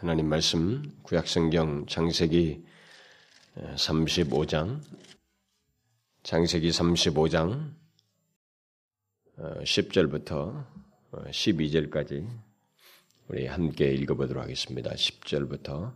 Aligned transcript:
하나님 0.00 0.30
말씀 0.30 0.82
구약성경 1.02 1.84
창세기 1.84 2.64
35장 3.76 4.80
창세기 6.22 6.70
35장 6.70 7.74
10절부터 9.36 10.64
12절까지 11.12 12.26
우리 13.28 13.46
함께 13.46 13.92
읽어보도록 13.92 14.42
하겠습니다. 14.42 14.90
10절부터 14.90 15.94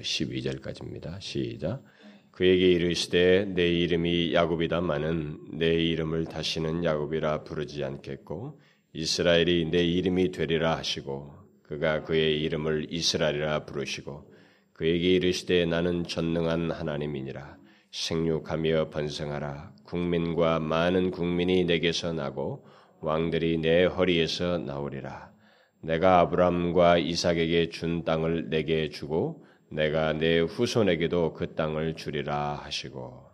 12절까지입니다. 0.00 1.20
시작. 1.20 1.84
그에게 2.32 2.72
이르시되 2.72 3.44
내 3.44 3.70
이름이 3.70 4.34
야곱이다마는 4.34 5.58
내 5.58 5.68
이름을 5.68 6.24
다시는 6.24 6.82
야곱이라 6.82 7.44
부르지 7.44 7.84
않겠고 7.84 8.60
이스라엘이 8.94 9.66
내 9.66 9.84
이름이 9.84 10.32
되리라 10.32 10.76
하시고 10.76 11.41
그가 11.72 12.02
그의 12.02 12.42
이름을 12.42 12.88
이스라엘이라 12.90 13.64
부르시고 13.64 14.30
그에게 14.74 15.14
이르시되 15.14 15.64
나는 15.64 16.04
전능한 16.04 16.70
하나님이니라. 16.70 17.56
생육하며 17.90 18.90
번성하라. 18.90 19.72
국민과 19.84 20.58
많은 20.58 21.10
국민이 21.10 21.64
내게서 21.64 22.12
나고 22.12 22.66
왕들이 23.00 23.56
내 23.56 23.84
허리에서 23.84 24.58
나오리라. 24.58 25.32
내가 25.80 26.20
아브람과 26.20 26.98
이삭에게 26.98 27.70
준 27.70 28.04
땅을 28.04 28.50
내게 28.50 28.90
주고 28.90 29.46
내가 29.70 30.12
내 30.12 30.40
후손에게도 30.40 31.32
그 31.32 31.54
땅을 31.54 31.94
주리라 31.94 32.60
하시고 32.62 33.31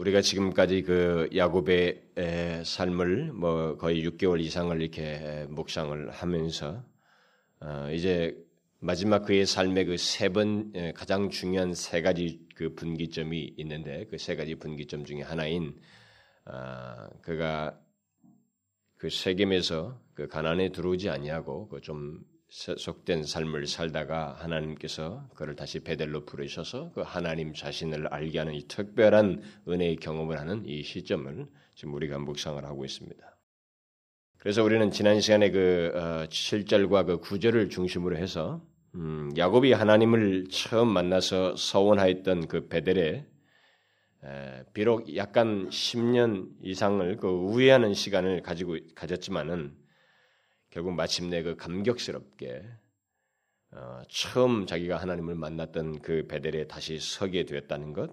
우리가 0.00 0.22
지금까지 0.22 0.80
그 0.80 1.28
야곱의 1.36 2.02
삶을 2.64 3.34
뭐 3.34 3.76
거의 3.76 4.02
6개월 4.08 4.40
이상을 4.40 4.80
이렇게 4.80 5.46
묵상을 5.50 6.10
하면서 6.10 6.82
어, 7.60 7.90
이제 7.92 8.34
마지막 8.78 9.26
그의 9.26 9.44
삶의 9.44 9.84
그 9.84 9.96
세 9.98 10.30
번 10.30 10.72
가장 10.94 11.28
중요한 11.28 11.74
세 11.74 12.00
가지 12.00 12.40
그 12.54 12.74
분기점이 12.74 13.52
있는데 13.58 14.06
그 14.06 14.16
세 14.16 14.36
가지 14.36 14.54
분기점 14.54 15.04
중에 15.04 15.20
하나인 15.20 15.78
어, 16.46 17.10
그가 17.20 17.78
그 18.96 19.10
세겜에서 19.10 20.00
그 20.14 20.28
가난에 20.28 20.70
들어오지 20.70 21.10
아니하고 21.10 21.68
그 21.68 21.82
좀 21.82 22.24
속된 22.50 23.24
삶을 23.24 23.66
살다가 23.66 24.34
하나님께서 24.40 25.28
그를 25.36 25.54
다시 25.54 25.80
베델로 25.80 26.24
부르셔서 26.24 26.90
그 26.92 27.02
하나님 27.02 27.54
자신을 27.54 28.08
알게 28.08 28.38
하는 28.40 28.54
이 28.54 28.66
특별한 28.66 29.42
은혜의 29.68 29.96
경험을 29.96 30.38
하는 30.38 30.66
이 30.66 30.82
시점을 30.82 31.46
지금 31.76 31.94
우리가 31.94 32.18
묵상을 32.18 32.62
하고 32.64 32.84
있습니다. 32.84 33.24
그래서 34.38 34.64
우리는 34.64 34.90
지난 34.90 35.20
시간에 35.20 35.50
그 35.50 35.92
7절과 35.94 36.92
어, 36.92 37.04
그 37.04 37.20
9절을 37.20 37.70
중심으로 37.70 38.16
해서 38.16 38.66
음, 38.96 39.30
야곱이 39.36 39.72
하나님을 39.72 40.46
처음 40.50 40.88
만나서 40.88 41.54
서원하였던 41.54 42.48
그 42.48 42.66
베델에 42.66 43.26
비록 44.74 45.14
약간 45.16 45.68
10년 45.68 46.48
이상을 46.62 47.16
그 47.18 47.28
우회하는 47.28 47.94
시간을 47.94 48.42
가지고 48.42 48.76
가졌지만은 48.94 49.79
결국 50.70 50.94
마침내 50.94 51.42
그 51.42 51.56
감격스럽게 51.56 52.62
어, 53.72 54.02
처음 54.08 54.66
자기가 54.66 54.96
하나님을 54.96 55.34
만났던 55.34 56.00
그 56.00 56.26
베델에 56.28 56.66
다시 56.66 56.98
서게 56.98 57.44
되었다는 57.44 57.92
것. 57.92 58.10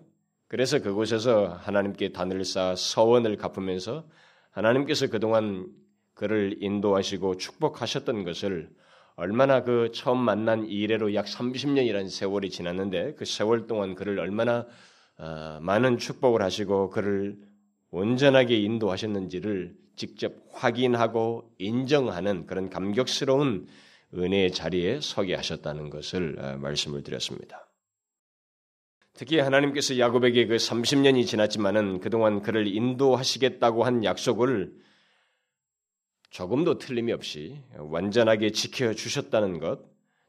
그래서 0.47 0.79
그곳에서 0.79 1.47
하나님께 1.47 2.11
단을 2.11 2.45
쌓아 2.45 2.75
서원을 2.75 3.37
갚으면서 3.37 4.07
하나님께서 4.51 5.07
그동안 5.07 5.67
그를 6.13 6.57
인도하시고 6.61 7.37
축복하셨던 7.37 8.23
것을 8.23 8.69
얼마나 9.15 9.63
그 9.63 9.91
처음 9.93 10.19
만난 10.19 10.65
이래로 10.65 11.13
약 11.15 11.25
30년이라는 11.25 12.09
세월이 12.09 12.49
지났는데 12.49 13.15
그 13.15 13.25
세월 13.25 13.67
동안 13.67 13.95
그를 13.95 14.19
얼마나 14.19 14.67
어, 15.17 15.59
많은 15.61 15.97
축복을 15.97 16.41
하시고 16.41 16.91
그를 16.91 17.37
온전하게 17.89 18.57
인도하셨는지를 18.57 19.75
직접 19.97 20.33
확인하고 20.51 21.51
인정하는 21.57 22.45
그런 22.45 22.69
감격스러운 22.69 23.67
은혜의 24.13 24.51
자리에 24.51 25.01
서게 25.01 25.35
하셨다는 25.35 25.89
것을 25.89 26.37
어, 26.39 26.57
말씀을 26.57 27.03
드렸습니다. 27.03 27.67
특히 29.13 29.39
하나님께서 29.39 29.97
야곱에게 29.97 30.45
그 30.45 30.55
30년이 30.55 31.25
지났지만은 31.25 31.99
그동안 31.99 32.41
그를 32.41 32.67
인도하시겠다고 32.67 33.83
한 33.83 34.03
약속을 34.03 34.71
조금도 36.29 36.77
틀림이 36.77 37.11
없이 37.11 37.59
완전하게 37.77 38.51
지켜 38.51 38.93
주셨다는 38.93 39.59
것, 39.59 39.81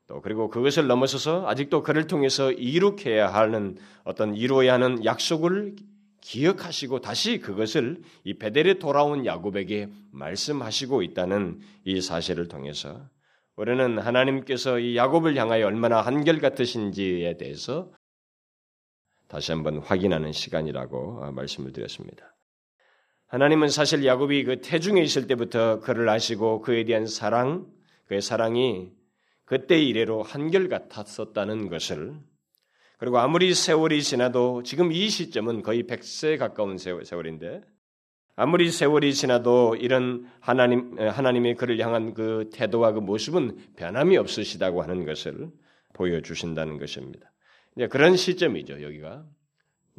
또 0.07 0.23
그리고 0.23 0.49
그것을 0.49 0.87
넘어서서 0.87 1.47
아직도 1.47 1.83
그를 1.83 2.07
통해서 2.07 2.51
이룩해야 2.51 3.29
하는 3.29 3.77
어떤 4.05 4.35
이루어야 4.35 4.73
하는 4.75 5.05
약속을 5.05 5.77
기억하시고 6.29 7.01
다시 7.01 7.39
그것을 7.39 8.03
이 8.23 8.35
베델에 8.35 8.75
돌아온 8.75 9.25
야곱에게 9.25 9.89
말씀하시고 10.13 11.01
있다는 11.03 11.59
이 11.85 12.03
사실을 12.03 12.49
통해서 12.49 13.09
우리는 13.57 13.99
하나님께서 13.99 14.79
이 14.79 14.95
야곱을 14.95 15.37
향하여 15.37 15.67
얼마나 15.67 16.03
한결같으신지에 16.03 17.39
대해서 17.39 17.91
다시 19.27 19.53
한번 19.53 19.79
확인하는 19.79 20.33
시간이라고 20.33 21.33
말씀을 21.33 21.73
드렸습니다. 21.73 22.37
하나님은 23.29 23.69
사실 23.69 24.05
야곱이 24.05 24.45
그 24.45 24.61
태중에 24.61 25.01
있을 25.01 25.27
때부터 25.29 25.81
그를 25.81 26.11
아시고 26.11 26.61
그에 26.61 26.85
대한 26.85 27.07
사랑, 27.07 27.67
그의 28.07 28.21
사랑이 28.21 28.93
그때 29.47 29.81
이래로 29.83 30.25
한결같았었다는 30.25 31.71
것을 31.71 32.21
그리고 32.99 33.19
아무리 33.19 33.55
세월이 33.55 34.03
지나도 34.03 34.65
지금 34.65 34.93
이 34.93 35.09
시점은 35.09 35.63
거의 35.63 35.85
100세 35.85 36.37
가까운 36.37 36.77
세월인데 36.79 37.63
아무리 38.35 38.71
세월이 38.71 39.15
지나도 39.15 39.77
이런 39.77 40.29
하나님 40.41 40.99
하나님의 40.99 41.55
그를 41.55 41.79
향한 41.81 42.13
그 42.13 42.51
태도와 42.53 42.93
그 42.93 42.99
모습은 42.99 43.75
변함이 43.77 44.17
없으시다고 44.17 44.83
하는 44.83 45.07
것을 45.07 45.51
보여 45.95 46.21
주신다는 46.21 46.79
것입니다. 46.79 47.33
이제 47.77 47.87
그런 47.87 48.17
시점이죠 48.17 48.83
여기가 48.83 49.25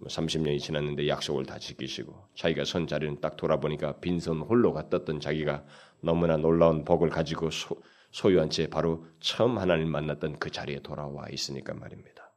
30년이 0.06 0.50
뭐 0.50 0.58
지났는데 0.58 1.08
약속을 1.08 1.46
다 1.46 1.58
지키시고 1.58 2.28
자기가 2.36 2.66
선 2.66 2.86
자리는 2.88 3.20
딱 3.22 3.38
돌아보니까 3.38 4.00
빈손 4.00 4.42
홀로 4.42 4.74
갔었던 4.74 5.22
자기가 5.22 5.66
너무나 6.02 6.36
놀라운 6.38 6.84
복을 6.84 7.10
가지고 7.10 7.50
소, 7.50 7.82
소유한 8.12 8.50
채 8.50 8.68
바로 8.68 9.06
처음 9.20 9.58
하나님 9.58 9.90
만났던 9.90 10.40
그 10.40 10.50
자리에 10.50 10.80
돌아와 10.80 11.28
있으니까 11.30 11.74
말입니다. 11.74 12.29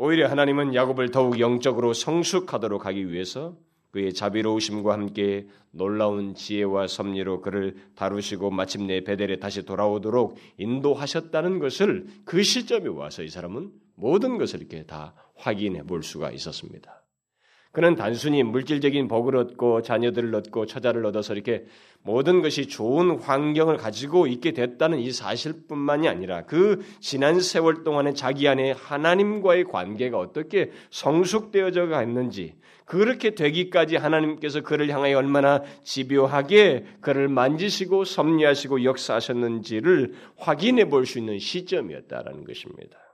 오히려 0.00 0.28
하나님은 0.28 0.76
야곱을 0.76 1.10
더욱 1.10 1.40
영적으로 1.40 1.92
성숙하도록 1.92 2.86
하기 2.86 3.10
위해서 3.10 3.56
그의 3.90 4.14
자비로우심과 4.14 4.92
함께 4.92 5.48
놀라운 5.72 6.36
지혜와 6.36 6.86
섭리로 6.86 7.40
그를 7.40 7.74
다루시고 7.96 8.50
마침내 8.50 9.02
베델에 9.02 9.40
다시 9.40 9.64
돌아오도록 9.64 10.36
인도하셨다는 10.56 11.58
것을 11.58 12.06
그 12.24 12.44
시점에 12.44 12.88
와서 12.88 13.24
이 13.24 13.28
사람은 13.28 13.72
모든 13.96 14.38
것을 14.38 14.60
이렇게 14.60 14.84
다 14.84 15.14
확인해 15.34 15.82
볼 15.82 16.04
수가 16.04 16.30
있었습니다. 16.30 17.02
그는 17.72 17.94
단순히 17.94 18.42
물질적인 18.42 19.08
복을 19.08 19.36
얻고 19.36 19.82
자녀들을 19.82 20.34
얻고 20.34 20.66
처자를 20.66 21.04
얻어서 21.06 21.34
이렇게 21.34 21.64
모든 22.02 22.40
것이 22.40 22.66
좋은 22.66 23.18
환경을 23.18 23.76
가지고 23.76 24.26
있게 24.26 24.52
됐다는 24.52 24.98
이 24.98 25.12
사실뿐만이 25.12 26.08
아니라 26.08 26.44
그 26.44 26.84
지난 27.00 27.40
세월 27.40 27.84
동안에 27.84 28.14
자기 28.14 28.48
안에 28.48 28.72
하나님과의 28.72 29.64
관계가 29.64 30.18
어떻게 30.18 30.70
성숙되어져 30.90 31.86
갔는지 31.86 32.54
그렇게 32.86 33.34
되기까지 33.34 33.96
하나님께서 33.96 34.62
그를 34.62 34.88
향하여 34.88 35.18
얼마나 35.18 35.62
집요하게 35.84 36.86
그를 37.02 37.28
만지시고 37.28 38.04
섭리하시고 38.04 38.84
역사하셨는지를 38.84 40.14
확인해 40.38 40.88
볼 40.88 41.04
수 41.04 41.18
있는 41.18 41.38
시점이었다라는 41.38 42.44
것입니다. 42.44 43.07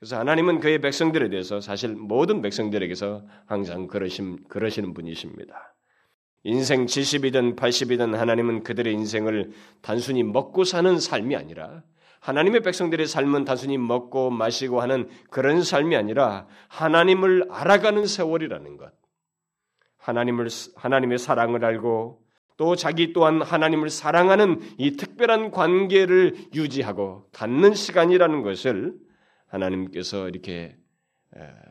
그래서 0.00 0.18
하나님은 0.18 0.60
그의 0.60 0.80
백성들에 0.80 1.28
대해서 1.28 1.60
사실 1.60 1.94
모든 1.94 2.40
백성들에게서 2.40 3.22
항상 3.44 3.86
그러신, 3.86 4.44
그러시는 4.48 4.94
분이십니다. 4.94 5.74
인생 6.42 6.86
70이든 6.86 7.54
80이든 7.54 8.14
하나님은 8.14 8.62
그들의 8.62 8.94
인생을 8.94 9.50
단순히 9.82 10.22
먹고 10.22 10.64
사는 10.64 10.98
삶이 10.98 11.36
아니라 11.36 11.82
하나님의 12.20 12.62
백성들의 12.62 13.06
삶은 13.06 13.44
단순히 13.44 13.76
먹고 13.76 14.30
마시고 14.30 14.80
하는 14.80 15.06
그런 15.28 15.62
삶이 15.62 15.94
아니라 15.94 16.46
하나님을 16.68 17.48
알아가는 17.50 18.06
세월이라는 18.06 18.78
것. 18.78 18.92
하나님을, 19.98 20.48
하나님의 20.76 21.18
사랑을 21.18 21.62
알고 21.62 22.22
또 22.56 22.74
자기 22.74 23.12
또한 23.12 23.42
하나님을 23.42 23.90
사랑하는 23.90 24.60
이 24.78 24.96
특별한 24.96 25.50
관계를 25.50 26.36
유지하고 26.54 27.28
갖는 27.32 27.74
시간이라는 27.74 28.42
것을 28.42 28.94
하나님께서 29.50 30.28
이렇게 30.28 30.76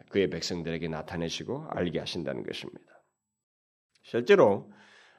그의 0.10 0.30
백성들에게 0.30 0.88
나타내시고 0.88 1.68
알게 1.70 2.00
하신다는 2.00 2.44
것입니다. 2.44 3.04
실제로 4.04 4.72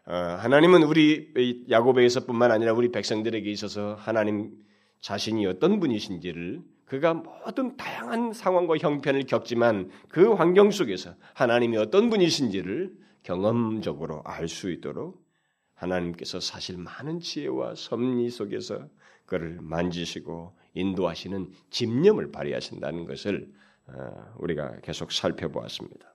어, 0.07 0.15
하나님은 0.15 0.83
우리 0.83 1.67
야곱에게서뿐만 1.69 2.51
아니라 2.51 2.73
우리 2.73 2.91
백성들에게 2.91 3.51
있어서 3.51 3.95
하나님 3.95 4.57
자신이 5.01 5.47
어떤 5.47 5.79
분이신지를 5.79 6.63
그가 6.87 7.15
모든 7.15 7.77
다양한 7.77 8.33
상황과 8.33 8.79
형편을 8.79 9.27
겪지만 9.27 9.91
그 10.09 10.33
환경 10.33 10.71
속에서 10.71 11.15
하나님이 11.35 11.77
어떤 11.77 12.11
분이신지를 12.11 12.93
경험적으로 13.23 14.23
알 14.25 14.49
수 14.49 14.71
있도록 14.73 15.23
하나님께서 15.75 16.41
사실 16.41 16.77
많은 16.79 17.21
지혜와 17.21 17.75
섭리 17.75 18.29
속에서 18.31 18.89
그를 19.27 19.59
만지시고 19.61 20.57
인도하시는 20.75 21.51
집념을 21.71 22.31
발휘하신다는 22.33 23.07
것을 23.07 23.49
어, 23.87 24.35
우리가 24.39 24.81
계속 24.83 25.13
살펴보았습니다. 25.13 26.15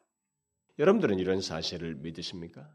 여러분들은 0.80 1.19
이런 1.19 1.42
사실을 1.42 1.96
믿으십니까? 1.96 2.68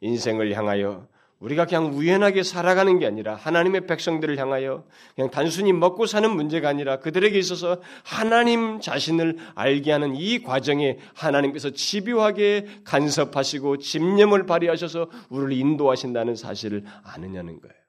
인생을 0.00 0.54
향하여 0.54 1.08
우리가 1.40 1.66
그냥 1.66 1.96
우연하게 1.96 2.42
살아가는 2.42 2.98
게 2.98 3.06
아니라 3.06 3.36
하나님의 3.36 3.86
백성들을 3.86 4.38
향하여 4.38 4.84
그냥 5.14 5.30
단순히 5.30 5.72
먹고 5.72 6.06
사는 6.06 6.28
문제가 6.28 6.68
아니라 6.68 6.98
그들에게 6.98 7.38
있어서 7.38 7.80
하나님 8.02 8.80
자신을 8.80 9.38
알게 9.54 9.92
하는 9.92 10.16
이 10.16 10.42
과정에 10.42 10.98
하나님께서 11.14 11.70
집요하게 11.70 12.66
간섭하시고 12.84 13.78
집념을 13.78 14.46
발휘하셔서 14.46 15.10
우리를 15.28 15.52
인도하신다는 15.52 16.34
사실을 16.34 16.84
아느냐는 17.04 17.60
거예요. 17.60 17.87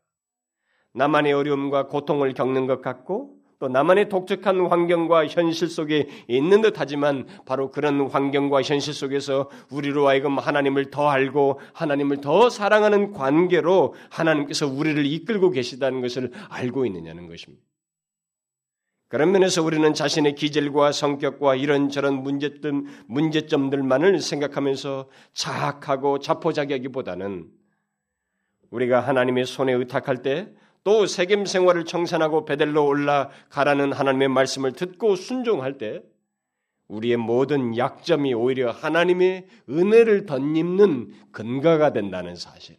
나만의 0.94 1.34
어려움과 1.34 1.88
고통을 1.88 2.34
겪는 2.34 2.68
것 2.68 2.82
같고 2.82 3.40
또 3.60 3.68
나만의 3.68 4.08
독특한 4.08 4.68
환경과 4.68 5.28
현실 5.28 5.68
속에 5.68 6.08
있는 6.30 6.62
듯 6.62 6.76
하지만 6.78 7.28
바로 7.46 7.72
그런 7.72 8.08
환경과 8.08 8.62
현실 8.62 8.94
속에서 8.94 9.50
우리로 9.70 10.08
하여금 10.08 10.40
하나님을 10.40 10.92
더 10.92 11.10
알고 11.10 11.60
하나님을 11.74 12.22
더 12.22 12.50
사랑하는 12.50 13.12
관계로 13.12 13.96
하나님께서 14.10 14.66
우리를 14.66 15.06
이끌고 15.06 15.52
계시다는 15.52 16.00
것을 16.00 16.32
알고 16.48 16.86
있느냐는 16.86 17.28
것입니다. 17.28 17.62
그런 19.10 19.32
면에서 19.32 19.64
우리는 19.64 19.94
자신의 19.94 20.36
기질과 20.36 20.92
성격과 20.94 21.56
이런저런 21.56 22.22
문제점, 22.22 22.86
문제점들만을 23.08 24.20
생각하면서 24.20 25.10
자학하고 25.34 26.20
자포자기하기보다는 26.20 27.48
우리가 28.70 29.02
하나님의 29.02 29.46
손에 29.46 29.74
의탁할 29.74 30.22
때 30.22 30.54
또 30.84 31.06
세겜 31.06 31.46
생활을 31.46 31.86
청산하고 31.86 32.46
베델로 32.46 32.86
올라가라는 32.86 33.94
하나님의 33.94 34.30
말씀을 34.30 34.72
듣고 34.74 35.16
순종할 35.16 35.78
때 35.78 36.02
우리의 36.88 37.18
모든 37.18 37.78
약점이 37.78 38.34
오히려 38.34 38.72
하나님의 38.72 39.48
은혜를 39.70 40.26
덧입는 40.26 41.32
근거가 41.32 41.94
된다는 41.94 42.36
사실. 42.36 42.78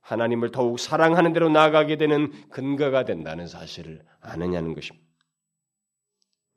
하나님을 0.00 0.50
더욱 0.50 0.78
사랑하는 0.78 1.32
대로 1.32 1.48
나아가게 1.48 1.96
되는 1.96 2.30
근거가 2.50 3.04
된다는 3.04 3.46
사실을 3.46 4.04
아느냐는 4.20 4.74
것입니다. 4.74 5.06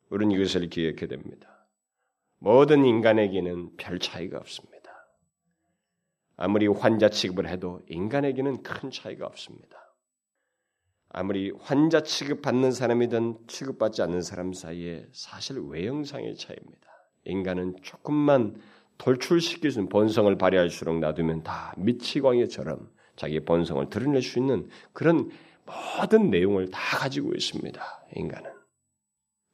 우리는 0.10 0.36
이것을 0.36 0.70
기억해야 0.70 1.08
됩니다. 1.08 1.68
모든 2.38 2.86
인간에게는 2.86 3.76
별 3.78 4.00
차이가 4.00 4.38
없습니다. 4.38 4.76
아무리 6.38 6.68
환자 6.68 7.10
취급을 7.10 7.48
해도 7.48 7.82
인간에게는 7.88 8.62
큰 8.62 8.92
차이가 8.92 9.26
없습니다. 9.26 9.85
아무리 11.18 11.54
환자 11.62 12.02
취급받는 12.02 12.72
사람이든 12.72 13.48
취급받지 13.48 14.02
않는 14.02 14.22
사람 14.22 14.52
사이에 14.52 15.08
사실 15.14 15.58
외형상의 15.62 16.36
차이입니다. 16.36 16.90
인간은 17.24 17.78
조금만 17.82 18.60
돌출시킬 18.98 19.72
수 19.72 19.80
있는 19.80 19.88
본성을 19.88 20.38
발휘할수록 20.38 21.00
놔두면 21.00 21.44
다 21.44 21.74
미치광이처럼 21.78 22.92
자기 23.16 23.40
본성을 23.40 23.90
드러낼 23.90 24.22
수 24.22 24.40
있는 24.40 24.68
그런 24.92 25.32
모든 25.66 26.30
내용을 26.32 26.70
다 26.70 26.98
가지고 26.98 27.34
있습니다. 27.34 27.82
인간은. 28.18 28.52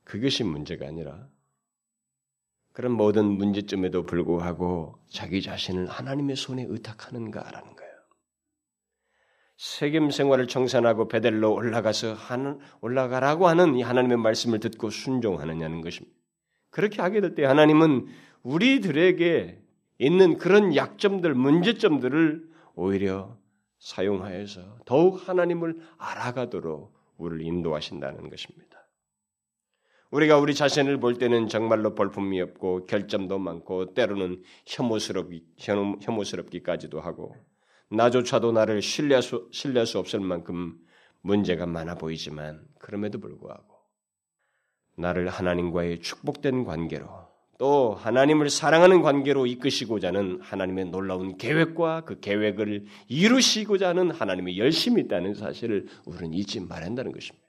그것이 0.03 0.43
문제가 0.43 0.87
아니라 0.87 1.27
그런 2.73 2.93
모든 2.93 3.25
문제점에도 3.25 4.07
불구하고 4.07 4.95
자기 5.11 5.43
자신을 5.43 5.85
하나님의 5.85 6.37
손에 6.37 6.65
의탁하는가라는 6.67 7.75
거예요. 7.75 7.90
세겜 9.61 10.09
생활을 10.09 10.47
청산하고 10.47 11.07
베델로 11.07 11.53
올라가서 11.53 12.15
하는 12.15 12.57
올라가라고 12.81 13.47
하는 13.47 13.75
이 13.75 13.83
하나님의 13.83 14.17
말씀을 14.17 14.59
듣고 14.59 14.89
순종하느냐는 14.89 15.81
것입니다. 15.81 16.17
그렇게 16.71 16.99
하게 16.99 17.21
될 17.21 17.35
때 17.35 17.45
하나님은 17.45 18.07
우리들에게 18.41 19.61
있는 19.99 20.39
그런 20.39 20.75
약점들, 20.75 21.35
문제점들을 21.35 22.49
오히려 22.73 23.37
사용하여서 23.77 24.79
더욱 24.85 25.29
하나님을 25.29 25.77
알아가도록 25.99 26.91
우리를 27.17 27.45
인도하신다는 27.45 28.31
것입니다. 28.31 28.89
우리가 30.09 30.39
우리 30.39 30.55
자신을 30.55 30.99
볼 30.99 31.19
때는 31.19 31.47
정말로 31.47 31.93
볼품이 31.93 32.41
없고 32.41 32.87
결점도 32.87 33.37
많고 33.37 33.93
때로는 33.93 34.41
혐오스럽기, 34.65 35.45
혐오스럽기까지도 35.59 36.99
하고 36.99 37.35
나조차도 37.91 38.53
나를 38.53 38.81
신뢰할 38.81 39.21
수, 39.21 39.49
신뢰할 39.51 39.85
수 39.85 39.99
없을 39.99 40.19
만큼 40.19 40.77
문제가 41.21 41.65
많아 41.65 41.95
보이지만 41.95 42.65
그럼에도 42.79 43.19
불구하고 43.19 43.75
나를 44.97 45.27
하나님과의 45.29 45.99
축복된 45.99 46.63
관계로 46.63 47.07
또 47.57 47.93
하나님을 47.93 48.49
사랑하는 48.49 49.01
관계로 49.01 49.45
이끄시고자 49.45 50.07
하는 50.07 50.39
하나님의 50.41 50.85
놀라운 50.85 51.37
계획과 51.37 52.05
그 52.05 52.19
계획을 52.19 52.85
이루시고자 53.07 53.89
하는 53.89 54.09
하나님의 54.09 54.57
열심이 54.57 55.01
있다는 55.01 55.35
사실을 55.35 55.87
우리는 56.05 56.33
잊지 56.33 56.61
말한다는 56.61 57.11
것입니다. 57.11 57.45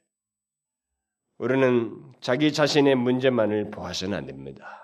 우리는 1.39 1.97
자기 2.21 2.53
자신의 2.53 2.97
문제만을 2.97 3.71
보아서는 3.71 4.19
안 4.19 4.27
됩니다. 4.27 4.83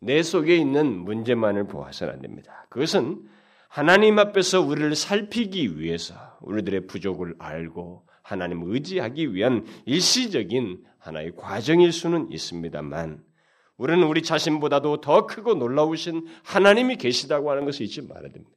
내 0.00 0.22
속에 0.22 0.56
있는 0.56 0.86
문제만을 0.98 1.66
보아서는 1.66 2.14
안 2.14 2.20
됩니다. 2.20 2.66
그것은 2.70 3.28
하나님 3.70 4.18
앞에서 4.18 4.60
우리를 4.60 4.96
살피기 4.96 5.78
위해서 5.78 6.16
우리들의 6.40 6.88
부족을 6.88 7.36
알고 7.38 8.04
하나님 8.20 8.64
의지하기 8.64 9.32
위한 9.32 9.64
일시적인 9.86 10.82
하나의 10.98 11.36
과정일 11.36 11.92
수는 11.92 12.32
있습니다만 12.32 13.22
우리는 13.76 14.02
우리 14.02 14.22
자신보다도 14.24 15.00
더 15.00 15.24
크고 15.24 15.54
놀라우신 15.54 16.26
하나님이 16.42 16.96
계시다고 16.96 17.52
하는 17.52 17.64
것을 17.64 17.86
잊지 17.86 18.02
말아야 18.02 18.32
됩니다. 18.32 18.50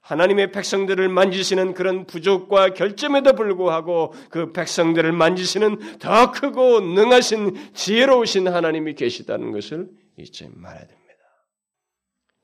하나님의 0.00 0.52
백성들을 0.52 1.06
만지시는 1.10 1.74
그런 1.74 2.06
부족과 2.06 2.72
결점에도 2.72 3.34
불구하고 3.34 4.14
그 4.30 4.52
백성들을 4.52 5.12
만지시는 5.12 5.98
더 5.98 6.32
크고 6.32 6.80
능하신 6.80 7.74
지혜로우신 7.74 8.48
하나님이 8.48 8.94
계시다는 8.94 9.52
것을 9.52 9.90
잊지 10.16 10.48
말아야 10.54 10.86
됩니다. 10.86 10.99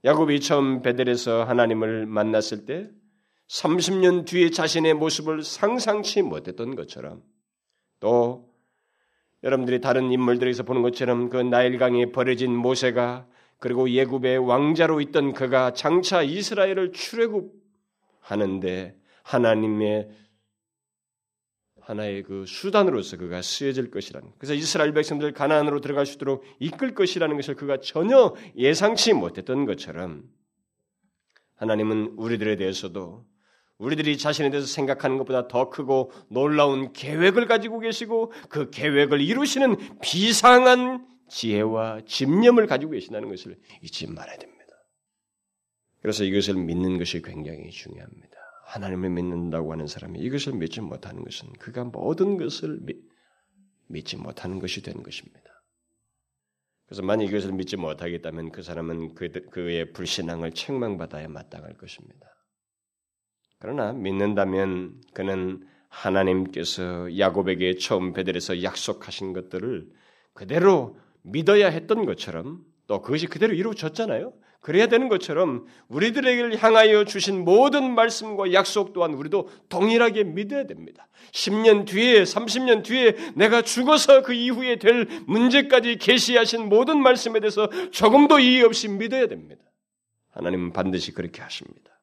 야곱이 0.06 0.40
처음 0.40 0.82
베델에서 0.82 1.44
하나님을 1.44 2.06
만났을 2.06 2.64
때 2.64 2.88
30년 3.48 4.24
뒤에 4.24 4.50
자신의 4.50 4.94
모습을 4.94 5.42
상상치 5.42 6.22
못했던 6.22 6.76
것처럼 6.76 7.24
또 7.98 8.48
여러분들이 9.42 9.80
다른 9.80 10.12
인물들에서 10.12 10.62
보는 10.62 10.82
것처럼 10.82 11.28
그 11.28 11.38
나일강에 11.38 12.12
버려진 12.12 12.54
모세가 12.54 13.26
그리고 13.58 13.90
예굽의 13.90 14.38
왕자로 14.38 15.00
있던 15.00 15.32
그가 15.32 15.72
장차 15.72 16.22
이스라엘을 16.22 16.92
출애굽하는데 16.92 18.96
하나님의 19.24 20.08
하나의 21.86 22.24
그 22.24 22.44
수단으로서 22.46 23.16
그가 23.16 23.42
쓰여질 23.42 23.92
것이라는. 23.92 24.28
그래서 24.38 24.54
이스라엘 24.54 24.92
백성들 24.92 25.32
가나안으로 25.32 25.80
들어갈 25.80 26.04
수 26.04 26.16
있도록 26.16 26.44
이끌 26.58 26.94
것이라는 26.94 27.36
것을 27.36 27.54
그가 27.54 27.78
전혀 27.80 28.34
예상치 28.56 29.12
못했던 29.12 29.66
것처럼 29.66 30.24
하나님은 31.54 32.14
우리들에 32.16 32.56
대해서도 32.56 33.24
우리들이 33.78 34.18
자신에 34.18 34.50
대해서 34.50 34.66
생각하는 34.66 35.16
것보다 35.18 35.46
더 35.46 35.70
크고 35.70 36.10
놀라운 36.28 36.92
계획을 36.92 37.46
가지고 37.46 37.78
계시고 37.78 38.32
그 38.48 38.70
계획을 38.70 39.20
이루시는 39.20 40.00
비상한 40.00 41.06
지혜와 41.28 42.00
집념을 42.04 42.66
가지고 42.66 42.92
계신다는 42.92 43.28
것을 43.28 43.56
잊지 43.82 44.08
말아야 44.08 44.38
됩니다. 44.38 44.56
그래서 46.02 46.24
이것을 46.24 46.54
믿는 46.54 46.98
것이 46.98 47.22
굉장히 47.22 47.70
중요합니다. 47.70 48.35
하나님을 48.66 49.10
믿는다고 49.10 49.72
하는 49.72 49.86
사람이 49.86 50.18
이것을 50.18 50.54
믿지 50.54 50.80
못하는 50.80 51.22
것은 51.22 51.52
그가 51.54 51.84
모든 51.84 52.36
것을 52.36 52.78
믿, 52.82 52.96
믿지 53.86 54.16
못하는 54.16 54.58
것이 54.58 54.82
되는 54.82 55.02
것입니다. 55.02 55.40
그래서 56.86 57.02
만약 57.02 57.24
이것을 57.24 57.52
믿지 57.52 57.76
못하겠다면 57.76 58.50
그 58.50 58.62
사람은 58.62 59.14
그, 59.14 59.30
그의 59.50 59.92
불신앙을 59.92 60.52
책망받아야 60.52 61.28
마땅할 61.28 61.74
것입니다. 61.74 62.26
그러나 63.58 63.92
믿는다면 63.92 65.00
그는 65.14 65.66
하나님께서 65.88 67.16
야곱에게 67.18 67.76
처음 67.76 68.12
베델에서 68.12 68.62
약속하신 68.62 69.32
것들을 69.32 69.88
그대로 70.32 70.98
믿어야 71.22 71.68
했던 71.68 72.04
것처럼 72.04 72.64
또 72.86 73.00
그것이 73.00 73.26
그대로 73.26 73.54
이루어졌잖아요. 73.54 74.32
그래야 74.66 74.88
되는 74.88 75.08
것처럼 75.08 75.64
우리들에게 75.86 76.56
향하여 76.56 77.04
주신 77.04 77.44
모든 77.44 77.94
말씀과 77.94 78.52
약속 78.52 78.92
또한 78.94 79.14
우리도 79.14 79.48
동일하게 79.68 80.24
믿어야 80.24 80.66
됩니다. 80.66 81.06
10년 81.30 81.86
뒤에, 81.86 82.24
30년 82.24 82.82
뒤에 82.82 83.14
내가 83.36 83.62
죽어서 83.62 84.22
그 84.22 84.32
이후에 84.32 84.80
될 84.80 85.06
문제까지 85.28 85.98
계시하신 85.98 86.68
모든 86.68 87.00
말씀에 87.00 87.38
대해서 87.38 87.68
조금도 87.92 88.40
이의 88.40 88.64
없이 88.64 88.88
믿어야 88.88 89.28
됩니다. 89.28 89.62
하나님은 90.32 90.72
반드시 90.72 91.12
그렇게 91.12 91.42
하십니다. 91.42 92.00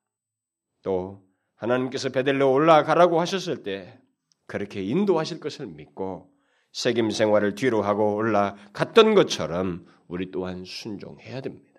또 0.84 1.22
하나님께서 1.56 2.12
베델로 2.12 2.50
올라가라고 2.50 3.20
하셨을 3.20 3.64
때 3.64 4.00
그렇게 4.48 4.82
인도하실 4.82 5.42
것을 5.42 5.68
믿고 5.68 6.32
책임 6.72 7.12
생활을 7.12 7.56
뒤로 7.56 7.82
하고 7.82 8.16
올라갔던 8.16 9.16
것처럼 9.16 9.86
우리 10.08 10.32
또한 10.32 10.64
순종해야 10.64 11.42
됩니다. 11.42 11.73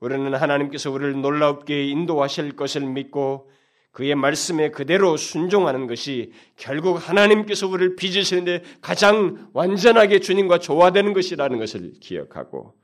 우리는 0.00 0.34
하나님께서 0.34 0.90
우리를 0.90 1.20
놀랍게 1.20 1.88
인도하실 1.88 2.56
것을 2.56 2.82
믿고 2.82 3.50
그의 3.92 4.14
말씀에 4.14 4.70
그대로 4.70 5.16
순종하는 5.16 5.86
것이 5.86 6.32
결국 6.56 6.96
하나님께서 6.96 7.66
우리를 7.66 7.96
빚으시는데 7.96 8.62
가장 8.80 9.50
완전하게 9.52 10.20
주님과 10.20 10.58
조화되는 10.58 11.12
것이라는 11.12 11.58
것을 11.58 11.92
기억하고 12.00 12.74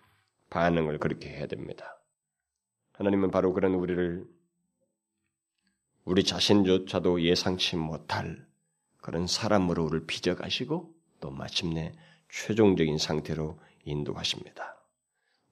반응을 0.50 0.98
그렇게 0.98 1.30
해야 1.30 1.46
됩니다. 1.46 2.00
하나님은 2.92 3.30
바로 3.30 3.52
그런 3.52 3.74
우리를 3.74 4.24
우리 6.04 6.22
자신조차도 6.22 7.22
예상치 7.22 7.76
못할 7.76 8.46
그런 9.00 9.26
사람으로 9.26 9.84
우리를 9.84 10.06
빚어가시고 10.06 10.92
또 11.20 11.30
마침내 11.30 11.92
최종적인 12.28 12.98
상태로 12.98 13.58
인도하십니다. 13.84 14.75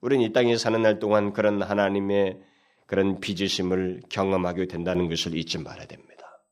우리는 0.05 0.23
이 0.23 0.31
땅에 0.31 0.55
사는 0.55 0.79
날 0.83 0.99
동안 0.99 1.33
그런 1.33 1.63
하나님의 1.63 2.39
그런 2.85 3.19
빚으심을 3.19 4.03
경험하게 4.07 4.67
된다는 4.67 5.09
것을 5.09 5.33
잊지 5.35 5.57
말아야 5.57 5.87
됩니다. 5.87 6.43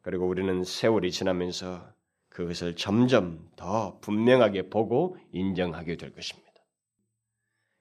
그리고 0.00 0.28
우리는 0.28 0.62
세월이 0.62 1.10
지나면서 1.10 1.92
그것을 2.28 2.76
점점 2.76 3.50
더 3.56 3.98
분명하게 3.98 4.70
보고 4.70 5.16
인정하게 5.32 5.96
될 5.96 6.14
것입니다. 6.14 6.52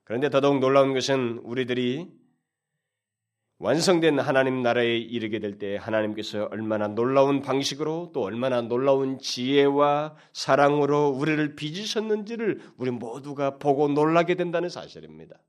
그런데 0.03 0.31
더더욱 0.31 0.57
놀라운 0.57 0.95
것은 0.95 1.41
우리들이 1.43 2.09
완성된 3.59 4.19
하나님 4.19 4.61
나라에 4.61 4.97
이르게 4.97 5.39
될 5.39 5.57
때 5.57 5.77
하나님께서 5.77 6.49
얼마나 6.51 6.87
놀라운 6.87 7.41
방식으로 7.41 8.11
또 8.13 8.23
얼마나 8.23 8.61
놀라운 8.61 9.17
지혜와 9.17 10.15
사랑으로 10.33 11.09
우리를 11.09 11.55
빚으셨는지를 11.55 12.61
우리 12.77 12.91
모두가 12.91 13.57
보고 13.57 13.87
놀라게 13.87 14.35
된다는 14.35 14.67
사실입니다. 14.67 15.39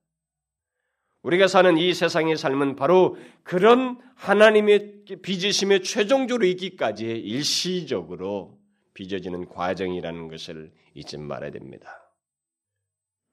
우리가 1.22 1.48
사는 1.48 1.76
이 1.76 1.92
세상의 1.92 2.36
삶은 2.36 2.76
바로 2.76 3.16
그런 3.42 3.98
하나님의 4.14 5.04
빚으심의 5.22 5.82
최종적으로 5.82 6.46
있기까지의 6.46 7.18
일시적으로 7.20 8.60
빚어지는 8.94 9.48
과정이라는 9.48 10.28
것을 10.28 10.72
잊지 10.94 11.18
말아야 11.18 11.50
됩니다. 11.50 12.12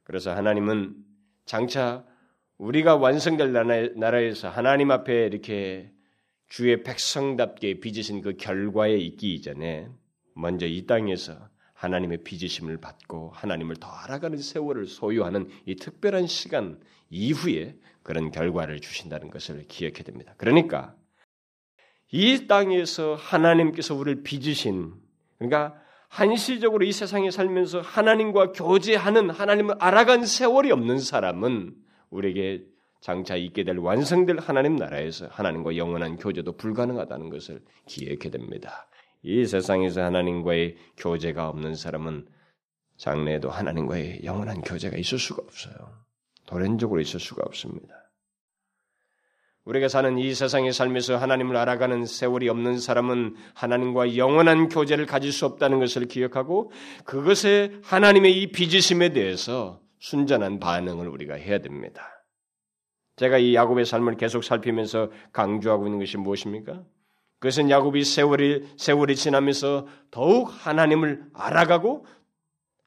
그래서 0.03 0.33
하나님은 0.33 0.95
장차 1.45 2.03
우리가 2.57 2.95
완성될 2.95 3.51
나라에서 3.95 4.49
하나님 4.49 4.91
앞에 4.91 5.25
이렇게 5.25 5.91
주의 6.47 6.83
백성답게 6.83 7.79
빚으신 7.79 8.21
그 8.21 8.33
결과에 8.37 8.95
있기 8.95 9.33
이전에 9.35 9.87
먼저 10.35 10.65
이 10.65 10.85
땅에서 10.85 11.49
하나님의 11.73 12.23
빚으심을 12.23 12.77
받고 12.77 13.31
하나님을 13.33 13.77
더 13.77 13.87
알아가는 13.87 14.37
세월을 14.37 14.87
소유하는 14.87 15.49
이 15.65 15.75
특별한 15.75 16.27
시간 16.27 16.79
이후에 17.09 17.75
그런 18.03 18.31
결과를 18.31 18.79
주신다는 18.79 19.29
것을 19.29 19.67
기억해야 19.67 20.03
됩니다. 20.03 20.33
그러니까 20.37 20.95
이 22.11 22.47
땅에서 22.47 23.15
하나님께서 23.15 23.95
우리를 23.95 24.23
빚으신 24.23 24.93
그러니까 25.37 25.75
한시적으로 26.07 26.85
이 26.85 26.91
세상에 26.91 27.31
살면서 27.31 27.81
하나님과 27.81 28.51
교제하는 28.51 29.31
하나님을 29.31 29.75
알아간 29.79 30.25
세월이 30.25 30.71
없는 30.71 30.99
사람은 30.99 31.82
우리에게 32.13 32.63
장차 33.01 33.35
있게 33.35 33.63
될 33.65 33.77
완성될 33.77 34.39
하나님 34.39 34.77
나라에서 34.77 35.27
하나님과 35.27 35.75
영원한 35.75 36.15
교제도 36.15 36.55
불가능하다는 36.55 37.29
것을 37.29 37.61
기억해야 37.85 38.31
됩니다. 38.31 38.87
이 39.23 39.45
세상에서 39.45 40.03
하나님과의 40.03 40.77
교제가 40.97 41.49
없는 41.49 41.75
사람은 41.75 42.27
장래에도 42.97 43.49
하나님과의 43.49 44.21
영원한 44.23 44.61
교제가 44.61 44.97
있을 44.97 45.19
수가 45.19 45.41
없어요. 45.43 45.75
도련적으로 46.45 47.01
있을 47.01 47.19
수가 47.19 47.43
없습니다. 47.45 47.93
우리가 49.65 49.87
사는 49.87 50.17
이 50.17 50.33
세상의 50.33 50.73
삶에서 50.73 51.17
하나님을 51.17 51.55
알아가는 51.55 52.05
세월이 52.05 52.49
없는 52.49 52.79
사람은 52.79 53.35
하나님과 53.53 54.17
영원한 54.17 54.67
교제를 54.67 55.05
가질 55.05 55.31
수 55.31 55.45
없다는 55.45 55.79
것을 55.79 56.07
기억하고 56.07 56.71
그것에 57.05 57.79
하나님의 57.83 58.41
이 58.41 58.51
빚으심에 58.51 59.09
대해서 59.13 59.82
순전한 60.03 60.59
반응을 60.59 61.07
우리가 61.07 61.35
해야 61.35 61.59
됩니다. 61.59 62.25
제가 63.15 63.37
이 63.37 63.55
야곱의 63.55 63.85
삶을 63.85 64.17
계속 64.17 64.43
살피면서 64.43 65.09
강조하고 65.31 65.87
있는 65.87 65.99
것이 65.99 66.17
무엇입니까? 66.17 66.83
그것은 67.39 67.69
야곱이 67.69 68.03
세월이 68.03 68.73
세월이 68.77 69.15
지나면서 69.15 69.87
더욱 70.11 70.49
하나님을 70.49 71.23
알아가고 71.33 72.05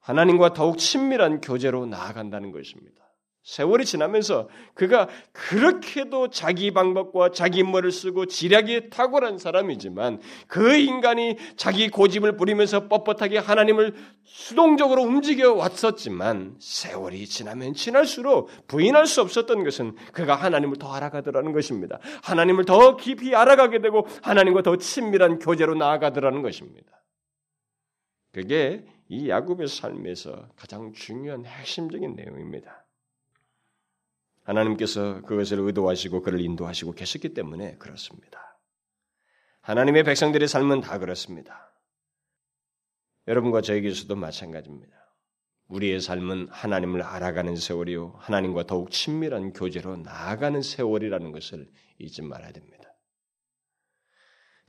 하나님과 0.01 0.53
더욱 0.53 0.77
친밀한 0.77 1.41
교제로 1.41 1.87
나아간다는 1.87 2.53
것입니다. 2.53 3.06
세월이 3.47 3.85
지나면서 3.85 4.49
그가 4.75 5.09
그렇게도 5.31 6.31
자기 6.31 6.73
방법과 6.73 7.31
자기 7.31 7.63
머리를 7.63 7.93
쓰고 7.93 8.27
지략이 8.27 8.91
탁월한 8.91 9.39
사람이지만 9.39 10.21
그 10.49 10.75
인간이 10.75 11.37
자기 11.57 11.89
고집을 11.89 12.37
부리면서 12.37 12.89
뻣뻣하게 12.89 13.37
하나님을 13.37 13.95
수동적으로 14.25 15.03
움직여 15.03 15.55
왔었지만 15.55 16.57
세월이 16.59 17.27
지나면 17.27 17.75
지날수록 17.75 18.51
부인할 18.67 19.07
수 19.07 19.21
없었던 19.21 19.63
것은 19.63 19.95
그가 20.13 20.35
하나님을 20.35 20.79
더 20.79 20.93
알아가더라는 20.93 21.53
것입니다. 21.53 22.01
하나님을 22.25 22.65
더 22.65 22.97
깊이 22.97 23.37
알아가게 23.37 23.79
되고 23.79 24.09
하나님과 24.23 24.63
더 24.63 24.75
친밀한 24.75 25.39
교제로 25.39 25.77
나아가더라는 25.77 26.43
것입니다. 26.43 26.91
그게 28.33 28.85
이 29.09 29.29
야곱의 29.29 29.69
삶에서 29.69 30.49
가장 30.57 30.93
중요한 30.93 31.45
핵심적인 31.45 32.17
내용입니다. 32.17 32.86
하나님께서 34.47 35.23
그것을 35.23 35.59
의도하시고 35.59 36.23
그를 36.23 36.41
인도하시고 36.41 36.93
계셨기 36.93 37.35
때문에 37.35 37.77
그렇습니다. 37.79 38.59
하나님의 39.63 40.05
백성들의 40.05 40.47
삶은 40.47 40.81
다 40.81 40.99
그렇습니다. 40.99 41.73
여러분과 43.27 43.61
저에게서도 43.61 44.15
마찬가지입니다. 44.15 44.95
우리의 45.69 46.01
삶은 46.01 46.47
하나님을 46.51 47.03
알아가는 47.03 47.57
세월이요. 47.57 48.15
하나님과 48.19 48.67
더욱 48.67 48.93
친밀한 48.93 49.53
교제로 49.53 49.97
나아가는 49.97 50.63
세월이라는 50.63 51.33
것을 51.33 51.69
잊지 51.99 52.23
말아야 52.23 52.53
됩니다. 52.53 52.85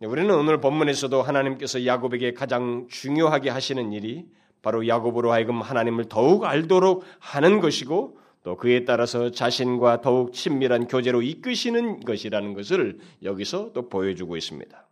우리는 0.02 0.34
오늘 0.34 0.60
본문에서도 0.60 1.22
하나님께서 1.22 1.86
야곱에게 1.86 2.34
가장 2.34 2.88
중요하게 2.90 3.52
하시는 3.52 3.94
일이 3.94 4.28
바로 4.64 4.88
야곱으로 4.88 5.32
하여금 5.32 5.62
하나님을 5.62 6.06
더욱 6.10 6.46
알도록 6.46 7.04
하는 7.20 7.60
것이고 7.60 8.18
또 8.44 8.56
그에 8.56 8.86
따라서 8.86 9.32
자신과 9.32 10.02
더욱 10.02 10.34
친밀한 10.34 10.88
교제로 10.88 11.22
이끄시는 11.22 12.02
것이라는 12.02 12.54
것을 12.54 13.00
여기서 13.24 13.74
또 13.74 13.90
보여주고 13.90 14.38
있습니다. 14.38 14.88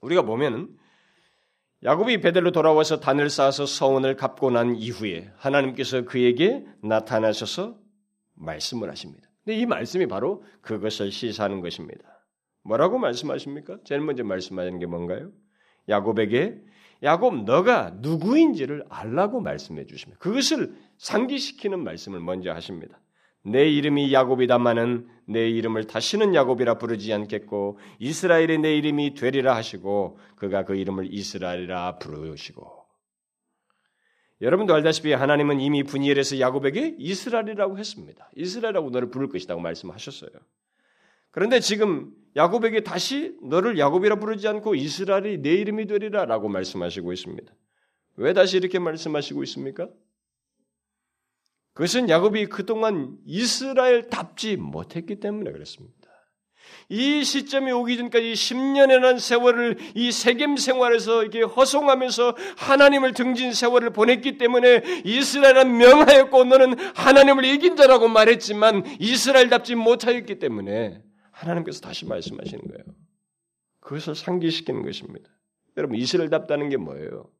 우리가 0.00 0.22
보면은 0.22 0.76
야곱이 1.84 2.20
베델로 2.20 2.52
돌아와서 2.52 3.00
단을 3.00 3.30
쌓아서 3.30 3.66
서원을 3.66 4.16
갚고 4.16 4.50
난 4.50 4.74
이후에 4.74 5.30
하나님께서 5.36 6.04
그에게 6.04 6.64
나타나셔서 6.82 7.78
말씀을 8.34 8.90
하십니다. 8.90 9.28
근데 9.44 9.58
이 9.58 9.66
말씀이 9.66 10.06
바로 10.06 10.42
그것을 10.62 11.12
시사하는 11.12 11.60
것입니다. 11.60 12.24
뭐라고 12.64 12.98
말씀하십니까? 12.98 13.78
제일 13.84 14.00
먼저 14.00 14.24
말씀하는 14.24 14.78
게 14.78 14.86
뭔가요? 14.86 15.30
야곱에게 15.88 16.60
야곱 17.02 17.44
너가 17.44 17.92
누구인지를 17.96 18.84
알라고 18.88 19.40
말씀해 19.40 19.86
주십니다. 19.86 20.18
그것을 20.18 20.74
상기시키는 20.98 21.82
말씀을 21.82 22.20
먼저 22.20 22.52
하십니다. 22.52 23.00
내 23.42 23.68
이름이 23.68 24.12
야곱이다마는 24.12 25.08
내 25.26 25.48
이름을 25.48 25.86
다시는 25.86 26.34
야곱이라 26.34 26.78
부르지 26.78 27.12
않겠고 27.12 27.78
이스라엘의 28.00 28.58
내 28.58 28.76
이름이 28.76 29.14
되리라 29.14 29.54
하시고 29.54 30.18
그가 30.34 30.64
그 30.64 30.74
이름을 30.74 31.12
이스라엘이라 31.12 31.98
부르시고 31.98 32.86
여러분도 34.40 34.74
알다시피 34.74 35.12
하나님은 35.12 35.60
이미 35.60 35.82
분이엘에서 35.82 36.40
야곱에게 36.40 36.96
이스라엘이라고 36.98 37.78
했습니다. 37.78 38.30
이스라엘이라고 38.36 38.90
너를 38.90 39.10
부를 39.10 39.28
것이라고 39.28 39.60
말씀하셨어요. 39.60 40.30
그런데 41.30 41.60
지금 41.60 42.12
야곱에게 42.34 42.80
다시 42.80 43.36
너를 43.42 43.78
야곱이라 43.78 44.16
부르지 44.16 44.48
않고 44.48 44.74
이스라엘이 44.74 45.38
내 45.38 45.54
이름이 45.54 45.86
되리라라고 45.86 46.48
말씀하시고 46.48 47.12
있습니다. 47.12 47.52
왜 48.16 48.32
다시 48.32 48.56
이렇게 48.56 48.78
말씀하시고 48.78 49.42
있습니까? 49.44 49.88
그것은 51.76 52.08
야곱이 52.08 52.46
그동안 52.46 53.18
이스라엘답지 53.26 54.56
못했기 54.56 55.20
때문에 55.20 55.52
그렇습니다. 55.52 55.94
이 56.88 57.22
시점이 57.22 57.70
오기 57.70 57.98
전까지 57.98 58.32
10년이라는 58.32 59.18
세월을 59.18 59.76
이 59.94 60.10
세겜 60.10 60.56
생활에서 60.56 61.20
이렇게 61.20 61.42
허송하면서 61.42 62.34
하나님을 62.56 63.12
등진 63.12 63.52
세월을 63.52 63.90
보냈기 63.90 64.38
때문에 64.38 65.02
이스라엘은 65.04 65.76
명하였고 65.76 66.44
너는 66.44 66.78
하나님을 66.94 67.44
이긴 67.44 67.76
자라고 67.76 68.08
말했지만 68.08 68.84
이스라엘답지 68.98 69.74
못하였기 69.74 70.38
때문에 70.38 71.02
하나님께서 71.30 71.82
다시 71.82 72.06
말씀하시는 72.06 72.64
거예요. 72.68 72.84
그것을 73.80 74.14
상기시키는 74.14 74.82
것입니다. 74.82 75.28
여러분 75.76 75.98
이스라엘답다는 75.98 76.70
게 76.70 76.78
뭐예요? 76.78 77.30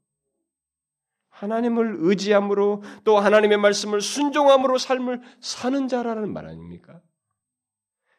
하나님을 1.36 1.96
의지함으로 2.00 2.82
또 3.04 3.18
하나님의 3.18 3.58
말씀을 3.58 4.00
순종함으로 4.00 4.78
삶을 4.78 5.20
사는 5.40 5.86
자라는 5.86 6.32
말 6.32 6.46
아닙니까? 6.46 7.00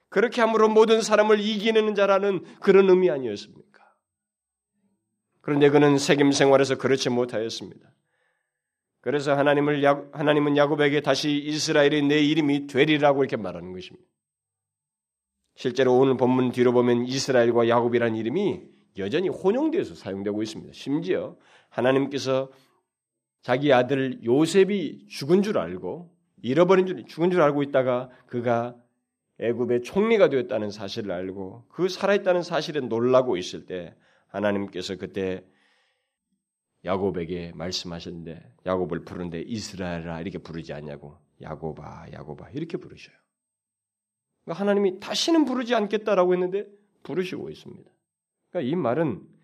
그렇게 0.10 0.42
함으로 0.42 0.70
모든 0.70 1.02
사람을 1.02 1.40
이기는 1.40 1.96
자라는 1.96 2.44
그런 2.60 2.90
의미 2.90 3.10
아니었습니까? 3.10 3.84
그런데 5.42 5.70
그는 5.70 5.98
세겜 5.98 6.32
생활에서 6.32 6.78
그렇지 6.78 7.10
못하였습니다. 7.10 7.92
그래서 9.02 9.36
하나님을 9.36 9.84
야, 9.84 10.04
하나님은 10.12 10.56
야곱에게 10.56 11.02
다시 11.02 11.32
이스라엘의 11.32 12.04
내 12.04 12.20
이름이 12.20 12.68
되리라고 12.68 13.24
이렇게 13.24 13.36
말하는 13.36 13.72
것입니다. 13.72 14.08
실제로 15.56 15.98
오늘 15.98 16.18
본문 16.18 16.52
뒤로 16.52 16.72
보면 16.72 17.06
이스라엘과 17.08 17.68
야곱이라는 17.68 18.16
이름이 18.16 18.62
여전히 19.00 19.30
혼용되어서 19.30 19.96
사용되고 19.96 20.44
있습니다. 20.44 20.74
심지어 20.74 21.36
하나님께서 21.70 22.50
자기 23.48 23.72
아들 23.72 24.22
요셉이 24.26 25.08
죽은 25.08 25.42
줄 25.42 25.58
알고 25.58 26.14
잃어버린 26.44 26.86
줄 26.86 27.06
죽은 27.06 27.32
줄 27.32 27.42
알고 27.42 27.64
있다가 27.64 28.10
그가 28.26 28.76
애굽의 29.40 29.84
총리가 29.84 30.28
되었다는 30.28 30.70
사실을 30.70 31.14
알고 31.14 31.64
그 31.70 31.88
살아있다는 31.88 32.42
사실에 32.44 32.82
놀라고 32.82 33.38
있을 33.38 33.66
때 33.66 33.96
하나님께서 34.28 34.98
그때 34.98 35.46
야곱에게 36.84 37.54
말씀하셨는데 37.56 38.54
야곱을 38.66 39.06
부르는데 39.06 39.44
이스라엘아 39.44 40.20
이렇게 40.20 40.40
부르지 40.40 40.74
않냐고 40.74 41.18
야곱아 41.42 42.08
야곱아 42.12 42.50
이렇게 42.50 42.76
부르셔요. 42.76 43.16
그러니까 44.44 44.62
하나님이 44.62 45.00
다시는 45.00 45.46
부르지 45.46 45.74
않겠다라고 45.74 46.34
했는데 46.34 46.68
부르시고 47.04 47.50
있습니다. 47.50 47.90
그러니까 48.50 48.70
이 48.70 48.76
말은 48.76 49.37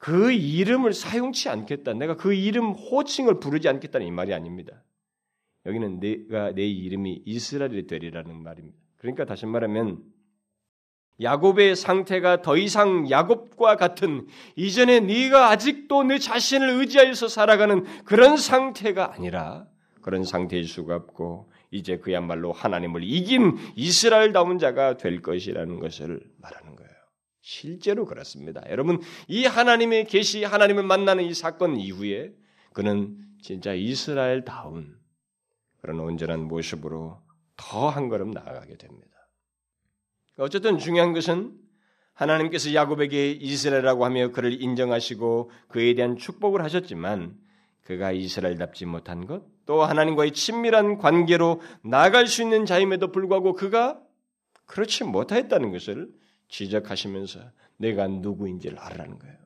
그 0.00 0.32
이름을 0.32 0.94
사용치 0.94 1.50
않겠다. 1.50 1.92
내가 1.92 2.16
그 2.16 2.32
이름 2.32 2.70
호칭을 2.70 3.38
부르지 3.38 3.68
않겠다는 3.68 4.06
이 4.06 4.10
말이 4.10 4.32
아닙니다. 4.32 4.82
여기는 5.66 6.00
내가 6.00 6.52
내 6.52 6.66
이름이 6.66 7.22
이스라엘이 7.26 7.86
되리라는 7.86 8.42
말입니다. 8.42 8.78
그러니까 8.96 9.26
다시 9.26 9.44
말하면 9.44 10.02
야곱의 11.20 11.76
상태가 11.76 12.40
더 12.40 12.56
이상 12.56 13.10
야곱과 13.10 13.76
같은 13.76 14.26
이전에 14.56 15.00
네가 15.00 15.50
아직도 15.50 16.04
내 16.04 16.18
자신을 16.18 16.70
의지하여서 16.80 17.28
살아가는 17.28 17.84
그런 18.06 18.38
상태가 18.38 19.12
아니라 19.12 19.66
그런 20.00 20.24
상태일 20.24 20.66
수가 20.66 20.96
없고 20.96 21.52
이제 21.70 21.98
그야말로 21.98 22.52
하나님을 22.52 23.04
이긴 23.04 23.58
이스라엘다운 23.76 24.58
자가 24.58 24.96
될 24.96 25.20
것이라는 25.20 25.78
것을 25.78 26.22
말하는 26.38 26.74
거예요. 26.74 26.79
실제로 27.40 28.04
그렇습니다. 28.04 28.62
여러분 28.68 29.00
이 29.28 29.46
하나님의 29.46 30.06
계시 30.06 30.44
하나님을 30.44 30.82
만나는 30.82 31.24
이 31.24 31.34
사건 31.34 31.76
이후에 31.76 32.32
그는 32.72 33.16
진짜 33.42 33.72
이스라엘다운 33.72 34.98
그런 35.80 36.00
온전한 36.00 36.40
모습으로 36.40 37.20
더 37.56 37.90
한 37.90 38.08
걸음 38.08 38.30
나아가게 38.30 38.76
됩니다. 38.76 39.10
어쨌든 40.38 40.78
중요한 40.78 41.12
것은 41.12 41.52
하나님께서 42.14 42.74
야곱에게 42.74 43.32
이스라엘이라고 43.32 44.04
하며 44.04 44.30
그를 44.30 44.60
인정하시고 44.62 45.50
그에 45.68 45.94
대한 45.94 46.16
축복을 46.16 46.62
하셨지만 46.62 47.36
그가 47.82 48.12
이스라엘답지 48.12 48.86
못한 48.86 49.26
것, 49.26 49.42
또 49.66 49.82
하나님과의 49.82 50.32
친밀한 50.32 50.98
관계로 50.98 51.60
나갈 51.82 52.26
수 52.26 52.42
있는 52.42 52.66
자임에도 52.66 53.10
불구하고 53.10 53.54
그가 53.54 54.00
그렇지 54.66 55.04
못하였다는 55.04 55.72
것을 55.72 56.08
지적하시면서 56.50 57.40
내가 57.78 58.06
누구인지를 58.06 58.78
알라는 58.78 59.18
거예요. 59.18 59.36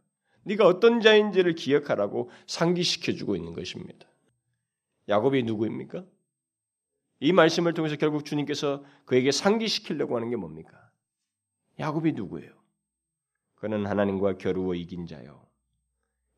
네가 0.43 0.67
어떤 0.67 1.01
자인지를 1.01 1.55
기억하라고 1.55 2.31
상기시켜 2.47 3.13
주고 3.13 3.37
있는 3.37 3.53
것입니다. 3.55 4.07
야곱이 5.09 5.43
누구입니까? 5.45 6.05
이 7.21 7.33
말씀을 7.33 7.73
통해서 7.73 7.97
결국 7.97 8.25
주님께서 8.25 8.85
그에게 9.05 9.31
상기시키려고 9.31 10.17
하는 10.17 10.31
게 10.31 10.37
뭡니까? 10.37 10.91
야곱이 11.79 12.13
누구예요? 12.13 12.53
그는 13.55 13.87
하나님과 13.87 14.37
겨루어 14.37 14.75
이긴 14.75 15.07
자요. 15.07 15.47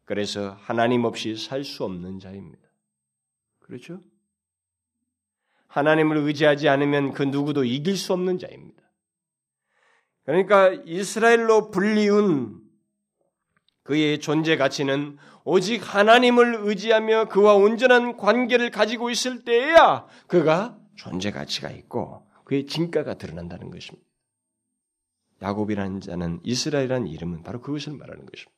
그래서 0.04 0.52
하나님 0.60 1.04
없이 1.04 1.36
살 1.36 1.64
수 1.64 1.84
없는 1.84 2.20
자입니다. 2.20 2.62
그렇죠? 3.58 4.00
하나님을 5.66 6.18
의지하지 6.18 6.68
않으면 6.68 7.12
그 7.12 7.24
누구도 7.24 7.64
이길 7.64 7.96
수 7.96 8.12
없는 8.12 8.38
자입니다. 8.38 8.85
그러니까 10.26 10.72
이스라엘로 10.84 11.70
불리운 11.70 12.60
그의 13.84 14.18
존재 14.18 14.56
가치는 14.56 15.16
오직 15.44 15.78
하나님을 15.78 16.58
의지하며 16.62 17.28
그와 17.28 17.54
온전한 17.54 18.16
관계를 18.16 18.70
가지고 18.70 19.10
있을 19.10 19.44
때에야 19.44 20.06
그가 20.26 20.76
존재 20.96 21.30
가치가 21.30 21.70
있고 21.70 22.26
그의 22.44 22.66
진가가 22.66 23.14
드러난다는 23.14 23.70
것입니다. 23.70 24.04
야곱이라는 25.42 26.00
자는 26.00 26.40
이스라엘이라는 26.42 27.06
이름은 27.06 27.44
바로 27.44 27.60
그것을 27.60 27.92
말하는 27.92 28.26
것입니다. 28.26 28.56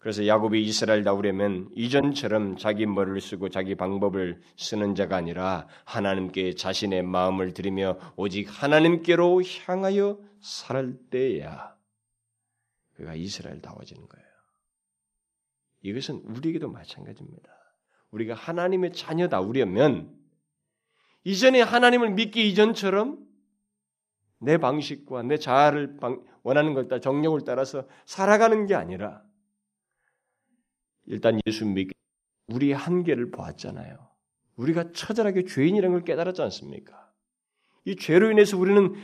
그래서 0.00 0.26
야곱이 0.26 0.62
이스라엘다우려면 0.62 1.68
이전처럼 1.76 2.56
자기 2.56 2.86
머리를 2.86 3.20
쓰고 3.20 3.50
자기 3.50 3.74
방법을 3.74 4.40
쓰는 4.56 4.94
자가 4.94 5.16
아니라 5.16 5.68
하나님께 5.84 6.54
자신의 6.54 7.02
마음을 7.02 7.52
들이며 7.52 7.98
오직 8.16 8.48
하나님께로 8.50 9.42
향하여 9.66 10.18
살 10.40 10.96
때야 11.10 11.76
그가 12.94 13.14
이스라엘다워지는 13.14 14.08
거예요. 14.08 14.26
이것은 15.82 16.22
우리에게도 16.24 16.70
마찬가지입니다. 16.70 17.50
우리가 18.10 18.34
하나님의 18.34 18.94
자녀다 18.94 19.40
우려면 19.40 20.18
이전에 21.24 21.60
하나님을 21.60 22.12
믿기 22.12 22.48
이전처럼 22.48 23.18
내 24.38 24.56
방식과 24.56 25.24
내 25.24 25.36
자아를 25.36 25.98
원하는 26.42 26.72
것 26.72 26.88
따라 26.88 27.00
정력을 27.00 27.42
따라서 27.44 27.86
살아가는 28.06 28.64
게 28.64 28.74
아니라 28.74 29.22
일단 31.06 31.40
예수 31.46 31.66
믿기 31.66 31.92
우리의 32.48 32.74
한계를 32.74 33.30
보았잖아요. 33.30 34.08
우리가 34.56 34.92
처절하게 34.92 35.44
죄인이라는 35.44 35.92
걸 35.92 36.04
깨달았지 36.04 36.42
않습니까? 36.42 37.10
이 37.84 37.96
죄로 37.96 38.30
인해서 38.30 38.58
우리는 38.58 38.94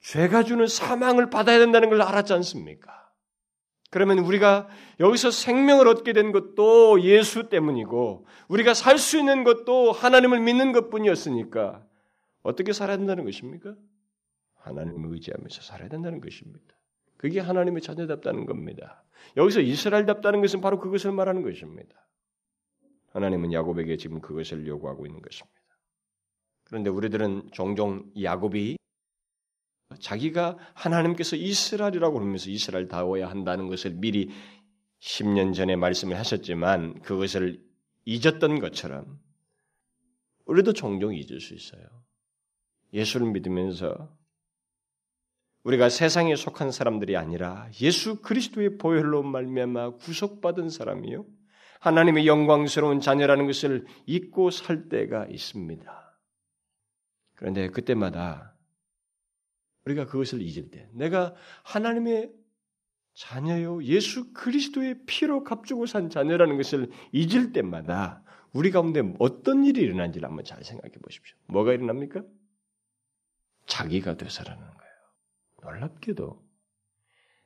죄가 0.00 0.42
주는 0.44 0.66
사망을 0.66 1.30
받아야 1.30 1.58
된다는 1.58 1.90
걸 1.90 2.02
알았지 2.02 2.32
않습니까? 2.34 3.10
그러면 3.90 4.18
우리가 4.18 4.68
여기서 5.00 5.30
생명을 5.30 5.88
얻게 5.88 6.12
된 6.12 6.32
것도 6.32 7.02
예수 7.02 7.48
때문이고 7.48 8.26
우리가 8.48 8.74
살 8.74 8.98
수 8.98 9.18
있는 9.18 9.44
것도 9.44 9.92
하나님을 9.92 10.40
믿는 10.40 10.72
것뿐이었으니까 10.72 11.86
어떻게 12.42 12.72
살아야 12.72 12.96
된다는 12.96 13.24
것입니까? 13.24 13.76
하나님을 14.56 15.12
의지하면서 15.14 15.62
살아야 15.62 15.88
된다는 15.88 16.20
것입니다. 16.20 16.77
그게 17.18 17.40
하나님의 17.40 17.82
자녀답다는 17.82 18.46
겁니다. 18.46 19.04
여기서 19.36 19.60
이스라엘답다는 19.60 20.40
것은 20.40 20.60
바로 20.60 20.78
그것을 20.78 21.12
말하는 21.12 21.42
것입니다. 21.42 22.08
하나님은 23.12 23.52
야곱에게 23.52 23.96
지금 23.96 24.20
그것을 24.20 24.66
요구하고 24.66 25.04
있는 25.04 25.20
것입니다. 25.20 25.58
그런데 26.64 26.90
우리들은 26.90 27.50
종종 27.52 28.10
야곱이 28.20 28.78
자기가 30.00 30.58
하나님께서 30.74 31.36
이스라엘이라고 31.36 32.14
그러면서 32.14 32.50
이스라엘 32.50 32.88
다워야 32.88 33.28
한다는 33.28 33.68
것을 33.68 33.92
미리 33.94 34.30
10년 35.00 35.54
전에 35.54 35.76
말씀을 35.76 36.16
하셨지만 36.18 37.00
그것을 37.00 37.62
잊었던 38.04 38.60
것처럼 38.60 39.18
우리도 40.44 40.72
종종 40.72 41.14
잊을 41.14 41.40
수 41.40 41.54
있어요. 41.54 41.82
예수를 42.92 43.30
믿으면서 43.32 44.16
우리가 45.68 45.90
세상에 45.90 46.34
속한 46.34 46.72
사람들이 46.72 47.14
아니라 47.18 47.68
예수 47.82 48.22
그리스도의 48.22 48.78
보혈로 48.78 49.22
말미암아 49.22 49.96
구속받은 49.96 50.70
사람이요 50.70 51.26
하나님의 51.80 52.26
영광스러운 52.26 53.00
자녀라는 53.00 53.46
것을 53.46 53.84
잊고 54.06 54.50
살 54.50 54.88
때가 54.88 55.26
있습니다. 55.26 56.18
그런데 57.34 57.68
그때마다 57.68 58.56
우리가 59.84 60.06
그것을 60.06 60.40
잊을 60.40 60.70
때 60.70 60.88
내가 60.94 61.34
하나님의 61.64 62.32
자녀요 63.12 63.82
예수 63.84 64.32
그리스도의 64.32 65.00
피로 65.06 65.44
값주고 65.44 65.84
산 65.84 66.08
자녀라는 66.08 66.56
것을 66.56 66.90
잊을 67.12 67.52
때마다 67.52 68.22
우리 68.54 68.70
가운데 68.70 69.02
어떤 69.18 69.66
일이 69.66 69.82
일어난지를 69.82 70.26
한번 70.26 70.46
잘 70.46 70.64
생각해 70.64 70.94
보십시오. 71.02 71.36
뭐가 71.48 71.74
일어납니까? 71.74 72.22
자기가 73.66 74.16
되살아나는 74.16 74.66
거예요. 74.66 74.87
놀랍게도 75.62 76.42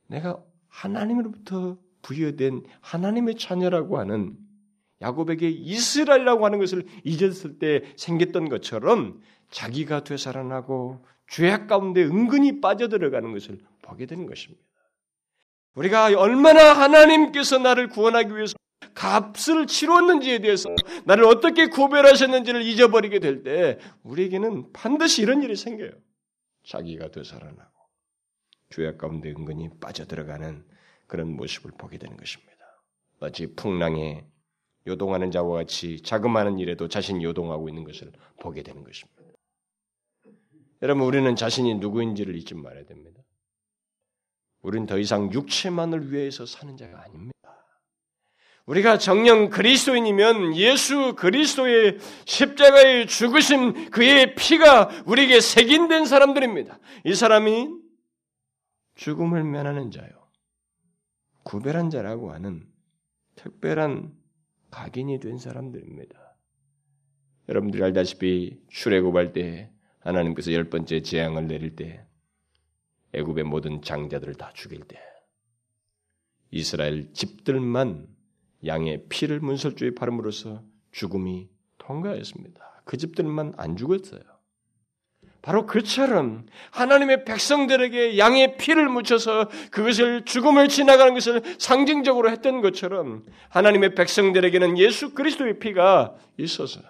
내가 0.08 0.42
하나님으로부터 0.68 1.78
부여된 2.02 2.64
하나님의 2.80 3.36
자녀라고 3.36 3.98
하는 3.98 4.36
야곱에게 5.00 5.48
이스라엘이라고 5.48 6.44
하는 6.44 6.58
것을 6.58 6.86
잊었을 7.04 7.58
때 7.58 7.82
생겼던 7.96 8.48
것처럼 8.48 9.20
자기가 9.50 10.04
되살아나고 10.04 11.04
죄악 11.28 11.66
가운데 11.66 12.02
은근히 12.04 12.60
빠져들어가는 12.60 13.32
것을 13.32 13.58
보게 13.82 14.06
되는 14.06 14.26
것입니다. 14.26 14.62
우리가 15.74 16.06
얼마나 16.18 16.72
하나님께서 16.72 17.58
나를 17.58 17.88
구원하기 17.88 18.34
위해서 18.34 18.54
값을 18.94 19.66
치렀는지에 19.66 20.40
대해서 20.40 20.68
나를 21.04 21.24
어떻게 21.24 21.66
구별하셨는지를 21.66 22.62
잊어버리게 22.62 23.18
될 23.20 23.42
때 23.42 23.78
우리에게는 24.02 24.72
반드시 24.72 25.22
이런 25.22 25.42
일이 25.42 25.56
생겨요. 25.56 25.90
자기가 26.64 27.10
되살아나고 27.10 27.71
죄악 28.72 28.98
가운데 28.98 29.30
은근히 29.30 29.68
빠져들어가는 29.80 30.64
그런 31.06 31.36
모습을 31.36 31.72
보게 31.78 31.98
되는 31.98 32.16
것입니다. 32.16 32.52
마치 33.20 33.54
풍랑에 33.54 34.24
요동하는 34.86 35.30
자와 35.30 35.58
같이 35.58 36.00
자그마한 36.02 36.58
일에도 36.58 36.88
자신이 36.88 37.22
요동하고 37.22 37.68
있는 37.68 37.84
것을 37.84 38.10
보게 38.40 38.62
되는 38.62 38.82
것입니다. 38.82 39.22
여러분 40.80 41.04
우리는 41.04 41.36
자신이 41.36 41.76
누구인지를 41.76 42.34
잊지 42.34 42.54
말아야 42.54 42.84
됩니다. 42.84 43.20
우리는 44.62 44.86
더 44.86 44.98
이상 44.98 45.32
육체만을 45.32 46.12
위해서 46.12 46.46
사는 46.46 46.76
자가 46.76 47.02
아닙니다. 47.02 47.32
우리가 48.66 48.98
정령 48.98 49.50
그리스도인이면 49.50 50.56
예수 50.56 51.14
그리스도의 51.16 51.98
십자가의 52.24 53.06
죽으심 53.06 53.90
그의 53.90 54.34
피가 54.34 55.02
우리에게 55.04 55.40
색인된 55.40 56.06
사람들입니다. 56.06 56.78
이 57.04 57.14
사람이 57.14 57.81
죽음을 58.94 59.44
면하는 59.44 59.90
자요. 59.90 60.10
구별한 61.44 61.90
자라고 61.90 62.32
하는 62.32 62.66
특별한 63.34 64.14
각인이 64.70 65.20
된 65.20 65.38
사람들입니다. 65.38 66.36
여러분들이 67.48 67.82
알다시피 67.82 68.62
출애굽할 68.68 69.32
때 69.32 69.72
하나님께서 70.00 70.52
열 70.52 70.70
번째 70.70 71.02
재앙을 71.02 71.46
내릴 71.46 71.76
때 71.76 72.06
애굽의 73.12 73.44
모든 73.44 73.82
장자들을 73.82 74.34
다 74.34 74.52
죽일 74.54 74.80
때 74.80 74.98
이스라엘 76.50 77.12
집들만 77.12 78.08
양의 78.64 79.06
피를 79.08 79.40
문설주에 79.40 79.94
바름으로써 79.94 80.62
죽음이 80.92 81.50
통과했습니다. 81.78 82.82
그 82.84 82.96
집들만 82.96 83.54
안 83.56 83.76
죽었어요. 83.76 84.22
바로 85.42 85.66
그처럼 85.66 86.46
하나님의 86.70 87.24
백성들에게 87.24 88.16
양의 88.16 88.56
피를 88.56 88.88
묻혀서 88.88 89.50
그것을 89.72 90.24
죽음을 90.24 90.68
지나가는 90.68 91.12
것을 91.14 91.42
상징적으로 91.58 92.30
했던 92.30 92.60
것처럼 92.60 93.26
하나님의 93.48 93.96
백성들에게는 93.96 94.78
예수 94.78 95.14
그리스도의 95.14 95.58
피가 95.58 96.16
있어서 96.38 96.80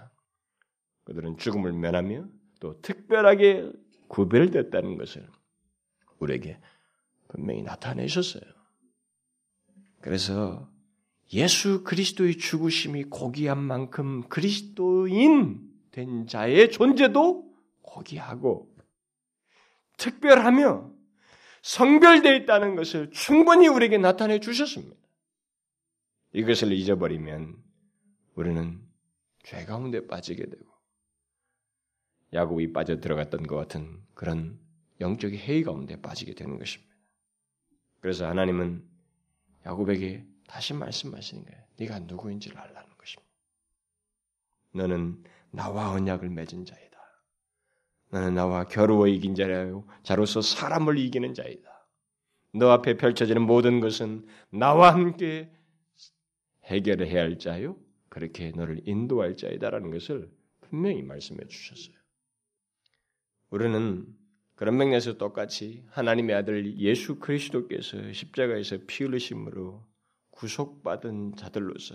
그들은 1.04 1.38
죽음을 1.38 1.72
면하며 1.72 2.26
또 2.60 2.78
특별하게 2.82 3.70
구별됐다는 4.08 4.98
것을 4.98 5.26
우리에게 6.18 6.58
분명히 7.28 7.62
나타내셨어요. 7.62 8.42
그래서 10.02 10.68
예수 11.32 11.82
그리스도의 11.84 12.36
죽으심이 12.36 13.04
고귀한 13.04 13.58
만큼 13.58 14.22
그리스도인 14.28 15.60
된 15.90 16.26
자의 16.26 16.70
존재도 16.70 17.51
고귀하고 17.92 18.74
특별하며 19.98 20.90
성별되어 21.62 22.34
있다는 22.34 22.74
것을 22.74 23.10
충분히 23.10 23.68
우리에게 23.68 23.98
나타내 23.98 24.40
주셨습니다. 24.40 24.96
이것을 26.32 26.72
잊어버리면 26.72 27.62
우리는 28.34 28.80
죄 29.44 29.64
가운데 29.64 30.06
빠지게 30.06 30.46
되고 30.46 30.72
야곱이 32.32 32.72
빠져 32.72 32.98
들어갔던 32.98 33.46
것 33.46 33.56
같은 33.56 34.02
그런 34.14 34.58
영적인 35.00 35.38
해이 35.38 35.62
가운데 35.62 36.00
빠지게 36.00 36.34
되는 36.34 36.58
것입니다. 36.58 36.92
그래서 38.00 38.26
하나님은 38.26 38.88
야곱에게 39.66 40.26
다시 40.48 40.72
말씀하시는 40.74 41.44
거예요. 41.44 41.62
네가 41.78 42.00
누구인지를 42.00 42.58
알라는 42.58 42.96
것입니다. 42.96 43.32
너는 44.72 45.22
나와 45.50 45.92
언약을 45.92 46.30
맺은 46.30 46.64
자이다. 46.64 46.91
너는 48.12 48.34
나와 48.34 48.64
겨루어 48.68 49.08
이긴 49.08 49.34
자라요. 49.34 49.84
자로서 50.02 50.42
사람을 50.42 50.98
이기는 50.98 51.32
자이다. 51.32 51.88
너 52.54 52.70
앞에 52.70 52.98
펼쳐지는 52.98 53.40
모든 53.42 53.80
것은 53.80 54.26
나와 54.50 54.92
함께 54.92 55.50
해결해야 56.64 57.22
할 57.22 57.38
자요. 57.38 57.76
그렇게 58.10 58.50
너를 58.50 58.82
인도할 58.86 59.36
자이다라는 59.38 59.90
것을 59.90 60.30
분명히 60.60 61.02
말씀해 61.02 61.46
주셨어요. 61.48 61.96
우리는 63.48 64.06
그런 64.56 64.76
맥락에서 64.76 65.16
똑같이 65.16 65.82
하나님의 65.88 66.36
아들 66.36 66.78
예수 66.78 67.18
그리스도께서 67.18 68.12
십자가에서 68.12 68.76
피 68.86 69.04
흘리심으로 69.04 69.82
구속받은 70.30 71.36
자들로서 71.36 71.94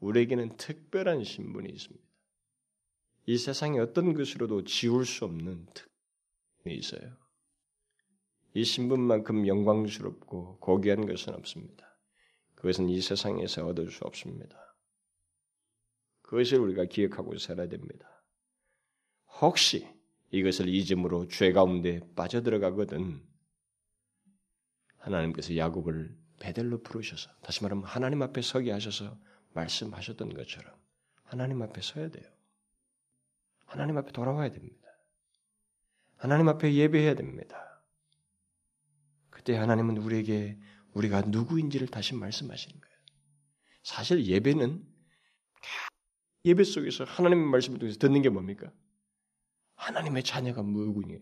우리에게는 0.00 0.56
특별한 0.56 1.22
신분이 1.22 1.68
있습니다. 1.70 2.05
이 3.26 3.36
세상의 3.36 3.80
어떤 3.80 4.14
것으로도 4.14 4.64
지울 4.64 5.04
수 5.04 5.24
없는 5.24 5.66
특권이 5.74 6.76
있어요. 6.76 7.16
이 8.54 8.64
신분만큼 8.64 9.46
영광스럽고 9.46 10.58
고귀한 10.60 11.06
것은 11.06 11.34
없습니다. 11.34 11.86
그것은 12.54 12.88
이 12.88 13.00
세상에서 13.00 13.66
얻을 13.66 13.90
수 13.90 14.04
없습니다. 14.04 14.56
그것을 16.22 16.58
우리가 16.60 16.86
기억하고 16.86 17.36
살아야 17.38 17.68
됩니다. 17.68 18.08
혹시 19.40 19.86
이것을 20.30 20.68
잊음으로 20.68 21.28
죄 21.28 21.52
가운데 21.52 22.00
빠져들어가거든 22.14 23.22
하나님께서 24.98 25.56
야곱을 25.56 26.16
베델로 26.40 26.82
부르셔서 26.82 27.30
다시 27.42 27.62
말하면 27.62 27.84
하나님 27.84 28.22
앞에 28.22 28.40
서게 28.42 28.70
하셔서 28.70 29.18
말씀하셨던 29.54 30.34
것처럼 30.34 30.74
하나님 31.22 31.62
앞에 31.62 31.80
서야 31.80 32.08
돼요. 32.08 32.35
하나님 33.66 33.98
앞에 33.98 34.12
돌아와야 34.12 34.50
됩니다. 34.50 34.88
하나님 36.16 36.48
앞에 36.48 36.72
예배해야 36.72 37.14
됩니다. 37.14 37.82
그때 39.30 39.56
하나님은 39.56 39.98
우리에게 39.98 40.58
우리가 40.92 41.22
누구인지를 41.22 41.88
다시 41.88 42.14
말씀하시는 42.14 42.80
거예요. 42.80 42.96
사실 43.82 44.24
예배는 44.24 44.82
예배 46.46 46.64
속에서 46.64 47.04
하나님의 47.04 47.46
말씀을 47.46 47.78
통해서 47.78 47.98
듣는 47.98 48.22
게 48.22 48.28
뭡니까? 48.28 48.72
하나님의 49.74 50.22
자녀가 50.22 50.62
뭐군요. 50.62 51.18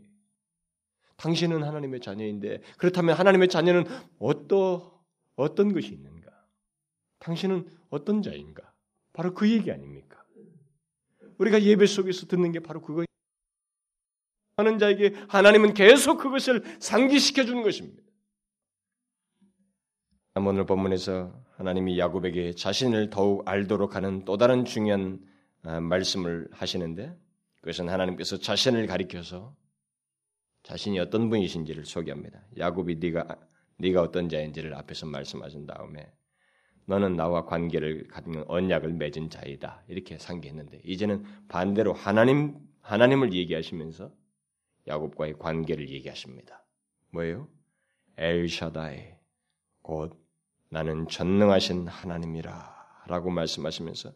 당신은 1.17 1.63
하나님의 1.63 2.01
자녀인데 2.01 2.61
그렇다면 2.79 3.17
하나님의 3.17 3.49
자녀는 3.49 3.85
어떠 4.19 5.03
어떤 5.37 5.73
것이 5.73 5.89
있는가? 5.89 6.31
당신은 7.19 7.69
어떤 7.91 8.23
자인가? 8.23 8.73
바로 9.13 9.35
그 9.35 9.51
얘기 9.51 9.71
아닙니까? 9.73 10.24
우리가 11.39 11.63
예배 11.63 11.87
속에서 11.87 12.27
듣는 12.27 12.53
게 12.53 12.61
바로 12.61 12.81
그거. 12.81 13.05
하는 14.57 14.79
자에게 14.79 15.15
하나님은 15.29 15.75
계속 15.75 16.19
그것을 16.19 16.63
상기시켜 16.79 17.45
주는 17.45 17.63
것입니다. 17.63 18.03
오늘 20.37 20.67
본문에서 20.67 21.33
하나님이 21.57 21.99
야곱에게 21.99 22.55
자신을 22.55 23.11
더욱 23.11 23.49
알도록 23.49 23.95
하는 23.95 24.25
또 24.25 24.37
다른 24.37 24.65
중요한 24.65 25.21
아, 25.63 25.81
말씀을 25.81 26.49
하시는데 26.53 27.17
그것은 27.61 27.89
하나님께서 27.89 28.39
자신을 28.39 28.87
가리켜서 28.87 29.57
자신이 30.65 30.99
어떤 30.99 31.31
분이신지를 31.31 31.85
소개합니다. 31.85 32.43
야곱이 32.59 32.97
네가 32.97 33.27
네가 33.79 34.03
어떤 34.03 34.29
자인지를 34.29 34.75
앞에서 34.75 35.07
말씀하신 35.07 35.67
다음에 35.67 36.13
너는 36.87 37.17
나와 37.17 37.45
관계를 37.45 38.09
갖는 38.09 38.45
언약을 38.47 38.93
맺은 38.93 39.31
자이다. 39.31 39.83
이렇게 39.89 40.19
상기했는데 40.19 40.83
이제는 40.85 41.25
반대로 41.49 41.93
하나님 41.93 42.57
하나님을 42.81 43.33
얘기하시면서 43.33 44.13
야곱과의 44.87 45.39
관계를 45.39 45.89
얘기하십니다. 45.89 46.65
뭐예요? 47.11 47.49
엘샤다이 48.19 49.15
곧 49.83 50.21
나는 50.71 51.09
전능하신 51.09 51.89
하나님이라라고 51.89 53.31
말씀하시면서 53.31 54.13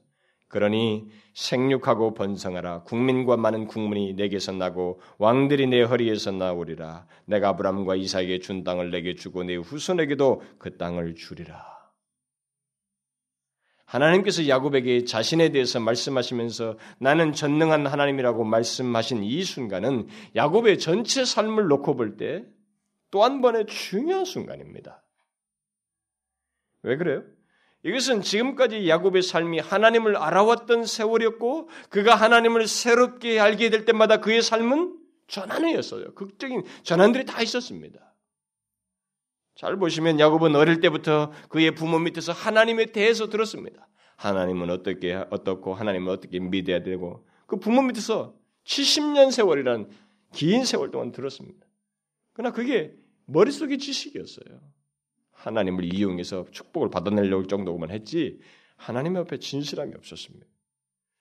그러니 0.49 1.09
생육하고 1.35 2.15
번성하라 2.15 2.85
국민과 2.85 3.37
많은 3.37 3.67
국민이 3.67 4.15
내게서 4.15 4.53
나고 4.53 5.01
왕들이 5.19 5.67
내 5.67 5.83
허리에서 5.83 6.33
나오리라 6.33 7.07
내가 7.27 7.51
아브람과 7.51 7.97
이삭에게 7.97 8.41
준 8.41 8.65
땅을 8.65 8.91
내게 8.91 9.15
주고 9.15 9.45
내 9.45 9.57
후손에게도 9.57 10.43
그 10.59 10.77
땅을 10.79 11.15
주리라 11.17 11.78
하나님께서 13.89 14.49
야곱에게 14.49 15.05
자신에 15.05 15.49
대해서 15.51 15.81
말씀하시면서 15.81 16.77
나는 16.99 17.33
전능한 17.33 17.87
하나님이라고 17.87 18.45
말씀하신 18.45 19.25
이 19.25 19.43
순간은 19.43 20.09
야곱의 20.37 20.79
전체 20.79 21.25
삶을 21.25 21.69
놓고 21.69 21.97
볼 21.97 22.17
때 22.17 22.45
또 23.11 23.25
한 23.25 23.41
번의 23.41 23.65
중요한 23.67 24.27
순간입니다. 24.27 25.03
왜 26.83 26.97
그래요? 26.99 27.23
이것은 27.83 28.21
지금까지 28.21 28.87
야곱의 28.89 29.23
삶이 29.23 29.61
하나님을 29.61 30.17
알아왔던 30.17 30.85
세월이었고 30.85 31.71
그가 31.89 32.15
하나님을 32.15 32.67
새롭게 32.67 33.41
알게 33.41 33.71
될 33.71 33.87
때마다 33.87 34.19
그의 34.19 34.43
삶은 34.43 34.99
전환이었어요. 35.29 36.15
극적인 36.15 36.65
전환들이 36.83 37.25
다 37.25 37.41
있었습니다. 37.41 38.08
잘 39.59 39.77
보시면 39.77 40.21
야곱은 40.21 40.55
어릴 40.55 40.81
때부터 40.81 41.33
그의 41.49 41.75
부모 41.75 41.99
밑에서 41.99 42.31
하나님에 42.31 42.87
대해서 42.87 43.29
들었습니다. 43.29 43.89
하나님은 44.15 44.71
어떻게 44.71 45.15
어떻고 45.31 45.75
하나님은 45.75 46.13
어떻게 46.13 46.39
믿어야 46.39 46.85
되고 46.85 47.27
그 47.47 47.57
부모 47.57 47.83
밑에서 47.83 48.37
70년 48.65 49.33
세월이란 49.33 49.91
긴 50.33 50.65
세월 50.65 50.93
동안 50.93 51.11
들었습니다. 51.11 51.67
그러나 52.35 52.55
그게 52.55 52.95
머릿속의 53.27 53.79
지식이었어요. 53.79 54.61
하나님을 55.33 55.93
이용해서 55.93 56.47
축복을 56.53 56.91
받아내려고 56.91 57.49
정도만 57.49 57.91
했지 57.91 58.39
하나님 58.77 59.17
앞에 59.17 59.39
진실함이 59.39 59.93
없었습니다. 59.97 60.47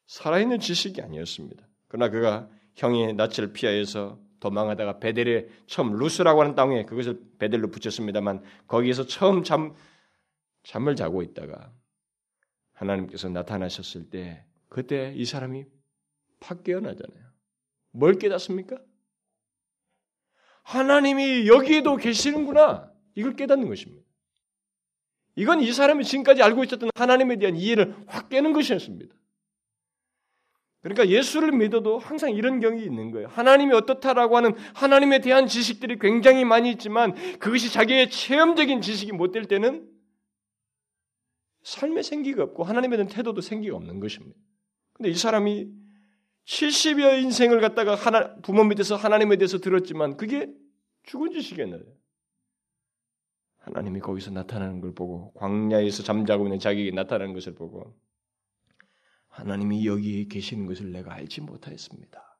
살아있는 0.06 0.60
지식이 0.60 1.02
아니었습니다. 1.02 1.67
그러나 1.88 2.12
그가 2.12 2.50
형이 2.76 3.13
낯을 3.13 3.52
피하여서 3.54 4.19
도망하다가 4.39 5.00
베델에 5.00 5.47
처음 5.65 5.93
루스라고 5.93 6.41
하는 6.41 6.56
땅에 6.56 6.86
그것을 6.86 7.19
베델로 7.39 7.69
붙였습니다만 7.69 8.43
거기에서 8.67 9.06
처음 9.06 9.43
잠 9.43 9.73
잠을 10.63 10.95
자고 10.95 11.21
있다가 11.21 11.71
하나님께서 12.73 13.30
나타나셨을 13.30 14.10
때 14.10 14.45
그때 14.69 15.13
이 15.15 15.26
사람이 15.26 15.65
팍 16.39 16.63
깨어나잖아요. 16.63 17.26
뭘 17.91 18.19
깨닫습니까? 18.19 18.78
하나님이 20.63 21.47
여기에도 21.47 21.95
계시는구나. 21.95 22.91
이걸 23.15 23.36
깨닫는 23.36 23.67
것입니다. 23.67 24.06
이건 25.36 25.62
이 25.62 25.71
사람이 25.71 26.04
지금까지 26.04 26.43
알고 26.43 26.63
있었던 26.65 26.89
하나님에 26.95 27.38
대한 27.38 27.56
이해를 27.56 27.95
확 28.08 28.30
깨는 28.30 28.54
것이었습니다. 28.54 29.15
그러니까 30.81 31.07
예수를 31.09 31.51
믿어도 31.51 31.99
항상 31.99 32.31
이런 32.31 32.59
경이 32.59 32.83
있는 32.83 33.11
거예요. 33.11 33.27
하나님이 33.27 33.73
어떻다라고 33.73 34.37
하는 34.37 34.53
하나님에 34.73 35.19
대한 35.19 35.47
지식들이 35.47 35.97
굉장히 35.99 36.45
많이 36.45 36.71
있지만 36.71 37.13
그것이 37.39 37.71
자기의 37.71 38.09
체험적인 38.09 38.81
지식이 38.81 39.11
못 39.11 39.31
될 39.31 39.45
때는 39.45 39.89
삶에 41.63 42.01
생기가 42.01 42.43
없고 42.43 42.63
하나님에 42.63 42.95
대한 42.95 43.09
태도도 43.09 43.41
생기가 43.41 43.75
없는 43.75 43.99
것입니다. 43.99 44.37
근데 44.93 45.09
이 45.09 45.13
사람이 45.13 45.67
70여 46.45 47.21
인생을 47.23 47.59
갖다가 47.59 47.93
하나, 47.93 48.35
부모 48.37 48.63
밑에서 48.63 48.95
하나님에 48.95 49.35
대해서 49.35 49.57
들었지만 49.57 50.15
그게 50.15 50.47
죽은 51.03 51.31
지식이었나요? 51.33 51.81
하나님이 53.57 53.99
거기서 53.99 54.31
나타나는 54.31 54.79
걸 54.79 54.93
보고 54.93 55.33
광야에서 55.33 56.03
잠자고 56.03 56.45
있는 56.45 56.57
자기에게 56.59 56.91
나타나는 56.91 57.33
것을 57.33 57.53
보고 57.53 57.93
하나님이 59.38 59.86
여기에 59.86 60.26
계시는 60.26 60.65
것을 60.65 60.91
내가 60.91 61.13
알지 61.13 61.41
못하였습니다. 61.41 62.39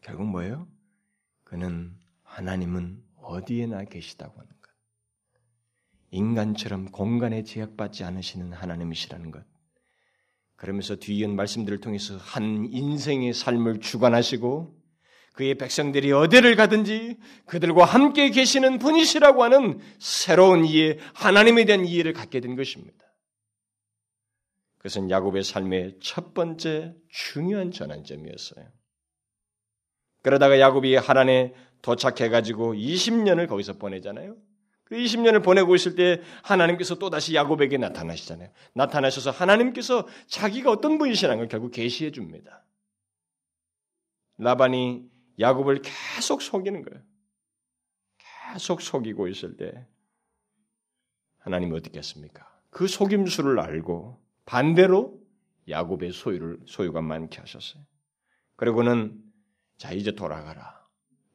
결국 0.00 0.26
뭐예요? 0.28 0.66
그는 1.44 1.94
하나님은 2.22 3.02
어디에나 3.16 3.84
계시다고 3.84 4.40
하는 4.40 4.48
것. 4.48 4.70
인간처럼 6.12 6.86
공간에 6.86 7.42
제약받지 7.42 8.04
않으시는 8.04 8.54
하나님이시라는 8.54 9.30
것. 9.30 9.44
그러면서 10.56 10.96
뒤이은 10.96 11.36
말씀들을 11.36 11.78
통해서 11.80 12.16
한 12.16 12.66
인생의 12.70 13.34
삶을 13.34 13.80
주관하시고 13.80 14.82
그의 15.34 15.56
백성들이 15.56 16.12
어디를 16.12 16.56
가든지 16.56 17.18
그들과 17.44 17.84
함께 17.84 18.30
계시는 18.30 18.78
분이시라고 18.78 19.42
하는 19.42 19.78
새로운 19.98 20.64
이해, 20.64 20.98
하나님에 21.12 21.66
대한 21.66 21.84
이해를 21.84 22.14
갖게 22.14 22.40
된 22.40 22.56
것입니다. 22.56 23.03
그것은 24.84 25.10
야곱의 25.10 25.44
삶의 25.44 25.98
첫 26.00 26.34
번째 26.34 26.94
중요한 27.08 27.70
전환점이었어요. 27.70 28.66
그러다가 30.20 30.60
야곱이 30.60 30.96
하란에 30.96 31.54
도착해가지고 31.80 32.74
20년을 32.74 33.48
거기서 33.48 33.78
보내잖아요. 33.78 34.36
그 34.84 34.96
20년을 34.96 35.42
보내고 35.42 35.74
있을 35.74 35.94
때 35.94 36.20
하나님께서 36.42 36.96
또다시 36.96 37.34
야곱에게 37.34 37.78
나타나시잖아요. 37.78 38.50
나타나셔서 38.74 39.30
하나님께서 39.30 40.06
자기가 40.26 40.70
어떤 40.70 40.98
분이시라는 40.98 41.38
걸 41.38 41.48
결국 41.48 41.70
계시해 41.70 42.10
줍니다. 42.10 42.66
라반이 44.36 45.08
야곱을 45.40 45.80
계속 45.80 46.42
속이는 46.42 46.82
거예요. 46.82 47.02
계속 48.52 48.82
속이고 48.82 49.28
있을 49.28 49.56
때 49.56 49.86
하나님이 51.38 51.74
어떻게 51.74 51.96
했습니까? 51.96 52.46
그 52.68 52.86
속임수를 52.86 53.58
알고 53.58 54.23
반대로 54.46 55.20
야곱의 55.68 56.12
소유를 56.12 56.60
소유가 56.66 57.00
많게 57.00 57.40
하셨어요. 57.40 57.82
그리고는 58.56 59.22
자 59.76 59.92
이제 59.92 60.12
돌아가라. 60.12 60.86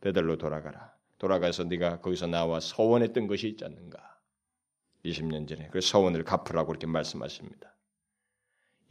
베들로 0.01 0.37
돌아가라. 0.37 0.93
돌아가서 1.17 1.65
네가 1.65 1.99
거기서 2.01 2.27
나와 2.27 2.59
서원했던 2.59 3.27
것이 3.27 3.49
있지 3.49 3.65
않는가? 3.65 3.99
20년 5.05 5.47
전에 5.47 5.69
그 5.69 5.81
서원을 5.81 6.23
갚으라고 6.23 6.71
이렇게 6.71 6.87
말씀하십니다. 6.87 7.75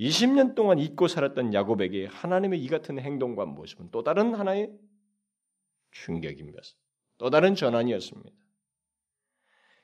20년 0.00 0.54
동안 0.54 0.78
잊고 0.78 1.08
살았던 1.08 1.54
야곱에게 1.54 2.06
하나님의 2.06 2.62
이 2.62 2.68
같은 2.68 2.98
행동과 2.98 3.46
모습은 3.46 3.90
또 3.90 4.04
다른 4.04 4.34
하나의 4.34 4.70
충격입니다. 5.90 6.60
또 7.18 7.30
다른 7.30 7.54
전환이었습니다. 7.54 8.30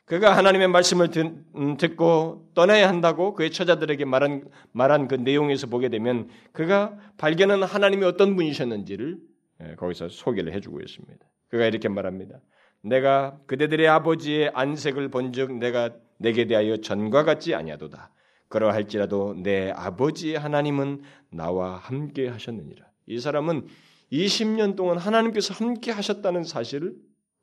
그가 0.04 0.36
하나님의 0.36 0.68
말씀을 0.68 1.08
음, 1.56 1.76
듣고 1.78 2.50
떠나야 2.54 2.88
한다고 2.88 3.32
그의 3.34 3.50
처자들에게 3.50 4.04
말한, 4.04 4.44
말한 4.72 5.08
그 5.08 5.14
내용에서 5.14 5.66
보게 5.66 5.88
되면 5.88 6.28
그가 6.52 6.98
발견한 7.16 7.62
하나님이 7.62 8.04
어떤 8.04 8.36
분이셨는지를 8.36 9.18
예, 9.62 9.74
거기서 9.76 10.08
소개를 10.08 10.52
해주고 10.52 10.80
있습니다. 10.80 11.24
그가 11.48 11.66
이렇게 11.66 11.88
말합니다. 11.88 12.40
내가 12.82 13.38
그대들의 13.46 13.88
아버지의 13.88 14.50
안색을 14.52 15.08
본즉 15.08 15.54
내가 15.54 15.94
내게 16.18 16.46
대하여 16.46 16.76
전과 16.76 17.24
같지 17.24 17.54
아니하도다. 17.54 18.10
그러할지라도 18.48 19.34
내 19.42 19.70
아버지의 19.70 20.38
하나님은 20.38 21.02
나와 21.30 21.76
함께 21.76 22.28
하셨느니라. 22.28 22.86
이 23.06 23.18
사람은 23.18 23.66
20년 24.12 24.76
동안 24.76 24.98
하나님께서 24.98 25.54
함께 25.54 25.90
하셨다는 25.90 26.44
사실을 26.44 26.94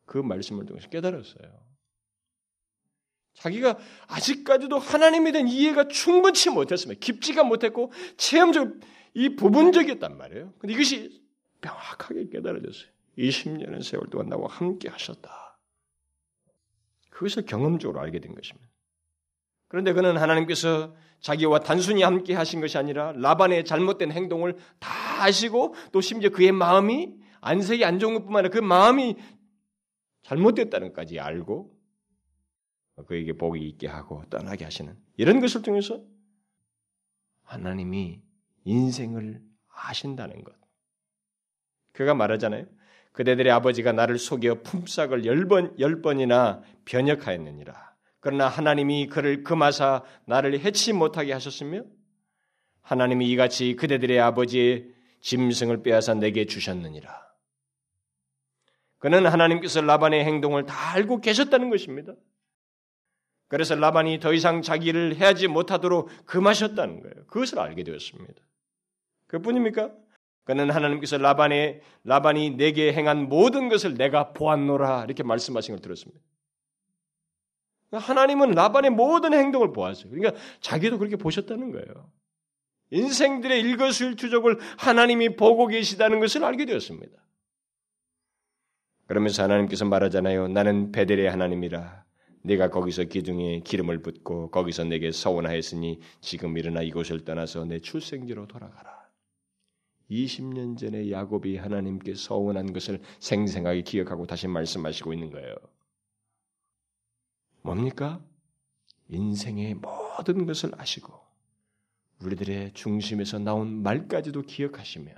그 0.06 0.20
말씀을 0.20 0.66
통해서 0.66 0.90
깨달았어요. 0.90 1.71
자기가 3.34 3.78
아직까지도 4.08 4.78
하나님에 4.78 5.32
대한 5.32 5.48
이해가 5.48 5.88
충분치 5.88 6.50
못했습니다. 6.50 7.00
깊지가 7.00 7.44
못했고 7.44 7.92
체험적 8.18 8.76
이 9.14 9.36
부분적이었단 9.36 10.18
말이에요. 10.18 10.54
근데 10.60 10.74
이것이 10.74 11.22
명확하게 11.62 12.30
깨달아졌어요. 12.30 12.92
20년의 13.18 13.84
세월 13.84 14.08
동안 14.10 14.30
나와 14.30 14.48
함께 14.50 14.90
하셨다. 14.90 15.60
그것을 17.10 17.46
경험적으로 17.46 18.00
알게 18.00 18.20
된 18.20 18.34
것입니다. 18.34 18.70
그런데 19.68 19.94
그는 19.94 20.18
하나님께서 20.18 20.96
자기와 21.22 21.60
단순히 21.60 22.04
함께 22.04 22.34
하신 22.34 22.62
것이 22.62 22.78
아니라 22.78 23.14
라반의 23.14 23.64
잘못된 23.64 24.12
행동을 24.12 24.58
다 24.80 25.24
아시고 25.24 25.76
또 25.92 26.02
심지어 26.02 26.30
그의 26.30 26.52
마음이 26.52 27.14
안색이 27.42 27.86
안 27.86 28.00
좋은 28.00 28.16
것뿐만 28.16 28.46
아니라 28.46 28.54
그 28.54 28.60
마음이 28.60 29.16
잘못됐다는 30.24 30.90
것까지 30.90 31.20
알고 31.20 31.72
그에게 33.08 33.34
복이 33.34 33.60
있게 33.70 33.88
하고 33.88 34.24
떠나게 34.30 34.64
하시는 34.64 34.96
이런 35.18 35.40
것을 35.40 35.62
통해서 35.62 36.02
하나님이 37.44 38.22
인생을 38.64 39.42
아신다는 39.74 40.44
것. 40.44 40.54
그가 41.94 42.14
말하잖아요. 42.14 42.66
그대들의 43.12 43.52
아버지가 43.52 43.92
나를 43.92 44.18
속여 44.18 44.62
품삯을 44.62 45.26
열 45.26 45.48
번, 45.48 45.78
열 45.80 46.02
번이나 46.02 46.62
변역하였느니라. 46.86 47.92
그러나 48.20 48.48
하나님이 48.48 49.08
그를 49.08 49.44
금하사 49.44 50.04
나를 50.26 50.60
해치 50.60 50.94
못하게 50.94 51.34
하셨으며 51.34 51.84
하나님이 52.82 53.30
이같이 53.32 53.76
그대들의 53.76 54.20
아버지의 54.20 54.94
짐승을 55.22 55.84
빼앗아 55.84 56.16
내게 56.16 56.46
주셨느니라. 56.46 57.22
그는 59.00 59.26
하나님께서 59.26 59.82
라반의 59.82 60.24
행동을 60.24 60.66
다 60.66 60.92
알고 60.94 61.22
계셨다는 61.22 61.70
것입니다. 61.70 62.14
그래서 63.52 63.76
라반이 63.76 64.22
더 64.22 64.32
이상 64.32 64.62
자기를 64.62 65.18
해하지 65.18 65.50
못하도록 65.50 66.10
금하셨다는 66.26 67.02
거예요. 67.02 67.26
그것을 67.28 67.60
알게 67.60 67.84
되었습니다. 67.84 68.42
그뿐입니까? 69.28 69.92
그는 70.46 70.70
하나님께서 70.72 71.18
라반의 71.18 71.82
라반이 72.06 72.52
내게 72.52 72.94
행한 72.94 73.28
모든 73.28 73.68
것을 73.68 73.96
내가 73.96 74.32
보았노라 74.32 75.04
이렇게 75.04 75.24
말씀하신 75.24 75.76
걸 75.76 75.82
들었습니다. 75.82 76.22
하나님은 77.92 78.52
라반의 78.52 78.92
모든 78.92 79.34
행동을 79.34 79.74
보았어요. 79.74 80.10
그러니까 80.10 80.42
자기도 80.62 80.98
그렇게 80.98 81.18
보셨다는 81.18 81.74
거예요. 81.74 82.10
인생들의 82.92 83.60
일거수일투족을 83.60 84.60
하나님이 84.78 85.36
보고 85.36 85.68
계시다는 85.68 86.22
것을 86.22 86.46
알게 86.46 86.64
되었습니다. 86.64 87.22
그러면서 89.08 89.44
하나님께서 89.44 89.84
말하잖아요. 89.84 90.48
나는 90.48 90.94
베델의 90.94 91.30
하나님이라. 91.30 92.11
네가 92.44 92.70
거기서 92.70 93.04
기둥에 93.06 93.60
기름을 93.60 94.02
붓고 94.02 94.50
거기서 94.52 94.86
내게 94.86 95.12
서원하였으니 95.12 96.00
지금 96.22 96.58
일어나 96.58 96.82
이곳을 96.82 97.24
떠나서 97.24 97.66
내 97.66 97.80
출생지로 97.80 98.48
돌아가라. 98.48 99.02
20년 100.10 100.78
전에 100.78 101.10
야곱이 101.10 101.58
하나님께 101.58 102.16
서원한 102.16 102.74
것을 102.74 103.02
생생하게 103.20 103.84
기억하고 103.84 104.26
다시 104.26 104.48
말씀하시고 104.48 105.14
있는 105.14 105.32
거예요. 105.32 105.56
뭡니까? 107.62 108.24
인생의 109.10 109.76
모든 109.76 110.46
것을 110.46 110.72
아시고 110.78 111.14
우리들의 112.24 112.74
중심에서 112.74 113.40
나온 113.40 113.82
말까지도 113.84 114.44
기억하시며 114.44 115.12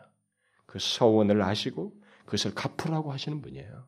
그 0.66 0.80
서원을 0.80 1.42
아시고 1.42 2.00
그것을 2.26 2.54
갚으라고 2.54 3.12
하시는 3.12 3.42
분이에요. 3.42 3.88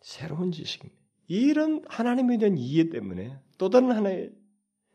새로운 0.00 0.52
지식입니다. 0.52 1.03
이런 1.26 1.82
하나님에 1.88 2.38
대한 2.38 2.56
이해 2.58 2.88
때문에 2.90 3.38
또 3.58 3.70
다른 3.70 3.90
하나의 3.92 4.32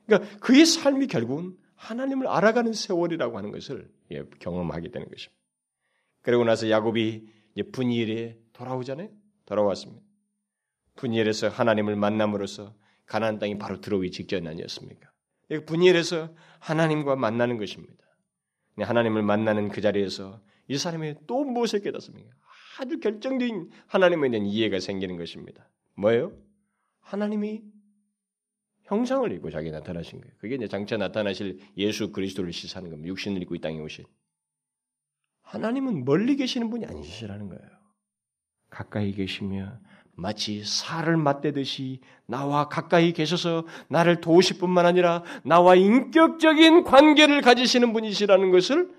그러니까 0.06 0.38
그의 0.40 0.66
삶이 0.66 1.08
결국은 1.08 1.58
하나님을 1.76 2.28
알아가는 2.28 2.74
세월이라고 2.74 3.38
하는 3.38 3.52
것을 3.52 3.90
예, 4.12 4.24
경험하게 4.40 4.90
되는 4.90 5.08
것입니다. 5.10 5.40
그리고 6.22 6.44
나서 6.44 6.70
야곱이 6.70 7.28
분이엘에 7.72 8.38
돌아오잖아요. 8.54 9.10
돌아왔습니다. 9.46 10.04
분이엘에서 10.96 11.48
하나님을 11.48 11.96
만남으로써 11.96 12.76
가나안 13.06 13.40
땅이 13.40 13.58
바로 13.58 13.80
들어오기 13.80 14.12
직전 14.12 14.46
아니었습니까? 14.48 15.10
분이엘에서 15.66 16.34
하나님과 16.60 17.16
만나는 17.16 17.58
것입니다. 17.58 17.96
하나님을 18.78 19.24
만나는 19.24 19.70
그 19.70 19.82
자리에서 19.82 20.42
이 20.68 20.78
사람이 20.78 21.16
또 21.26 21.44
무엇을 21.44 21.82
깨닫습니까? 21.82 22.32
아주 22.80 23.00
결정적인 23.00 23.72
하나님에 23.88 24.30
대한 24.30 24.46
이해가 24.46 24.80
생기는 24.80 25.18
것입니다. 25.18 25.68
뭐예요? 26.00 26.32
하나님이 27.02 27.62
형상을 28.84 29.32
입고 29.34 29.52
자기 29.52 29.70
나타나신 29.70 30.22
거예요. 30.22 30.34
그게 30.40 30.56
이제 30.56 30.68
장차 30.68 30.98
나타나실 30.98 31.60
예수 31.78 32.12
그리스도를 32.12 32.54
시사하는 32.54 32.90
겁니다. 32.90 33.10
육신을 33.10 33.42
입고 33.44 33.56
이 33.56 33.60
땅에 33.60 33.80
오신. 33.80 34.06
하나님은 35.42 36.06
멀리 36.06 36.36
계시는 36.36 36.70
분이 36.70 36.86
아니시라는 36.86 37.50
거예요. 37.50 37.62
가까이 38.70 39.12
계시며 39.12 39.80
마치 40.14 40.64
살을 40.64 41.18
맞대듯이 41.18 42.02
나와 42.26 42.68
가까이 42.68 43.14
계셔서 43.14 43.66
나를 43.90 44.22
도우실 44.22 44.60
뿐만 44.60 44.86
아니라 44.86 45.24
나와 45.44 45.76
인격적인 45.76 46.84
관계를 46.84 47.42
가지시는 47.42 47.94
분이시라는 47.94 48.52
것을 48.52 48.94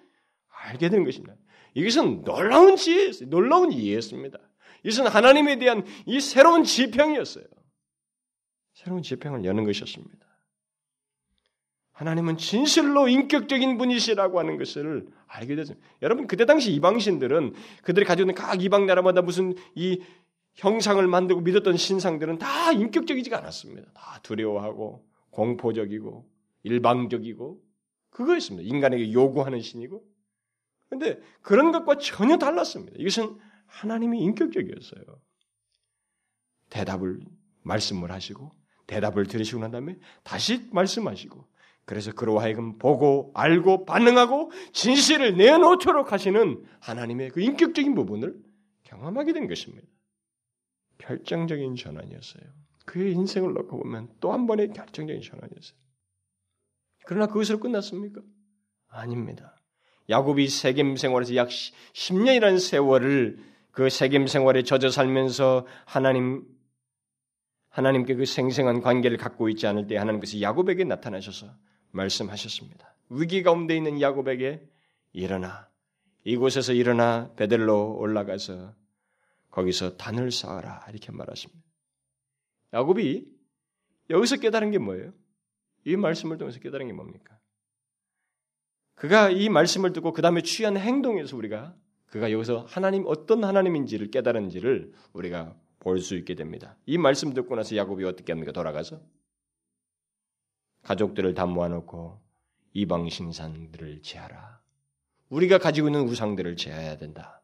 알게 0.48 0.88
된 0.88 1.04
것입니다. 1.04 1.34
이것은 1.74 2.24
놀라운 2.24 2.76
지혜, 2.76 3.10
놀라운 3.26 3.70
이해였습니다. 3.70 4.38
이것은 4.82 5.06
하나님에 5.06 5.58
대한 5.58 5.84
이 6.06 6.20
새로운 6.20 6.64
지평이었어요. 6.64 7.44
새로운 8.74 9.02
지평을 9.02 9.44
여는 9.44 9.64
것이었습니다. 9.64 10.26
하나님은 11.92 12.38
진실로 12.38 13.08
인격적인 13.08 13.76
분이시라고 13.76 14.38
하는 14.38 14.56
것을 14.56 15.06
알게 15.26 15.54
됐습니다. 15.54 15.86
여러분 16.00 16.26
그때 16.26 16.46
당시 16.46 16.72
이방신들은 16.72 17.52
그들이 17.82 18.06
가지고 18.06 18.30
있는 18.30 18.34
각 18.34 18.62
이방 18.62 18.86
나라마다 18.86 19.20
무슨 19.20 19.54
이 19.74 20.00
형상을 20.54 21.06
만들고 21.06 21.42
믿었던 21.42 21.76
신상들은 21.76 22.38
다 22.38 22.72
인격적이지가 22.72 23.38
않았습니다. 23.38 23.92
다 23.92 24.18
두려워하고 24.22 25.04
공포적이고 25.30 26.26
일방적이고 26.62 27.60
그거였습니다. 28.10 28.68
인간에게 28.68 29.12
요구하는 29.12 29.60
신이고. 29.60 30.02
그런데 30.88 31.20
그런 31.42 31.70
것과 31.70 31.98
전혀 31.98 32.38
달랐습니다. 32.38 32.96
이것은 32.98 33.38
하나님이 33.70 34.20
인격적이었어요. 34.20 35.02
대답을 36.70 37.20
말씀을 37.62 38.10
하시고 38.10 38.52
대답을 38.86 39.26
들으시고 39.26 39.60
난 39.60 39.70
다음에 39.70 39.96
다시 40.22 40.68
말씀하시고 40.72 41.48
그래서 41.84 42.12
그로 42.12 42.38
하여금 42.38 42.78
보고 42.78 43.32
알고 43.34 43.84
반응하고 43.84 44.52
진실을 44.72 45.36
내놓도록 45.36 46.12
하시는 46.12 46.64
하나님의 46.80 47.30
그 47.30 47.40
인격적인 47.40 47.94
부분을 47.94 48.36
경험하게 48.84 49.32
된 49.32 49.48
것입니다. 49.48 49.88
결정적인 50.98 51.76
전환이었어요. 51.76 52.44
그의 52.86 53.12
인생을 53.14 53.54
놓고 53.54 53.78
보면 53.78 54.08
또 54.20 54.32
한 54.32 54.46
번의 54.46 54.72
결정적인 54.72 55.22
전환이었어요. 55.22 55.78
그러나 57.06 57.26
그것으로 57.26 57.58
끝났습니까? 57.58 58.20
아닙니다. 58.88 59.56
야곱이 60.08 60.48
세겜 60.48 60.96
생활에서 60.96 61.36
약 61.36 61.48
10년이라는 61.48 62.58
세월을 62.58 63.38
그 63.70 63.88
세겜 63.88 64.26
생활에 64.26 64.62
젖어 64.62 64.90
살면서 64.90 65.66
하나님 65.84 66.44
하나님께 67.70 68.16
그 68.16 68.24
생생한 68.24 68.80
관계를 68.80 69.16
갖고 69.16 69.48
있지 69.48 69.66
않을 69.66 69.86
때 69.86 69.96
하나님께서 69.96 70.40
야곱에게 70.40 70.84
나타나셔서 70.84 71.46
말씀하셨습니다. 71.92 72.94
위기 73.10 73.42
가운데 73.42 73.76
있는 73.76 74.00
야곱에게 74.00 74.68
일어나 75.12 75.68
이곳에서 76.24 76.72
일어나 76.72 77.32
베델로 77.36 77.96
올라가서 77.98 78.74
거기서 79.50 79.96
단을 79.96 80.30
쌓아라 80.30 80.84
이렇게 80.90 81.12
말하십니다. 81.12 81.62
야곱이 82.72 83.26
여기서 84.10 84.36
깨달은 84.36 84.70
게 84.70 84.78
뭐예요? 84.78 85.12
이 85.84 85.96
말씀을 85.96 86.38
통해서 86.38 86.58
깨달은 86.60 86.88
게 86.88 86.92
뭡니까? 86.92 87.38
그가 88.94 89.30
이 89.30 89.48
말씀을 89.48 89.92
듣고 89.92 90.12
그 90.12 90.22
다음에 90.22 90.42
취한 90.42 90.76
행동에서 90.76 91.36
우리가 91.36 91.74
그가 92.10 92.30
여기서 92.32 92.64
하나님 92.68 93.04
어떤 93.06 93.44
하나님인지를 93.44 94.10
깨달은지를 94.10 94.92
우리가 95.12 95.56
볼 95.78 95.98
수 96.00 96.14
있게 96.16 96.34
됩니다. 96.34 96.76
이 96.84 96.98
말씀 96.98 97.32
듣고 97.32 97.56
나서 97.56 97.74
야곱이 97.74 98.04
어떻게 98.04 98.32
합니까? 98.32 98.52
돌아가서 98.52 99.00
가족들을 100.82 101.34
다 101.34 101.46
모아놓고 101.46 102.20
이방 102.74 103.08
신상들을 103.08 104.02
제하라. 104.02 104.60
우리가 105.30 105.58
가지고 105.58 105.88
있는 105.88 106.02
우상들을 106.02 106.56
제해야 106.56 106.96
된다. 106.96 107.42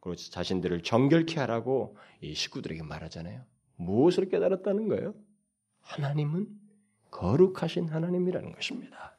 그리고 0.00 0.16
자신들을 0.16 0.82
정결케 0.82 1.38
하라고 1.40 1.96
이 2.20 2.34
식구들에게 2.34 2.82
말하잖아요. 2.82 3.44
무엇을 3.76 4.28
깨달았다는 4.28 4.88
거예요? 4.88 5.14
하나님은 5.80 6.48
거룩하신 7.10 7.88
하나님이라는 7.88 8.52
것입니다. 8.52 9.16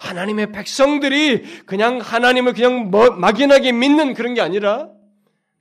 하나님의 0.00 0.52
백성들이 0.52 1.64
그냥 1.66 1.98
하나님을 2.00 2.52
그냥 2.52 2.90
뭐, 2.90 3.10
막연하게 3.10 3.72
믿는 3.72 4.14
그런 4.14 4.34
게 4.34 4.40
아니라 4.40 4.90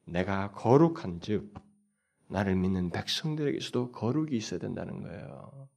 내가 0.05 0.51
거룩한 0.51 1.19
즉 1.21 1.53
나를 2.27 2.55
믿는 2.55 2.89
백성들에게서도 2.89 3.91
거룩이 3.91 4.35
있어야 4.35 4.59
된다는 4.59 5.03
거예요. 5.03 5.67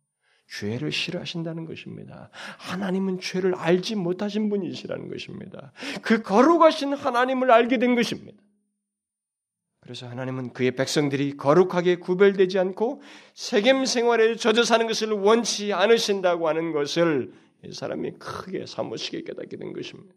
죄를 0.51 0.91
싫어하신다는 0.93 1.67
것입니다. 1.67 2.31
하나님은 2.59 3.21
죄를 3.21 3.55
알지 3.55 3.97
못하신 3.97 4.49
분이시라는 4.49 5.11
것입니다. 5.11 5.73
그 6.01 6.23
거룩하신 6.23 6.95
하나님을 6.95 7.51
알게 7.51 7.79
된 7.79 7.95
것입니다. 7.95 8.39
그래서 9.81 10.09
하나님은 10.09 10.53
그의 10.53 10.73
백성들이 10.73 11.37
거룩하게 11.37 11.97
구별되지 11.97 12.59
않고 12.59 13.01
세겜 13.35 13.85
생활에 13.87 14.37
젖어 14.37 14.65
사는 14.65 14.87
것을 14.87 15.13
원치 15.13 15.73
않으신다고 15.73 16.49
하는 16.49 16.73
것을 16.73 17.33
이 17.65 17.73
사람이 17.73 18.13
크게 18.19 18.67
사무치게 18.67 19.23
깨닫게 19.23 19.57
된 19.57 19.73
것입니다. 19.73 20.15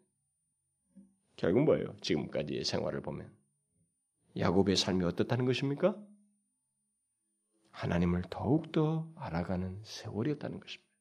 결국 1.35 1.63
뭐예요? 1.63 1.95
지금까지의 2.01 2.63
생활을 2.63 3.01
보면 3.01 3.31
야곱의 4.37 4.75
삶이 4.75 5.03
어떻다는 5.05 5.45
것입니까? 5.45 5.97
하나님을 7.71 8.23
더욱더 8.29 9.07
알아가는 9.15 9.79
세월이었다는 9.83 10.59
것입니다. 10.59 10.91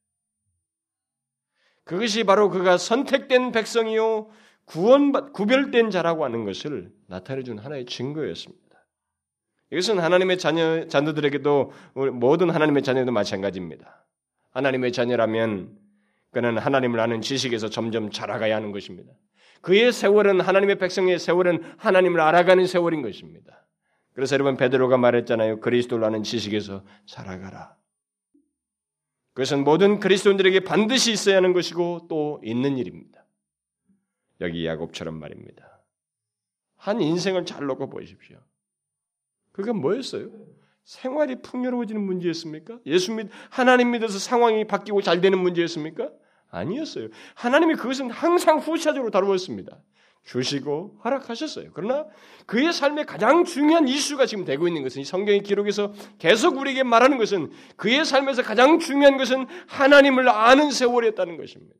그것이 1.85 2.24
바로 2.24 2.48
그가 2.50 2.79
선택된 2.79 3.53
백성이요 3.53 4.31
구원 4.64 5.33
구별된 5.33 5.90
자라고 5.90 6.24
하는 6.24 6.45
것을 6.45 6.93
나타내 7.07 7.43
준 7.43 7.59
하나의 7.59 7.86
증거였습니다. 7.86 8.61
이것은 9.72 9.99
하나님의 9.99 10.38
자녀 10.38 10.86
자녀들에게도 10.86 11.72
모든 12.12 12.51
하나님의 12.51 12.82
자녀도 12.82 13.11
마찬가지입니다. 13.12 14.07
하나님의 14.51 14.93
자녀라면 14.93 15.80
그는 16.31 16.59
하나님을 16.59 17.01
아는 17.01 17.20
지식에서 17.20 17.70
점점 17.70 18.11
자라가야 18.11 18.57
하는 18.57 18.72
것입니다. 18.72 19.12
그의 19.61 19.93
세월은 19.93 20.41
하나님의 20.41 20.78
백성의 20.78 21.18
세월은 21.18 21.74
하나님을 21.76 22.20
알아가는 22.20 22.66
세월인 22.66 23.03
것입니다. 23.03 23.66
그래서 24.12 24.35
여러분 24.35 24.57
베드로가 24.57 24.97
말했잖아요. 24.97 25.61
그리스도를 25.61 26.05
아는 26.05 26.22
지식에서 26.22 26.85
살아가라. 27.07 27.76
그것은 29.35 29.64
모든 29.64 30.01
그리스도인들에게 30.01 30.61
반드시 30.61 31.12
있어야 31.12 31.37
하는 31.37 31.53
것이고 31.53 32.07
또 32.09 32.41
있는 32.45 32.78
일입니다. 32.78 33.24
여기 34.41 34.66
야곱처럼 34.66 35.18
말입니다. 35.18 35.83
한 36.76 37.01
인생을 37.01 37.45
잘 37.45 37.66
놓고 37.66 37.91
보십시오. 37.91 38.39
그게 39.53 39.72
뭐였어요? 39.72 40.31
생활이 40.85 41.43
풍요로워지는 41.43 42.01
문제였습니까? 42.01 42.81
예수 42.87 43.12
믿 43.12 43.28
하나님 43.51 43.91
믿어서 43.91 44.18
상황이 44.18 44.66
바뀌고 44.66 45.03
잘 45.03 45.20
되는 45.20 45.39
문제였습니까? 45.39 46.11
아니었어요. 46.51 47.09
하나님이 47.34 47.74
그것은 47.74 48.11
항상 48.11 48.59
후차적으로 48.59 49.11
다루었습니다. 49.11 49.78
주시고 50.24 51.01
허락하셨어요. 51.05 51.70
그러나 51.72 52.07
그의 52.46 52.72
삶의 52.72 53.07
가장 53.07 53.44
중요한 53.44 53.88
이슈가 53.88 54.26
지금 54.26 54.44
되고 54.44 54.68
있는 54.68 54.82
것은 54.82 55.03
이 55.03 55.05
성경의 55.05 55.42
기록에서 55.42 55.92
계속 56.18 56.59
우리에게 56.59 56.82
말하는 56.82 57.18
것은 57.18 57.51
그의 57.76 58.05
삶에서 58.05 58.42
가장 58.42 58.78
중요한 58.78 59.16
것은 59.16 59.46
하나님을 59.66 60.28
아는 60.28 60.70
세월이었다는 60.70 61.36
것입니다. 61.36 61.74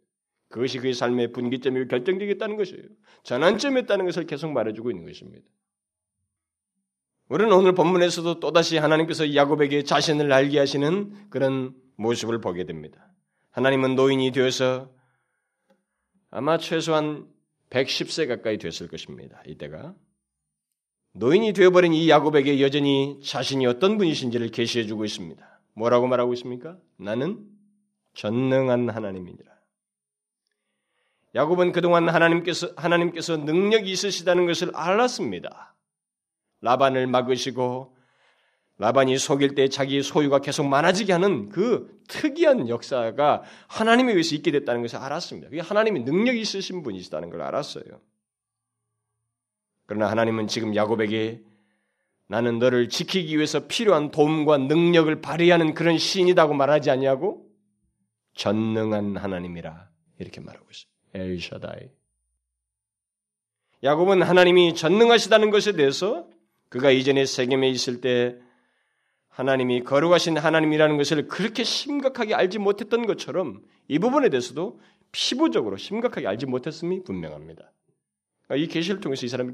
그것이 0.49 0.79
그의 0.79 0.95
삶의 0.95 1.33
분기점이고 1.33 1.87
결정되겠다는 1.89 2.57
것이에요. 2.57 2.83
전환점이었다는 3.23 4.05
것을 4.05 4.27
계속 4.27 4.51
말해주고 4.53 4.91
있는 4.91 5.07
것입니다. 5.07 5.47
우리는 7.29 7.53
오늘 7.53 7.75
본문에서도 7.75 8.41
또다시 8.41 8.77
하나님께서 8.77 9.37
야곱에게 9.37 9.85
자신을 9.85 10.33
알게 10.33 10.59
하시는 10.59 11.31
그런 11.31 11.73
모습을 11.97 12.41
보게 12.41 12.65
됩니다. 12.65 13.10
하나님은 13.51 13.97
노인이 13.97 14.31
되어서 14.33 14.91
아마 16.31 16.59
최소한 16.59 17.29
110세 17.71 18.29
가까이 18.29 18.59
됐을 18.59 18.89
것입니다. 18.89 19.43
이때가 19.47 19.95
노인이 21.13 21.53
되어버린 21.53 21.93
이 21.93 22.09
야곱에게 22.09 22.61
여전히 22.61 23.21
자신이 23.23 23.67
어떤 23.67 23.99
분이신지를 23.99 24.51
계시해주고 24.51 25.05
있습니다. 25.05 25.61
뭐라고 25.75 26.07
말하고 26.07 26.33
있습니까? 26.35 26.79
나는 26.97 27.45
전능한 28.15 28.91
하나님이니라. 28.91 29.51
야곱은 31.35 31.73
그동안 31.73 32.09
하나님께서 32.09 32.73
하나님께서 32.77 33.37
능력이 33.37 33.91
있으시다는 33.91 34.47
것을 34.47 34.75
알았습니다. 34.75 35.75
라반을 36.61 37.07
막으시고 37.07 37.97
라반이 38.81 39.19
속일 39.19 39.55
때 39.55 39.69
자기 39.69 40.03
소유가 40.03 40.39
계속 40.39 40.67
많아지게 40.67 41.13
하는 41.13 41.51
그 41.51 42.01
특이한 42.09 42.71
역사가 42.71 43.43
하나님에 43.69 44.13
의해서 44.13 44.35
있게 44.35 44.51
됐다는 44.53 44.81
것을 44.81 44.97
알았습니다. 44.97 45.51
그게 45.51 45.61
하나님이 45.61 46.01
능력이 46.01 46.41
있으신 46.41 46.83
분이시다는 46.83 47.29
걸 47.29 47.43
알았어요. 47.43 47.85
그러나 49.85 50.11
하나님은 50.11 50.47
지금 50.47 50.75
야곱에게 50.75 51.43
나는 52.27 52.59
너를 52.59 52.89
지키기 52.89 53.37
위해서 53.37 53.67
필요한 53.67 54.11
도움과 54.11 54.57
능력을 54.57 55.21
발휘하는 55.21 55.75
그런 55.75 55.99
신이라고 55.99 56.55
말하지 56.55 56.91
않냐고 56.91 57.47
전능한 58.35 59.19
하나님이라 59.19 59.91
이렇게 60.21 60.41
말하고 60.41 60.67
있어요. 60.71 60.91
엘샤다이. 61.13 61.91
야곱은 63.83 64.23
하나님이 64.23 64.75
전능하시다는 64.75 65.51
것에 65.51 65.73
대해서 65.73 66.27
그가 66.71 66.91
이전에 66.91 67.27
세겜에 67.27 67.69
있을 67.69 68.01
때 68.01 68.39
하나님이 69.41 69.85
거룩하신 69.85 70.39
하나님이라는 70.39 70.97
것을 70.97 71.29
그렇게 71.29 71.65
심각하게 71.65 72.35
알지 72.35 72.59
못했던 72.59 73.07
것처럼 73.07 73.63
이 73.89 73.99
부분에 73.99 74.29
대해서도 74.29 74.81
피부적으로 75.13 75.77
심각하게 75.77 76.27
알지 76.27 76.47
못했음이 76.47 77.03
분명합니다. 77.03 77.73
그러니까 78.47 78.65
이 78.65 78.69
계시를 78.69 79.01
통해서 79.01 79.27
이 79.27 79.29
사람이 79.29 79.53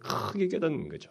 크게 0.00 0.48
깨닫는 0.48 0.88
거죠. 0.88 1.10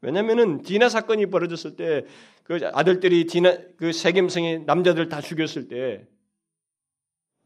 왜냐하면은 0.00 0.62
디나 0.62 0.88
사건이 0.88 1.26
벌어졌을 1.26 1.76
때 1.76 2.04
그 2.46 2.60
아들들이 2.72 3.26
디나 3.26 3.58
그 3.76 3.92
세겜성의 3.92 4.64
남자들 4.66 5.08
다 5.08 5.20
죽였을 5.20 5.66
때 5.66 6.06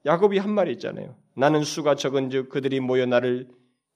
야곱이 0.05 0.37
한 0.37 0.51
말이 0.51 0.73
있잖아요. 0.73 1.17
나는 1.35 1.65
수가 1.65 1.95
적은즉 1.95 2.51
그들이 2.51 2.81
모여 2.81 3.07
나를 3.07 3.49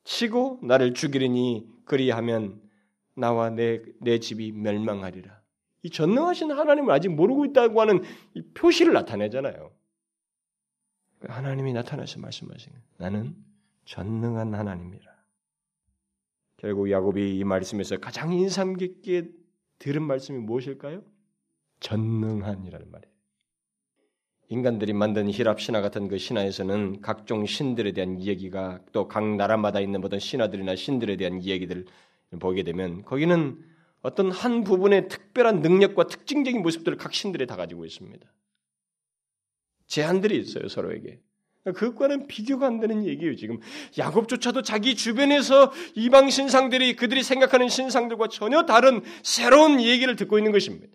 치고 0.05 0.61
나를 0.63 0.95
죽이리니 0.95 1.67
그리하면 1.85 2.61
나와 3.15 3.51
내, 3.51 3.83
내 4.01 4.19
집이 4.19 4.53
멸망하리라. 4.53 5.41
이 5.83 5.91
전능하신 5.91 6.51
하나님을 6.51 6.93
아직 6.93 7.09
모르고 7.09 7.45
있다고 7.47 7.81
하는 7.81 8.03
이 8.35 8.43
표시를 8.55 8.93
나타내잖아요. 8.95 9.71
하나님이 11.29 11.73
나타나서 11.73 12.21
말씀하신 12.21 12.73
거예요. 12.73 12.85
나는 12.99 13.37
전능한 13.85 14.55
하나님이라. 14.55 15.15
결국 16.57 16.91
야곱이 16.91 17.39
이 17.39 17.45
말씀에서 17.45 17.99
가장 17.99 18.33
인상 18.33 18.77
깊게 18.77 19.31
들은 19.79 20.03
말씀이 20.03 20.39
무엇일까요? 20.39 21.03
전능한이라는 21.81 22.91
말이에요. 22.91 23.15
인간들이 24.49 24.93
만든 24.93 25.31
히랍 25.31 25.61
신화 25.61 25.81
같은 25.81 26.09
그 26.09 26.17
신화에서는 26.19 27.01
각종 27.01 27.45
신들에 27.47 27.93
대한 27.93 28.19
이야기가 28.19 28.81
또 28.93 29.09
각 29.09 29.37
나라마다 29.37 29.81
있는 29.81 30.01
모든 30.01 30.19
신화들이나 30.19 30.77
신들에 30.77 31.17
대한 31.17 31.43
이야기들 31.43 31.87
보게 32.39 32.63
되면 32.63 33.03
거기는 33.03 33.59
어떤 34.03 34.31
한 34.31 34.65
부분의 34.65 35.09
특별한 35.09 35.63
능력과 35.63 36.07
특징적인 36.07 36.63
모습들을 36.63 36.99
각 36.99 37.15
신들이 37.15 37.47
다 37.47 37.57
가지고 37.57 37.85
있습니다. 37.85 38.27
제한들이 39.87 40.39
있어요 40.39 40.69
서로에게. 40.69 41.21
그것과는 41.65 42.27
비교가 42.27 42.67
안 42.67 42.79
되는 42.79 43.07
얘기예요 43.07 43.37
지금 43.37 43.59
야곱조차도 43.97 44.61
자기 44.61 44.95
주변에서 44.95 45.73
이방 45.95 46.29
신상들이 46.29 46.95
그들이 46.97 47.23
생각하는 47.23 47.71
신상들과 47.71 48.29
전혀 48.29 48.67
다른 48.67 49.01
새로운 49.23 49.81
얘기를 49.81 50.15
듣고 50.17 50.37
있는 50.39 50.53
것입니다. 50.53 50.95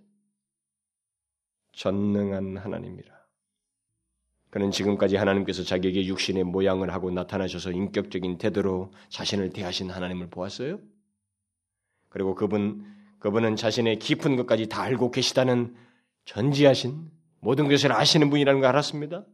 전능한 1.73 2.57
하나님이라. 2.57 3.19
그는 4.51 4.71
지금까지 4.71 5.15
하나님께서 5.15 5.63
자기에게 5.63 6.05
육신의 6.05 6.43
모양을 6.43 6.91
하고 6.93 7.09
나타나셔서 7.11 7.71
인격적인 7.71 8.37
태도로 8.37 8.91
자신을 9.09 9.51
대하신 9.51 9.89
하나님을 9.89 10.29
보았어요. 10.29 10.79
그리고 12.09 12.35
그분 12.35 12.85
그분은 13.19 13.55
자신의 13.55 13.99
깊은 13.99 14.35
것까지 14.37 14.67
다 14.67 14.81
알고 14.81 15.11
계시다는 15.11 15.75
전지하신 16.25 17.11
모든 17.41 17.67
것을 17.67 17.91
아시는 17.91 18.29
분이라는 18.29 18.61
걸 18.61 18.69
알았습니다. 18.69 19.25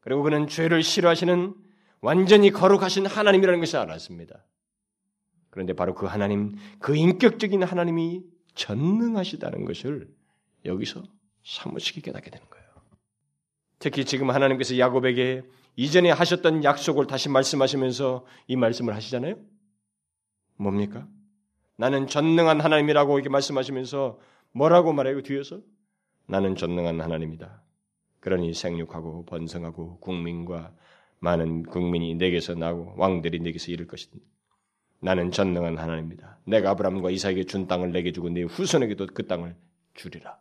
그리고 0.00 0.22
그는 0.22 0.48
죄를 0.48 0.82
싫어하시는 0.82 1.54
완전히 2.00 2.50
거룩하신 2.50 3.06
하나님이라는 3.06 3.60
것을 3.60 3.78
알았습니다. 3.78 4.44
그런데 5.50 5.72
바로 5.72 5.94
그 5.94 6.06
하나님, 6.06 6.56
그 6.78 6.96
인격적인 6.96 7.62
하나님이 7.62 8.22
전능하시다는 8.54 9.64
것을 9.64 10.08
여기서 10.64 11.02
사무치게 11.44 12.00
깨닫게 12.00 12.30
되는 12.30 12.46
거예요. 12.48 12.66
특히 13.78 14.04
지금 14.04 14.30
하나님께서 14.30 14.78
야곱에게 14.78 15.44
이전에 15.76 16.10
하셨던 16.10 16.64
약속을 16.64 17.06
다시 17.06 17.28
말씀하시면서 17.28 18.26
이 18.46 18.56
말씀을 18.56 18.94
하시잖아요. 18.94 19.36
뭡니까? 20.56 21.06
나는 21.76 22.06
전능한 22.06 22.60
하나님이라고 22.60 23.18
이렇게 23.18 23.28
말씀하시면서 23.28 24.18
뭐라고 24.52 24.92
말해요? 24.92 25.22
뒤에서 25.22 25.60
나는 26.26 26.56
전능한 26.56 27.00
하나님이다. 27.00 27.62
그러니 28.20 28.54
생육하고 28.54 29.26
번성하고 29.26 29.98
국민과 29.98 30.74
많은 31.18 31.64
국민이 31.64 32.14
내게서 32.14 32.54
나고 32.54 32.94
왕들이 32.96 33.40
내게서 33.40 33.72
이룰 33.72 33.86
것이다. 33.86 34.16
나는 35.00 35.30
전능한 35.30 35.76
하나님이다. 35.76 36.38
내가 36.44 36.70
아브라함과 36.70 37.10
이삭에게 37.10 37.44
준 37.44 37.66
땅을 37.66 37.92
내게 37.92 38.12
주고 38.12 38.30
네 38.30 38.42
후손에게도 38.42 39.08
그 39.12 39.26
땅을 39.26 39.56
주리라. 39.94 40.38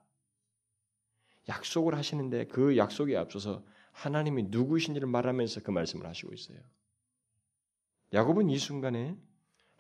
약속을 1.50 1.96
하시는데 1.96 2.46
그 2.46 2.78
약속에 2.78 3.18
앞서서 3.18 3.64
하나님이 3.92 4.44
누구이신지를 4.44 5.08
말하면서 5.08 5.62
그 5.62 5.72
말씀을 5.72 6.06
하시고 6.06 6.34
있어요. 6.34 6.60
야곱은 8.14 8.50
이 8.50 8.58
순간에 8.58 9.18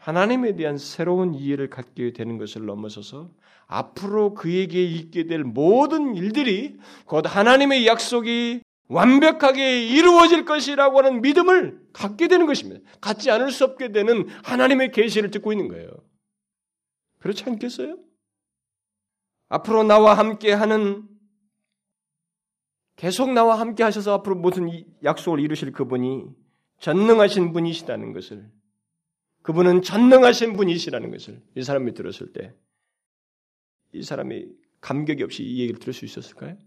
하나님에 0.03 0.57
대한 0.57 0.77
새로운 0.77 1.33
이해를 1.33 1.69
갖게 1.69 2.11
되는 2.11 2.37
것을 2.37 2.65
넘어서서 2.65 3.31
앞으로 3.67 4.33
그에게 4.33 4.83
있게 4.83 5.27
될 5.27 5.45
모든 5.45 6.17
일들이 6.17 6.77
곧 7.05 7.23
하나님의 7.25 7.87
약속이 7.87 8.63
완벽하게 8.89 9.87
이루어질 9.87 10.43
것이라고 10.43 10.97
하는 10.97 11.21
믿음을 11.21 11.81
갖게 11.93 12.27
되는 12.27 12.45
것입니다. 12.45 12.81
갖지 12.99 13.31
않을 13.31 13.51
수 13.51 13.63
없게 13.63 13.93
되는 13.93 14.27
하나님의 14.43 14.91
계시를 14.91 15.31
듣고 15.31 15.53
있는 15.53 15.69
거예요. 15.69 15.89
그렇지 17.19 17.45
않겠어요? 17.45 17.97
앞으로 19.47 19.83
나와 19.83 20.15
함께 20.15 20.51
하는 20.51 21.07
계속 22.97 23.31
나와 23.31 23.57
함께 23.57 23.83
하셔서 23.83 24.15
앞으로 24.15 24.35
무슨 24.35 24.69
약속을 25.01 25.39
이루실 25.39 25.71
그분이 25.71 26.25
전능하신 26.79 27.53
분이시다는 27.53 28.11
것을 28.11 28.51
그분은 29.43 29.83
전능하신 29.83 30.53
분이시라는 30.53 31.11
것을 31.11 31.41
이 31.55 31.63
사람이 31.63 31.93
들었을 31.93 32.33
때 32.33 32.55
이 33.93 34.01
사람이 34.01 34.47
감격이 34.81 35.23
없이 35.23 35.43
이 35.43 35.61
얘기를 35.61 35.79
들을 35.79 35.93
수 35.93 36.03
있었을까요? 36.03 36.57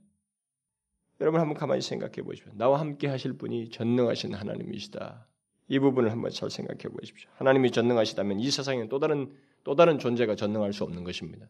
여러분 1.20 1.40
한번 1.40 1.56
가만히 1.56 1.82
생각해 1.82 2.22
보십시오. 2.22 2.52
나와 2.54 2.80
함께 2.80 3.08
하실 3.08 3.34
분이 3.34 3.70
전능하신 3.70 4.34
하나님이시다. 4.34 5.26
이 5.68 5.78
부분을 5.78 6.12
한번 6.12 6.30
잘 6.30 6.48
생각해 6.48 6.94
보십시오. 6.94 7.28
하나님이 7.34 7.72
전능하시다면 7.72 8.38
이 8.38 8.50
세상에는 8.50 8.88
또 8.88 8.98
다른 9.00 9.34
또 9.64 9.74
다른 9.74 9.98
존재가 9.98 10.36
전능할 10.36 10.72
수 10.72 10.84
없는 10.84 11.02
것입니다. 11.02 11.48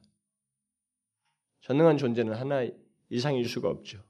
전능한 1.60 1.98
존재는 1.98 2.34
하나 2.34 2.66
이상일 3.10 3.46
수가 3.46 3.68
없죠. 3.68 4.02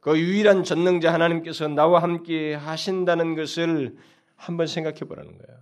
그 0.00 0.18
유일한 0.18 0.62
전능자 0.62 1.12
하나님께서 1.12 1.66
나와 1.66 2.02
함께 2.02 2.54
하신다는 2.54 3.34
것을 3.34 3.96
한번 4.36 4.66
생각해 4.66 5.00
보라는 5.00 5.38
거예요. 5.38 5.60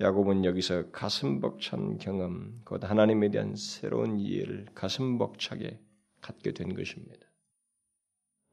야곱은 0.00 0.44
여기서 0.44 0.90
가슴 0.90 1.40
벅찬 1.40 1.98
경험, 1.98 2.60
곧 2.64 2.82
하나님에 2.84 3.30
대한 3.30 3.54
새로운 3.54 4.18
이해를 4.18 4.66
가슴 4.74 5.18
벅차게 5.18 5.80
갖게 6.20 6.52
된 6.52 6.74
것입니다. 6.74 7.26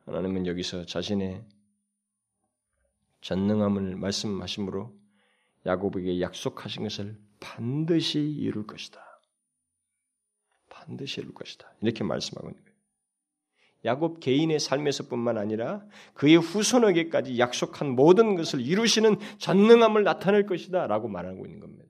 하나님은 0.05 0.45
여기서 0.45 0.85
자신의 0.85 1.43
전능함을 3.21 3.95
말씀하심으로 3.95 4.95
야곱에게 5.65 6.21
약속하신 6.21 6.83
것을 6.83 7.19
반드시 7.39 8.19
이룰 8.19 8.65
것이다. 8.67 8.99
반드시 10.69 11.21
이룰 11.21 11.33
것이다. 11.33 11.71
이렇게 11.81 12.03
말씀하고 12.03 12.49
있는 12.49 12.63
거예요. 12.63 12.70
야곱 13.83 14.19
개인의 14.19 14.59
삶에서뿐만 14.59 15.37
아니라 15.37 15.83
그의 16.13 16.37
후손에게까지 16.37 17.39
약속한 17.39 17.89
모든 17.89 18.35
것을 18.35 18.61
이루시는 18.61 19.17
전능함을 19.39 20.03
나타낼 20.03 20.45
것이다라고 20.45 21.07
말하고 21.07 21.45
있는 21.45 21.59
겁니다. 21.59 21.85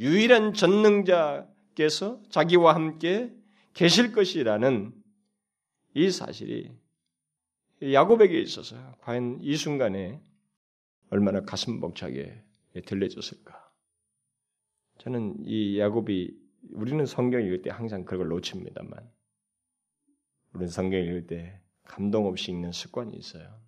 유일한 0.00 0.52
전능자께서 0.52 2.20
자기와 2.28 2.74
함께 2.74 3.32
계실 3.72 4.12
것이라는 4.12 4.92
이 5.94 6.10
사실이 6.10 6.70
야곱에게 7.82 8.40
있어서 8.40 8.76
과연 9.00 9.38
이 9.40 9.56
순간에 9.56 10.20
얼마나 11.10 11.40
가슴 11.42 11.80
벅차게 11.80 12.42
들려졌을까? 12.84 13.70
저는 14.98 15.36
이 15.44 15.78
야곱이 15.78 16.36
우리는 16.72 17.06
성경 17.06 17.42
읽을 17.42 17.62
때 17.62 17.70
항상 17.70 18.04
그걸 18.04 18.28
놓칩니다만 18.28 19.10
우리는 20.52 20.68
성경 20.68 21.00
읽을 21.00 21.26
때 21.26 21.60
감동 21.84 22.26
없이 22.26 22.50
읽는 22.50 22.72
습관이 22.72 23.16
있어요. 23.16 23.60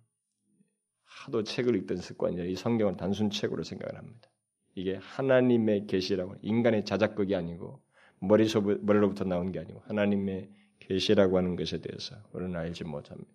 하도 1.03 1.43
책을 1.43 1.75
읽던 1.75 1.97
습관이죠. 1.97 2.45
이 2.45 2.55
성경은 2.55 2.97
단순 2.97 3.29
책으로 3.29 3.63
생각을 3.63 3.97
합니다. 3.97 4.29
이게 4.73 4.95
하나님의 4.95 5.87
계시라고 5.87 6.35
인간의 6.41 6.85
자작극이 6.85 7.35
아니고 7.35 7.81
머리로부터 8.19 9.25
나온 9.25 9.51
게 9.51 9.59
아니고 9.59 9.81
하나님의 9.81 10.49
계시라고 10.79 11.37
하는 11.37 11.55
것에 11.55 11.81
대해서 11.81 12.15
우리는 12.31 12.55
알지 12.55 12.85
못합니다. 12.85 13.31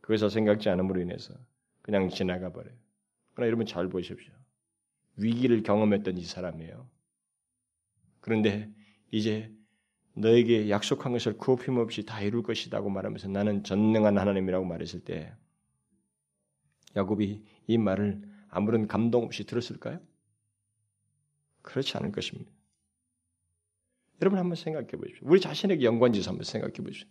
그것을 0.00 0.30
생각지 0.30 0.68
않음으로 0.68 1.00
인해서 1.00 1.34
그냥 1.82 2.08
지나가 2.08 2.52
버려요. 2.52 2.74
그러나 3.32 3.48
여러분 3.48 3.66
잘 3.66 3.88
보십시오. 3.88 4.32
위기를 5.16 5.62
경험했던 5.62 6.18
이 6.18 6.24
사람이에요. 6.24 6.88
그런데 8.20 8.70
이제 9.10 9.52
너에게 10.14 10.70
약속한 10.70 11.12
것을 11.12 11.36
구업힘 11.36 11.76
없이 11.78 12.04
다 12.04 12.20
이룰 12.20 12.42
것이다고 12.42 12.88
말하면서 12.88 13.28
나는 13.28 13.64
전능한 13.64 14.16
하나님이라고 14.16 14.64
말했을 14.64 15.00
때 15.00 15.32
야곱이 16.96 17.42
이 17.66 17.78
말을 17.78 18.22
아무런 18.48 18.86
감동 18.86 19.24
없이 19.24 19.44
들었을까요? 19.44 20.00
그렇지 21.62 21.96
않을 21.96 22.12
것입니다. 22.12 22.50
여러분 24.22 24.38
한번 24.38 24.54
생각해 24.54 24.86
보십시오. 24.88 25.26
우리 25.28 25.40
자신에게 25.40 25.84
연관지어서 25.84 26.30
한번 26.30 26.44
생각해 26.44 26.74
보십시오. 26.74 27.08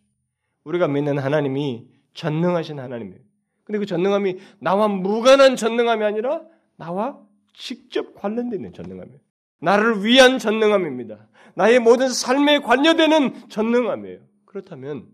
우리가 0.63 0.87
믿는 0.87 1.17
하나님이 1.17 1.87
전능하신 2.13 2.79
하나님이에요. 2.79 3.21
근데 3.65 3.79
그 3.79 3.85
전능함이 3.85 4.39
나와 4.59 4.87
무관한 4.87 5.55
전능함이 5.55 6.03
아니라 6.05 6.45
나와 6.77 7.21
직접 7.53 8.15
관련되어 8.15 8.57
있는 8.57 8.73
전능함이에요. 8.73 9.19
나를 9.63 10.03
위한 10.03 10.39
전능함입니다. 10.39 11.29
나의 11.55 11.79
모든 11.79 12.09
삶에 12.09 12.59
관여되는 12.59 13.47
전능함이에요. 13.49 14.19
그렇다면 14.45 15.09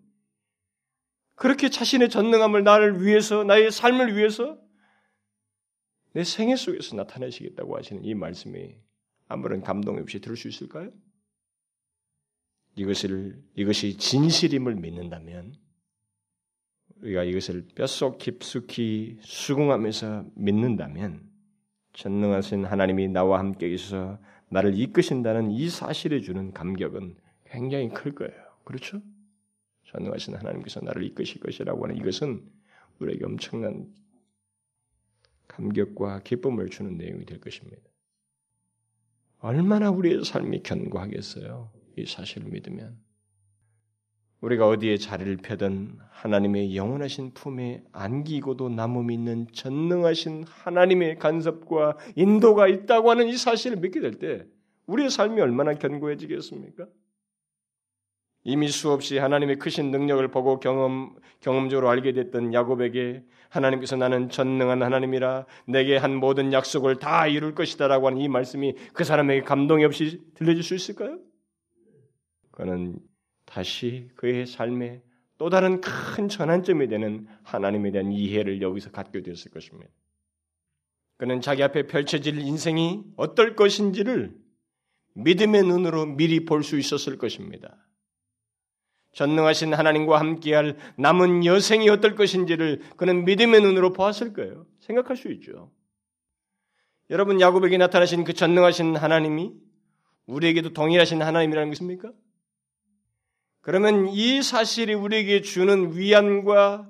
그렇게 1.36 1.70
자신의 1.70 2.10
전능함을 2.10 2.64
나를 2.64 3.06
위해서 3.06 3.44
나의 3.44 3.72
삶을 3.72 4.18
위해서 4.18 4.60
내 6.14 6.24
생애 6.24 6.56
속에서 6.56 6.96
나타내시겠다고 6.96 7.78
하시는 7.78 8.04
이 8.04 8.16
말씀이 8.16 8.76
아무런 9.28 9.62
감동 9.62 10.00
없이 10.00 10.20
들을 10.20 10.36
수 10.36 10.48
있을까요? 10.48 10.90
이것을 12.76 13.40
이것이 13.56 13.98
진실임을 13.98 14.76
믿는다면 14.76 15.54
우리가 17.02 17.24
이것을 17.24 17.68
뼛속 17.76 18.18
깊숙이 18.18 19.20
수긍하면서 19.22 20.26
믿는다면 20.36 21.30
전능하신 21.94 22.66
하나님이 22.66 23.10
나와 23.10 23.40
함께 23.40 23.68
있어서 23.68 24.20
나를 24.50 24.78
이끄신다는 24.78 25.52
이 25.52 25.70
사실에 25.70 26.22
주는 26.22 26.52
감격은 26.52 27.16
굉장히 27.46 27.90
클 27.90 28.14
거예요. 28.14 28.34
그렇죠? 28.64 29.02
전능하신 29.86 30.36
하나님께서 30.36 30.82
나를 30.82 31.04
이끄실 31.04 31.42
것이라고 31.42 31.84
하는 31.84 31.98
이것은 31.98 32.44
우리에게 33.00 33.26
엄청난 33.26 33.94
감격과 35.48 36.22
기쁨을 36.22 36.70
주는 36.70 36.98
내용이 36.98 37.26
될 37.26 37.40
것입니다. 37.40 37.82
얼마나 39.40 39.90
우리의 39.90 40.24
삶이 40.26 40.64
견고하겠어요. 40.64 41.72
이 41.98 42.06
사실을 42.06 42.50
믿으면. 42.50 43.09
우리가 44.42 44.68
어디에 44.68 44.98
자리를 44.98 45.38
펴든 45.38 45.98
하나님의 46.12 46.76
영원하신 46.76 47.34
품에 47.34 47.84
안기고도 47.92 48.70
남음 48.70 49.12
있는 49.12 49.48
전능하신 49.52 50.46
하나님의 50.48 51.20
간섭과 51.20 51.98
인도가 52.16 52.68
있다고 52.68 53.10
하는 53.10 53.28
이 53.28 53.36
사실을 53.36 53.78
믿게 53.78 54.00
될 54.00 54.20
때 54.20 54.46
우리의 54.88 55.10
삶이 55.10 55.40
얼마나 55.40 55.74
견고해지겠습니까? 55.74 56.88
이미 58.44 58.70
수없이 58.70 59.18
하나님의 59.18 59.58
크신 59.60 59.92
능력을 59.92 60.26
보고 60.30 60.60
경험, 60.60 61.16
경험적으로 61.42 61.90
알게 61.90 62.14
됐던 62.14 62.54
야곱에게 62.54 63.24
하나님께서 63.50 63.98
나는 63.98 64.30
전능한 64.30 64.82
하나님이라 64.82 65.46
내게 65.68 65.98
한 65.98 66.16
모든 66.16 66.54
약속을 66.54 66.96
다 66.96 67.28
이룰 67.28 67.54
것이다 67.54 67.88
라고 67.88 68.08
하는 68.08 68.20
이 68.20 68.28
말씀이 68.28 68.74
그 68.94 69.04
사람에게 69.04 69.42
감동이 69.42 69.84
없이 69.84 70.22
들려줄 70.36 70.64
수 70.64 70.74
있을까요? 70.74 71.20
그는 72.52 73.00
다시 73.50 74.08
그의 74.16 74.46
삶에 74.46 75.02
또 75.40 75.50
다른 75.50 75.82
큰 75.82 76.30
전환점이 76.30 76.88
되는 76.88 77.28
하나님에 77.44 77.92
대한 77.92 78.12
이해를 78.12 78.62
여기서 78.62 78.92
갖게 78.92 79.24
되었을 79.24 79.50
것입니다. 79.52 79.90
그는 81.18 81.42
자기 81.42 81.64
앞에 81.64 81.88
펼쳐질 81.88 82.40
인생이 82.40 83.04
어떨 83.16 83.56
것인지를 83.56 84.36
믿음의 85.16 85.64
눈으로 85.64 86.06
미리 86.06 86.46
볼 86.46 86.62
수 86.64 86.78
있었을 86.78 87.18
것입니다. 87.18 87.76
전능하신 89.14 89.74
하나님과 89.74 90.20
함께할 90.20 90.78
남은 90.98 91.44
여생이 91.44 91.90
어떨 91.90 92.16
것인지를 92.16 92.82
그는 92.98 93.26
믿음의 93.26 93.62
눈으로 93.62 93.92
보았을 93.94 94.34
거예요. 94.34 94.68
생각할 94.80 95.18
수 95.18 95.32
있죠. 95.32 95.72
여러분 97.10 97.42
야곱에게 97.42 97.78
나타나신 97.78 98.24
그 98.24 98.34
전능하신 98.34 98.96
하나님이 98.96 99.54
우리에게도 100.28 100.74
동일하신 100.74 101.24
하나님이라는 101.24 101.70
것입니까? 101.70 102.12
그러면 103.62 104.08
이 104.10 104.42
사실이 104.42 104.94
우리에게 104.94 105.42
주는 105.42 105.96
위안과 105.96 106.90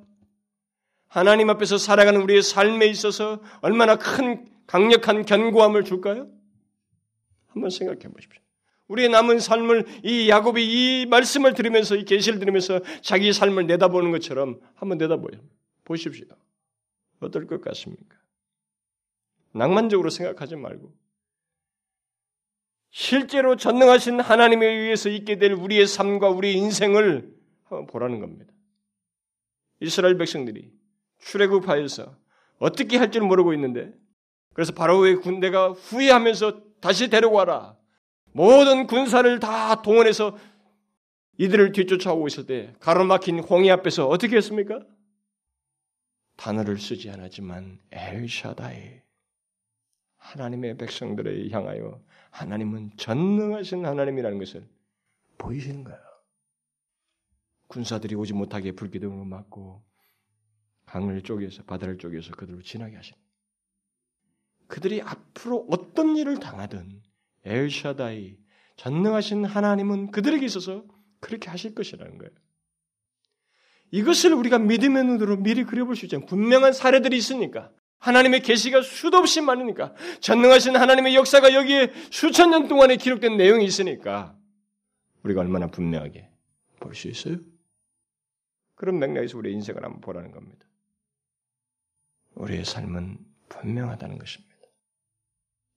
하나님 1.07 1.49
앞에서 1.49 1.77
살아가는 1.77 2.21
우리의 2.21 2.43
삶에 2.43 2.85
있어서 2.87 3.41
얼마나 3.61 3.97
큰 3.97 4.47
강력한 4.67 5.25
견고함을 5.25 5.83
줄까요? 5.83 6.29
한번 7.47 7.71
생각해 7.71 8.01
보십시오. 8.13 8.39
우리의 8.87 9.09
남은 9.09 9.39
삶을 9.39 9.85
이 10.03 10.29
야곱이 10.29 10.63
이 11.01 11.05
말씀을 11.07 11.53
들으면서 11.53 11.95
이 11.95 12.05
계시를 12.05 12.39
들으면서 12.39 12.79
자기 13.01 13.33
삶을 13.33 13.67
내다보는 13.67 14.11
것처럼 14.11 14.59
한번 14.75 14.97
내다보요. 14.97 15.39
보십시오. 15.85 16.25
어떨 17.19 17.47
것 17.47 17.61
같습니까? 17.61 18.17
낭만적으로 19.53 20.09
생각하지 20.09 20.55
말고 20.55 20.93
실제로 22.91 23.55
전능하신 23.55 24.19
하나님에 24.19 24.65
의해서 24.65 25.09
있게 25.09 25.37
될 25.37 25.53
우리의 25.53 25.85
삶과 25.87 26.29
우리의 26.29 26.55
인생을 26.55 27.33
한번 27.65 27.87
보라는 27.87 28.19
겁니다. 28.19 28.51
이스라엘 29.79 30.17
백성들이 30.17 30.71
출애굽하여서 31.19 32.15
어떻게 32.57 32.97
할 32.97 33.11
줄 33.11 33.21
모르고 33.21 33.53
있는데 33.53 33.93
그래서 34.53 34.73
바로의 34.73 35.17
군대가 35.17 35.71
후회하면서 35.71 36.61
다시 36.81 37.09
데려와라. 37.09 37.77
모든 38.31 38.87
군사를 38.87 39.39
다 39.39 39.81
동원해서 39.81 40.37
이들을 41.37 41.71
뒤쫓아오고 41.71 42.27
있을 42.27 42.45
때 42.45 42.73
가로막힌 42.79 43.39
홍해 43.39 43.71
앞에서 43.71 44.07
어떻게 44.07 44.35
했습니까? 44.37 44.85
단어를 46.35 46.77
쓰지 46.77 47.09
않았지만 47.09 47.79
엘샤다이 47.91 49.01
하나님의 50.17 50.77
백성들을 50.77 51.51
향하여 51.51 52.01
하나님은 52.31 52.91
전능하신 52.97 53.85
하나님이라는 53.85 54.37
것을 54.39 54.67
보이시는 55.37 55.83
거예요. 55.83 55.99
군사들이 57.67 58.15
오지 58.15 58.33
못하게 58.33 58.71
불기둥을 58.71 59.25
막고 59.25 59.83
강을 60.85 61.21
쪼개서 61.21 61.63
바다를 61.63 61.97
쪼개서 61.97 62.31
그들을 62.31 62.63
지나게 62.63 62.95
하신. 62.95 63.15
그들이 64.67 65.01
앞으로 65.01 65.67
어떤 65.69 66.15
일을 66.15 66.39
당하든 66.39 67.01
엘샤다이 67.45 68.37
전능하신 68.75 69.45
하나님은 69.45 70.11
그들에게 70.11 70.45
있어서 70.45 70.85
그렇게 71.19 71.49
하실 71.49 71.75
것이라는 71.75 72.17
거예요. 72.17 72.31
이것을 73.91 74.33
우리가 74.33 74.59
믿음의 74.59 75.03
눈으로 75.03 75.37
미리 75.37 75.63
그려볼 75.63 75.95
수 75.95 76.05
있잖아요. 76.05 76.27
분명한 76.27 76.73
사례들이 76.73 77.17
있으니까 77.17 77.71
하나님의 77.99 78.41
계시가 78.41 78.81
수도 78.81 79.17
없이 79.17 79.41
많으니까 79.41 79.93
전능하신 80.21 80.75
하나님의 80.75 81.15
역사가 81.15 81.53
여기에 81.53 81.93
수천 82.11 82.49
년 82.49 82.67
동안에 82.67 82.95
기록된 82.97 83.37
내용이 83.37 83.65
있으니까 83.65 84.35
우리가 85.23 85.41
얼마나 85.41 85.67
분명하게 85.67 86.29
볼 86.79 86.95
수 86.95 87.09
있어요? 87.09 87.37
그런 88.75 88.99
맥락에서 88.99 89.37
우리의 89.37 89.55
인생을 89.55 89.83
한번 89.83 89.99
보라는 89.99 90.31
겁니다. 90.31 90.65
우리의 92.35 92.63
삶은 92.63 93.17
분명하다는 93.49 94.17
것입니다. 94.17 94.55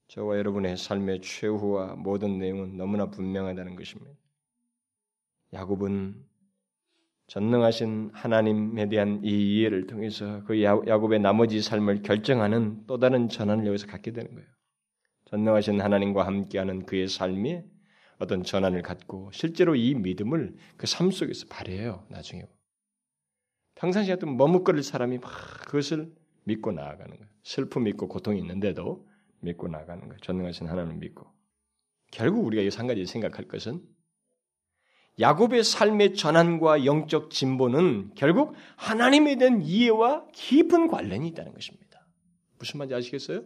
저와 0.06 0.36
여러분의 0.38 0.76
삶의 0.76 1.22
최후와 1.22 1.96
모든 1.96 2.38
내용은 2.38 2.76
너무나 2.76 3.06
분명하다는 3.06 3.74
것입니다. 3.74 4.12
야곱은 5.52 6.24
전능하신 7.28 8.10
하나님에 8.12 8.88
대한 8.88 9.20
이 9.24 9.58
이해를 9.58 9.86
통해서 9.86 10.42
그 10.44 10.62
야곱의 10.62 11.20
나머지 11.20 11.62
삶을 11.62 12.02
결정하는 12.02 12.84
또 12.86 12.98
다른 12.98 13.28
전환을 13.28 13.66
여기서 13.66 13.86
갖게 13.86 14.12
되는 14.12 14.34
거예요. 14.34 14.48
전능하신 15.26 15.80
하나님과 15.80 16.26
함께하는 16.26 16.84
그의 16.84 17.08
삶이 17.08 17.62
어떤 18.18 18.42
전환을 18.44 18.82
갖고 18.82 19.30
실제로 19.32 19.74
이 19.74 19.94
믿음을 19.94 20.54
그 20.76 20.86
삶 20.86 21.10
속에서 21.10 21.46
발휘해요. 21.48 22.06
나중에 22.10 22.44
평상시에 23.76 24.16
또 24.16 24.26
머뭇거릴 24.26 24.82
사람이 24.82 25.18
막 25.18 25.30
그것을 25.66 26.12
믿고 26.44 26.72
나아가는 26.72 27.16
거예요. 27.16 27.26
슬픔이 27.42 27.90
있고 27.90 28.08
고통이 28.08 28.38
있는데도 28.40 29.08
믿고 29.40 29.68
나아가는 29.68 30.00
거예요. 30.00 30.16
전능하신 30.20 30.68
하나님을 30.68 30.96
믿고 30.98 31.26
결국 32.12 32.44
우리가 32.44 32.62
이한 32.62 32.86
가지 32.86 33.06
생각할 33.06 33.48
것은 33.48 33.82
야곱의 35.22 35.64
삶의 35.64 36.14
전환과 36.14 36.84
영적 36.84 37.30
진보는 37.30 38.10
결국 38.14 38.54
하나님에 38.76 39.36
대한 39.36 39.62
이해와 39.62 40.26
깊은 40.32 40.88
관련이 40.88 41.28
있다는 41.28 41.54
것입니다. 41.54 42.06
무슨 42.58 42.78
말인지 42.78 42.94
아시겠어요? 42.96 43.44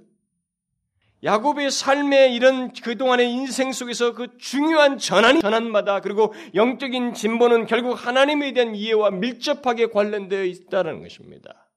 야곱의 1.22 1.70
삶의 1.70 2.34
이런 2.34 2.72
그동안의 2.72 3.30
인생 3.30 3.72
속에서 3.72 4.14
그 4.14 4.36
중요한 4.38 4.98
전환이 4.98 5.40
전환마다 5.40 6.00
그리고 6.00 6.34
영적인 6.54 7.14
진보는 7.14 7.66
결국 7.66 7.92
하나님에 7.94 8.52
대한 8.52 8.74
이해와 8.74 9.10
밀접하게 9.10 9.88
관련되어 9.88 10.44
있다는 10.44 11.02
것입니다. 11.02 11.70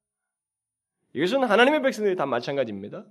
이것은 1.13 1.43
하나님의 1.43 1.81
백성들이 1.81 2.15
다 2.15 2.25
마찬가지입니다. 2.25 3.05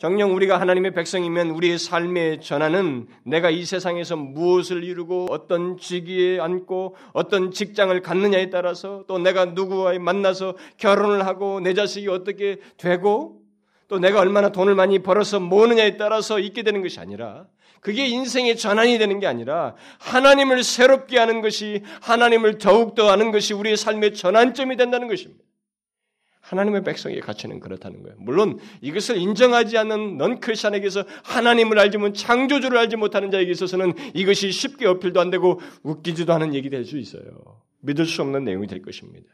정녕 0.00 0.34
우리가 0.34 0.58
하나님의 0.58 0.94
백성이면 0.94 1.50
우리의 1.50 1.78
삶의 1.78 2.40
전환은 2.40 3.06
내가 3.22 3.50
이 3.50 3.66
세상에서 3.66 4.16
무엇을 4.16 4.82
이루고 4.82 5.26
어떤 5.28 5.76
직위에 5.76 6.40
앉고 6.40 6.96
어떤 7.12 7.50
직장을 7.50 8.00
갖느냐에 8.00 8.48
따라서 8.48 9.04
또 9.06 9.18
내가 9.18 9.44
누구와 9.44 9.98
만나서 9.98 10.54
결혼을 10.78 11.26
하고 11.26 11.60
내 11.60 11.74
자식이 11.74 12.08
어떻게 12.08 12.56
되고 12.78 13.42
또 13.88 13.98
내가 13.98 14.20
얼마나 14.20 14.48
돈을 14.48 14.74
많이 14.74 15.00
벌어서 15.00 15.38
모으느냐에 15.38 15.98
따라서 15.98 16.38
있게 16.38 16.62
되는 16.62 16.80
것이 16.80 16.98
아니라 16.98 17.44
그게 17.82 18.06
인생의 18.06 18.56
전환이 18.56 18.96
되는 18.96 19.20
게 19.20 19.26
아니라 19.26 19.74
하나님을 19.98 20.64
새롭게 20.64 21.18
하는 21.18 21.42
것이 21.42 21.82
하나님을 22.00 22.56
더욱더 22.56 23.10
아는 23.10 23.32
것이 23.32 23.52
우리의 23.52 23.76
삶의 23.76 24.14
전환점이 24.14 24.78
된다는 24.78 25.08
것입니다. 25.08 25.44
하나님의 26.40 26.82
백성의 26.84 27.20
가치는 27.20 27.60
그렇다는 27.60 28.02
거예요. 28.02 28.16
물론 28.18 28.58
이것을 28.80 29.16
인정하지 29.18 29.76
않는 29.78 30.16
넌 30.16 30.40
크리스천에게서 30.40 31.04
하나님을 31.24 31.78
알지 31.78 31.98
못 31.98 32.12
창조주를 32.12 32.76
알지 32.78 32.96
못하는 32.96 33.30
자에게 33.30 33.50
있어서는 33.52 33.92
이것이 34.14 34.50
쉽게 34.50 34.86
어필도 34.86 35.20
안 35.20 35.30
되고 35.30 35.60
웃기지도 35.82 36.32
않은 36.32 36.54
얘기 36.54 36.70
될 36.70 36.84
수 36.84 36.98
있어요. 36.98 37.60
믿을 37.80 38.06
수 38.06 38.22
없는 38.22 38.44
내용이 38.44 38.66
될 38.66 38.82
것입니다. 38.82 39.28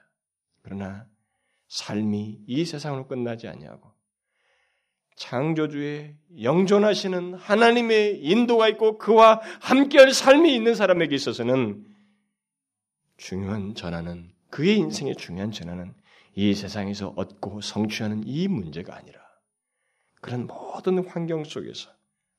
그러나 0.63 1.07
삶이 1.69 2.41
이 2.47 2.65
세상으로 2.65 3.07
끝나지 3.07 3.49
아니하고 3.49 3.93
창조주의 5.17 6.15
영존하시는 6.43 7.35
하나님의 7.35 8.21
인도가 8.23 8.69
있고 8.69 8.99
그와 8.99 9.41
함께할 9.61 10.13
삶이 10.13 10.55
있는 10.55 10.75
사람에게 10.75 11.15
있어서는 11.15 11.85
중요한 13.17 13.75
전환은 13.75 14.31
그의 14.51 14.77
인생의 14.77 15.17
중요한 15.17 15.51
전환은 15.51 15.95
이 16.39 16.55
세상에서 16.55 17.15
얻고 17.17 17.63
성취하는 17.63 18.23
이 18.27 18.47
문제가 18.47 18.95
아니라 18.95 19.19
그런 20.21 20.47
모든 20.47 20.99
환경 21.07 21.45
속에서 21.45 21.91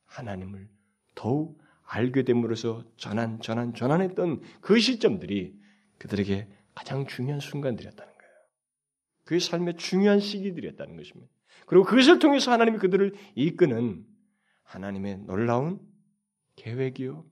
하나님을 0.05 0.69
더욱 1.15 1.59
알게 1.83 2.23
됨으로써 2.23 2.85
전환, 2.97 3.41
전환, 3.41 3.73
전환했던 3.73 4.41
그 4.61 4.79
시점들이 4.79 5.59
그들에게 5.97 6.47
가장 6.75 7.07
중요한 7.07 7.39
순간들이었다는 7.39 8.13
거예요. 8.13 8.33
그의 9.23 9.39
삶의 9.39 9.77
중요한 9.77 10.19
시기들이었다는 10.19 10.95
것입니다. 10.95 11.33
그리고 11.65 11.83
그것을 11.83 12.19
통해서 12.19 12.51
하나님이 12.51 12.77
그들을 12.77 13.15
이끄는 13.33 14.05
하나님의 14.61 15.19
놀라운 15.21 15.79
계획이요, 16.55 17.25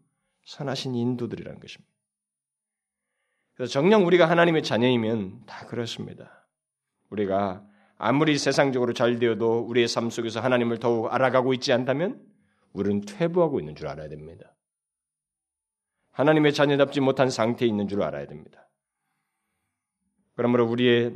선하신 0.45 0.95
인도들이라는 0.95 1.59
것입니다. 1.59 1.93
그래서 3.53 3.71
정녕 3.71 4.07
우리가 4.07 4.27
하나님의 4.27 4.63
자녀이면 4.63 5.45
다 5.45 5.67
그렇습니다. 5.67 6.44
우리가 7.09 7.65
아무리 7.97 8.37
세상적으로 8.37 8.93
잘 8.93 9.19
되어도 9.19 9.59
우리의 9.59 9.87
삶 9.87 10.09
속에서 10.09 10.39
하나님을 10.39 10.79
더욱 10.79 11.13
알아가고 11.13 11.53
있지 11.53 11.71
않다면 11.71 12.21
우리는 12.73 13.01
퇴보하고 13.01 13.59
있는 13.59 13.75
줄 13.75 13.87
알아야 13.87 14.09
됩니다. 14.09 14.53
하나님의 16.11 16.53
자녀답지 16.53 17.01
못한 17.01 17.29
상태에 17.29 17.67
있는 17.67 17.87
줄 17.87 18.03
알아야 18.03 18.25
됩니다. 18.25 18.69
그러므로 20.35 20.65
우리의 20.67 21.13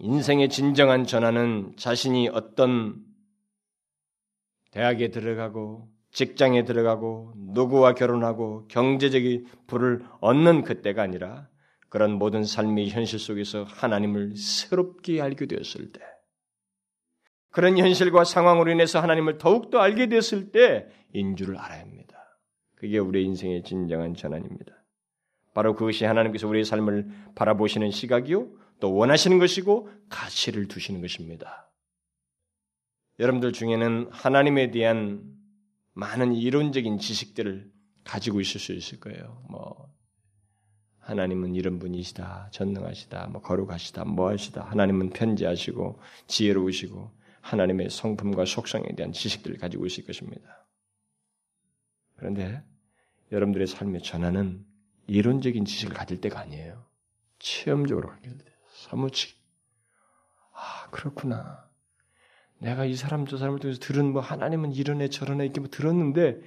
인생의 0.00 0.48
진정한 0.48 1.04
전환은 1.04 1.74
자신이 1.76 2.28
어떤 2.28 3.04
대학에 4.70 5.10
들어가고 5.10 5.88
직장에 6.12 6.64
들어가고 6.64 7.32
누구와 7.36 7.94
결혼하고 7.94 8.66
경제적인 8.68 9.46
부를 9.66 10.04
얻는 10.20 10.62
그때가 10.62 11.02
아니라 11.02 11.48
그런 11.88 12.12
모든 12.12 12.44
삶의 12.44 12.90
현실 12.90 13.18
속에서 13.18 13.64
하나님을 13.64 14.36
새롭게 14.36 15.20
알게 15.20 15.46
되었을 15.46 15.92
때, 15.92 16.00
그런 17.50 17.78
현실과 17.78 18.24
상황으로 18.24 18.70
인해서 18.70 19.00
하나님을 19.00 19.38
더욱더 19.38 19.78
알게 19.78 20.08
되었을 20.08 20.52
때인 20.52 21.36
줄을 21.36 21.56
알아야 21.56 21.80
합니다. 21.80 22.18
그게 22.74 22.98
우리의 22.98 23.24
인생의 23.24 23.64
진정한 23.64 24.14
전환입니다. 24.14 24.84
바로 25.54 25.74
그것이 25.74 26.04
하나님께서 26.04 26.46
우리의 26.46 26.64
삶을 26.64 27.08
바라보시는 27.34 27.90
시각이요, 27.90 28.48
또 28.80 28.94
원하시는 28.94 29.38
것이고 29.38 29.88
가치를 30.08 30.68
두시는 30.68 31.00
것입니다. 31.00 31.72
여러분들 33.18 33.52
중에는 33.52 34.08
하나님에 34.12 34.70
대한 34.70 35.24
많은 35.94 36.34
이론적인 36.34 36.98
지식들을 36.98 37.72
가지고 38.04 38.40
있을 38.40 38.60
수 38.60 38.72
있을 38.72 39.00
거예요. 39.00 39.42
뭐 39.50 39.92
하나님은 41.08 41.54
이런 41.54 41.78
분이시다, 41.78 42.50
전능하시다, 42.52 43.28
뭐 43.28 43.40
거룩하시다, 43.40 44.04
뭐하시다. 44.04 44.62
하나님은 44.64 45.08
편지하시고 45.10 45.98
지혜로우시고 46.26 47.10
하나님의 47.40 47.88
성품과 47.88 48.44
속성에 48.44 48.88
대한 48.94 49.12
지식들을 49.12 49.56
가지고 49.56 49.86
있을 49.86 50.04
것입니다. 50.04 50.66
그런데 52.16 52.62
여러분들의 53.32 53.66
삶의 53.66 54.02
전환은 54.02 54.66
이론적인 55.06 55.64
지식을 55.64 55.94
가질 55.94 56.20
때가 56.20 56.40
아니에요. 56.40 56.84
체험적으로 57.38 58.10
가질 58.10 58.36
때, 58.36 58.44
사무치. 58.74 59.34
아 60.52 60.90
그렇구나. 60.90 61.70
내가 62.58 62.84
이 62.84 62.94
사람 62.96 63.24
저 63.24 63.38
사람을 63.38 63.60
통해서 63.60 63.80
들은 63.80 64.12
뭐 64.12 64.20
하나님은 64.20 64.74
이런 64.74 65.00
애 65.00 65.08
저런 65.08 65.40
애 65.40 65.44
이렇게 65.44 65.60
뭐 65.60 65.70
들었는데 65.70 66.42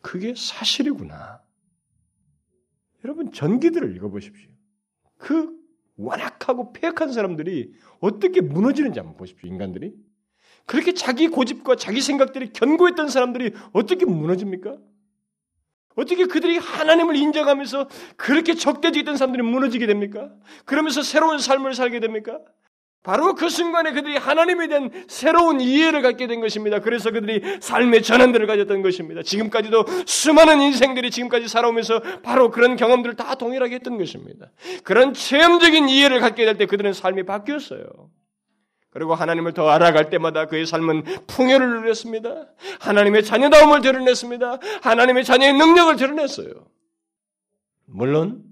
그게 0.00 0.34
사실이구나. 0.34 1.42
여러분 3.04 3.32
전기들을 3.32 3.94
읽어보십시오. 3.96 4.50
그 5.16 5.58
완악하고 5.96 6.72
폐역한 6.72 7.12
사람들이 7.12 7.72
어떻게 8.00 8.40
무너지는지 8.40 8.98
한번 8.98 9.16
보십시오. 9.16 9.48
인간들이 9.48 9.94
그렇게 10.66 10.94
자기 10.94 11.28
고집과 11.28 11.76
자기 11.76 12.00
생각들이 12.00 12.52
견고했던 12.52 13.08
사람들이 13.08 13.52
어떻게 13.72 14.06
무너집니까? 14.06 14.78
어떻게 15.96 16.26
그들이 16.26 16.56
하나님을 16.58 17.16
인정하면서 17.16 17.88
그렇게 18.16 18.54
적대적이던 18.54 19.16
사람들이 19.16 19.42
무너지게 19.42 19.86
됩니까? 19.86 20.32
그러면서 20.64 21.02
새로운 21.02 21.38
삶을 21.38 21.74
살게 21.74 22.00
됩니까? 22.00 22.40
바로 23.02 23.34
그 23.34 23.48
순간에 23.48 23.92
그들이 23.92 24.18
하나님에 24.18 24.68
대한 24.68 24.90
새로운 25.08 25.60
이해를 25.60 26.02
갖게 26.02 26.26
된 26.26 26.40
것입니다. 26.40 26.80
그래서 26.80 27.10
그들이 27.10 27.40
삶의 27.60 28.02
전환들을 28.02 28.46
가졌던 28.46 28.82
것입니다. 28.82 29.22
지금까지도 29.22 29.86
수많은 30.04 30.60
인생들이 30.60 31.10
지금까지 31.10 31.48
살아오면서 31.48 32.00
바로 32.22 32.50
그런 32.50 32.76
경험들을 32.76 33.16
다 33.16 33.36
동일하게 33.36 33.76
했던 33.76 33.96
것입니다. 33.96 34.50
그런 34.84 35.14
체험적인 35.14 35.88
이해를 35.88 36.20
갖게 36.20 36.44
될 36.44 36.58
때 36.58 36.66
그들은 36.66 36.92
삶이 36.92 37.24
바뀌었어요. 37.24 37.86
그리고 38.90 39.14
하나님을 39.14 39.54
더 39.54 39.68
알아갈 39.70 40.10
때마다 40.10 40.46
그의 40.46 40.66
삶은 40.66 41.04
풍요를 41.26 41.80
누렸습니다. 41.80 42.48
하나님의 42.80 43.24
자녀다움을 43.24 43.80
드러냈습니다. 43.80 44.58
하나님의 44.82 45.24
자녀의 45.24 45.54
능력을 45.54 45.96
드러냈어요. 45.96 46.50
물론 47.86 48.49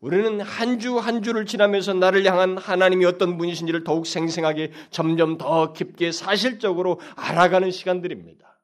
우리는 0.00 0.40
한주한 0.40 1.22
주를 1.22 1.44
지나면서 1.44 1.92
나를 1.92 2.24
향한 2.24 2.56
하나님이 2.56 3.04
어떤 3.04 3.36
분이신지를 3.36 3.84
더욱 3.84 4.06
생생하게 4.06 4.72
점점 4.90 5.36
더 5.36 5.72
깊게 5.74 6.10
사실적으로 6.12 7.00
알아가는 7.16 7.70
시간들입니다. 7.70 8.58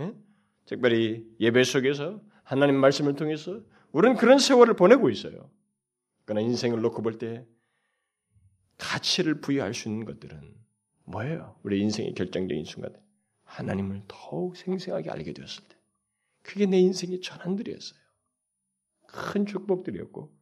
예? 0.00 0.12
특별히 0.66 1.24
예배 1.38 1.62
속에서 1.62 2.20
하나님 2.42 2.76
말씀을 2.76 3.14
통해서 3.14 3.60
우리는 3.92 4.16
그런 4.16 4.38
세월을 4.38 4.74
보내고 4.74 5.10
있어요. 5.10 5.48
그러나 6.24 6.40
인생을 6.40 6.80
놓고 6.80 7.02
볼 7.02 7.18
때 7.18 7.46
가치를 8.78 9.40
부여할 9.40 9.72
수 9.72 9.88
있는 9.88 10.04
것들은 10.04 10.52
뭐예요? 11.04 11.56
우리 11.62 11.80
인생의 11.80 12.14
결정적인 12.14 12.64
순간 12.64 12.92
하나님을 13.44 14.02
더욱 14.08 14.56
생생하게 14.56 15.10
알게 15.10 15.32
되었을 15.32 15.62
때 15.68 15.76
그게 16.42 16.66
내 16.66 16.78
인생의 16.80 17.20
전환들이었어요. 17.20 18.00
큰 19.06 19.46
축복들이었고 19.46 20.34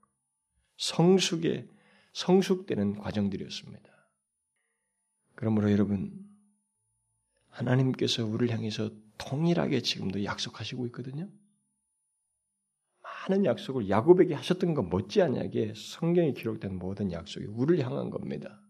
성숙의 0.83 1.69
성숙되는 2.13 2.97
과정들이었습니다. 2.97 3.89
그러므로 5.37 5.71
여러분 5.71 6.29
하나님께서 7.51 8.27
우리를 8.27 8.53
향해서 8.53 8.91
동일하게 9.17 9.83
지금도 9.83 10.25
약속하시고 10.25 10.87
있거든요. 10.87 11.31
많은 13.01 13.45
약속을 13.45 13.89
야곱에게 13.89 14.35
하셨던 14.35 14.75
것 14.75 14.83
못지않게 14.83 15.75
성경에 15.77 16.33
기록된 16.33 16.77
모든 16.77 17.13
약속이 17.13 17.47
우리를 17.47 17.85
향한 17.85 18.11
겁니다. 18.11 18.61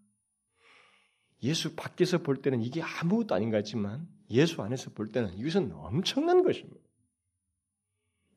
예수 1.42 1.74
밖에서 1.74 2.18
볼 2.18 2.42
때는 2.42 2.60
이게 2.60 2.82
아무것도 2.82 3.34
아닌 3.34 3.50
것 3.50 3.56
같지만 3.56 4.06
예수 4.30 4.60
안에서 4.60 4.90
볼 4.90 5.08
때는 5.08 5.34
이것은 5.38 5.72
엄청난 5.72 6.42
것입니다. 6.42 6.78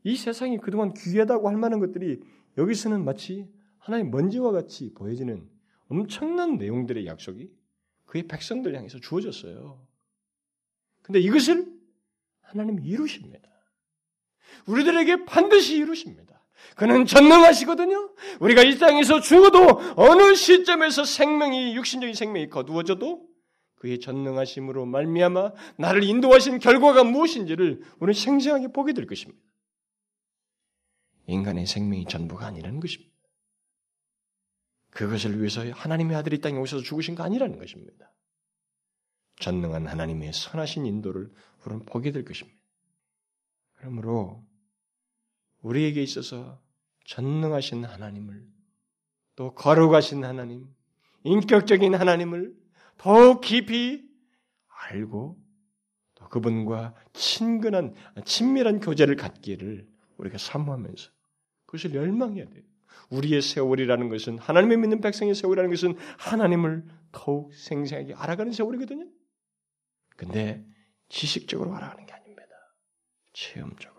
이 0.05 0.15
세상이 0.15 0.59
그동안 0.59 0.93
귀하다고 0.93 1.49
할 1.49 1.57
만한 1.57 1.81
것들이 1.81 2.23
여기서는 2.57 3.03
마치 3.03 3.53
하나의 3.85 4.05
먼지와 4.05 4.51
같이 4.51 4.91
보여지는 4.95 5.47
엄청난 5.89 6.57
내용들의 6.57 7.05
약속이 7.05 7.51
그의 8.05 8.27
백성들 8.27 8.75
향해서 8.75 8.99
주어졌어요. 8.99 9.79
근데 11.03 11.19
이것을 11.19 11.71
하나님이 12.41 12.83
이루십니다. 12.83 13.47
우리들에게 14.65 15.25
반드시 15.25 15.77
이루십니다. 15.77 16.43
그는 16.75 17.05
전능하시거든요. 17.05 18.15
우리가 18.39 18.63
이 18.63 18.79
땅에서 18.79 19.21
죽어도 19.21 19.79
어느 19.95 20.33
시점에서 20.33 21.05
생명이 21.05 21.75
육신적인 21.75 22.15
생명이 22.15 22.49
거두어져도 22.49 23.27
그의 23.75 23.99
전능하심으로 23.99 24.87
말미암아 24.87 25.51
나를 25.77 26.03
인도하신 26.03 26.57
결과가 26.57 27.03
무엇인지를 27.03 27.83
우리는 27.99 28.19
생생하게 28.19 28.69
보게 28.69 28.93
될 28.93 29.05
것입니다. 29.05 29.39
인간의 31.27 31.67
생명이 31.67 32.05
전부가 32.05 32.47
아니라는 32.47 32.79
것입니다. 32.79 33.14
그것을 34.95 35.37
위해서 35.39 35.69
하나님의 35.71 36.15
아들이 36.15 36.39
땅에 36.39 36.57
오셔서 36.57 36.81
죽으신 36.81 37.15
거 37.15 37.23
아니라는 37.23 37.59
것입니다. 37.59 38.13
전능한 39.39 39.87
하나님의 39.87 40.31
선하신 40.31 40.85
인도를 40.85 41.33
우리는 41.65 41.85
보게 41.85 42.11
될 42.11 42.23
것입니다. 42.23 42.57
그러므로 43.73 44.41
우리에게 45.61 46.01
있어서 46.01 46.61
전능하신 47.03 47.83
하나님을 47.83 48.47
또 49.35 49.53
거룩하신 49.53 50.23
하나님, 50.23 50.73
인격적인 51.23 51.93
하나님을 51.93 52.55
더욱 52.97 53.41
깊이 53.41 54.09
알고 54.87 55.37
또 56.15 56.29
그분과 56.29 56.95
친근한 57.11 57.93
친밀한 58.23 58.79
교제를 58.79 59.17
갖기를 59.17 59.89
우리가 60.15 60.37
사모하면서 60.37 61.11
그것을 61.65 61.93
열망해야 61.95 62.45
돼요. 62.45 62.63
우리의 63.09 63.41
세월이라는 63.41 64.09
것은 64.09 64.37
하나님의 64.37 64.77
믿는 64.77 65.01
백성의 65.01 65.35
세월이라는 65.35 65.69
것은 65.69 65.95
하나님을 66.17 66.85
더욱 67.11 67.53
생생하게 67.53 68.13
알아가는 68.15 68.51
세월이거든요. 68.51 69.07
근데 70.15 70.65
지식적으로 71.09 71.73
알아가는 71.75 72.05
게 72.05 72.13
아닙니다. 72.13 72.47
체험적으로. 73.33 73.95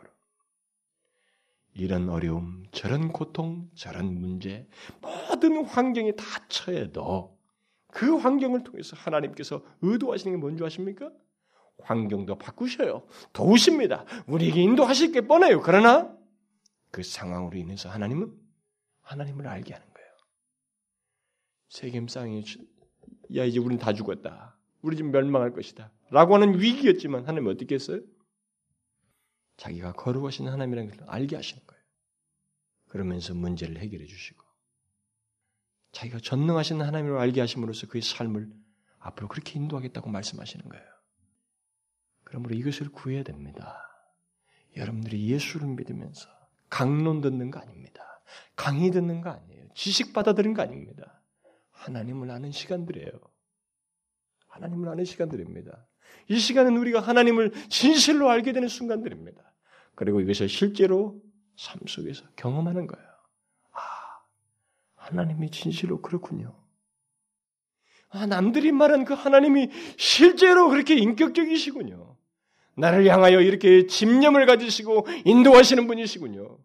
이런 1.74 2.08
어려움, 2.08 2.64
저런 2.72 3.12
고통, 3.12 3.70
저런 3.74 4.18
문제, 4.18 4.66
모든 5.02 5.64
환경에 5.64 6.12
다 6.12 6.24
처해도 6.48 7.38
그 7.88 8.16
환경을 8.16 8.64
통해서 8.64 8.96
하나님께서 8.96 9.62
의도하시는 9.82 10.36
게 10.36 10.40
뭔지 10.40 10.64
아십니까? 10.64 11.10
환경도 11.82 12.38
바꾸셔요. 12.38 13.06
도우십니다. 13.32 14.04
우리에게 14.26 14.62
인도하실 14.62 15.12
게 15.12 15.20
뻔해요. 15.22 15.60
그러나 15.60 16.16
그 16.90 17.02
상황으로 17.02 17.56
인해서 17.58 17.88
하나님은 17.90 18.32
하나님을 19.06 19.46
알게 19.46 19.72
하는 19.72 19.86
거예요. 19.92 20.08
세겜상이 21.68 22.44
야 23.36 23.44
이제 23.44 23.58
우리는 23.58 23.78
다 23.78 23.92
죽었다. 23.92 24.56
우리 24.82 24.96
집 24.96 25.06
멸망할 25.06 25.52
것이다. 25.52 25.90
라고 26.10 26.34
하는 26.34 26.60
위기였지만 26.60 27.22
하나님은 27.22 27.52
어떻게 27.52 27.74
했어요? 27.74 28.00
자기가 29.56 29.92
거룩하신 29.92 30.48
하나님이라는 30.48 30.90
것을 30.90 31.04
알게 31.08 31.36
하시는 31.36 31.64
거예요. 31.66 31.82
그러면서 32.88 33.34
문제를 33.34 33.78
해결해 33.78 34.06
주시고 34.06 34.44
자기가 35.92 36.18
전능하신 36.18 36.82
하나님을 36.82 37.18
알게 37.18 37.40
하심으로써 37.40 37.86
그의 37.86 38.02
삶을 38.02 38.52
앞으로 38.98 39.28
그렇게 39.28 39.58
인도하겠다고 39.58 40.10
말씀하시는 40.10 40.68
거예요. 40.68 40.84
그러므로 42.24 42.54
이것을 42.54 42.90
구해야 42.90 43.22
됩니다. 43.22 43.82
여러분들이 44.76 45.28
예수를 45.28 45.68
믿으면서 45.68 46.28
강론 46.68 47.20
듣는 47.20 47.50
거 47.50 47.60
아닙니다. 47.60 48.15
강의 48.54 48.90
듣는 48.90 49.20
거 49.20 49.30
아니에요. 49.30 49.66
지식 49.74 50.12
받아들인 50.12 50.54
거 50.54 50.62
아닙니다. 50.62 51.22
하나님을 51.72 52.30
아는 52.30 52.52
시간들이에요. 52.52 53.10
하나님을 54.48 54.88
아는 54.88 55.04
시간들입니다. 55.04 55.86
이 56.28 56.38
시간은 56.38 56.76
우리가 56.76 57.00
하나님을 57.00 57.52
진실로 57.68 58.30
알게 58.30 58.52
되는 58.52 58.68
순간들입니다. 58.68 59.42
그리고 59.94 60.20
이것을 60.20 60.48
실제로 60.48 61.20
삶 61.56 61.80
속에서 61.86 62.24
경험하는 62.36 62.86
거예요. 62.86 63.06
아, 63.72 63.80
하나님이 64.94 65.50
진실로 65.50 66.02
그렇군요. 66.02 66.54
아, 68.08 68.26
남들이 68.26 68.72
말한 68.72 69.04
그 69.04 69.14
하나님이 69.14 69.70
실제로 69.98 70.68
그렇게 70.68 70.94
인격적이시군요. 70.94 72.16
나를 72.76 73.06
향하여 73.06 73.40
이렇게 73.40 73.86
집념을 73.86 74.46
가지시고 74.46 75.06
인도하시는 75.24 75.86
분이시군요. 75.86 76.58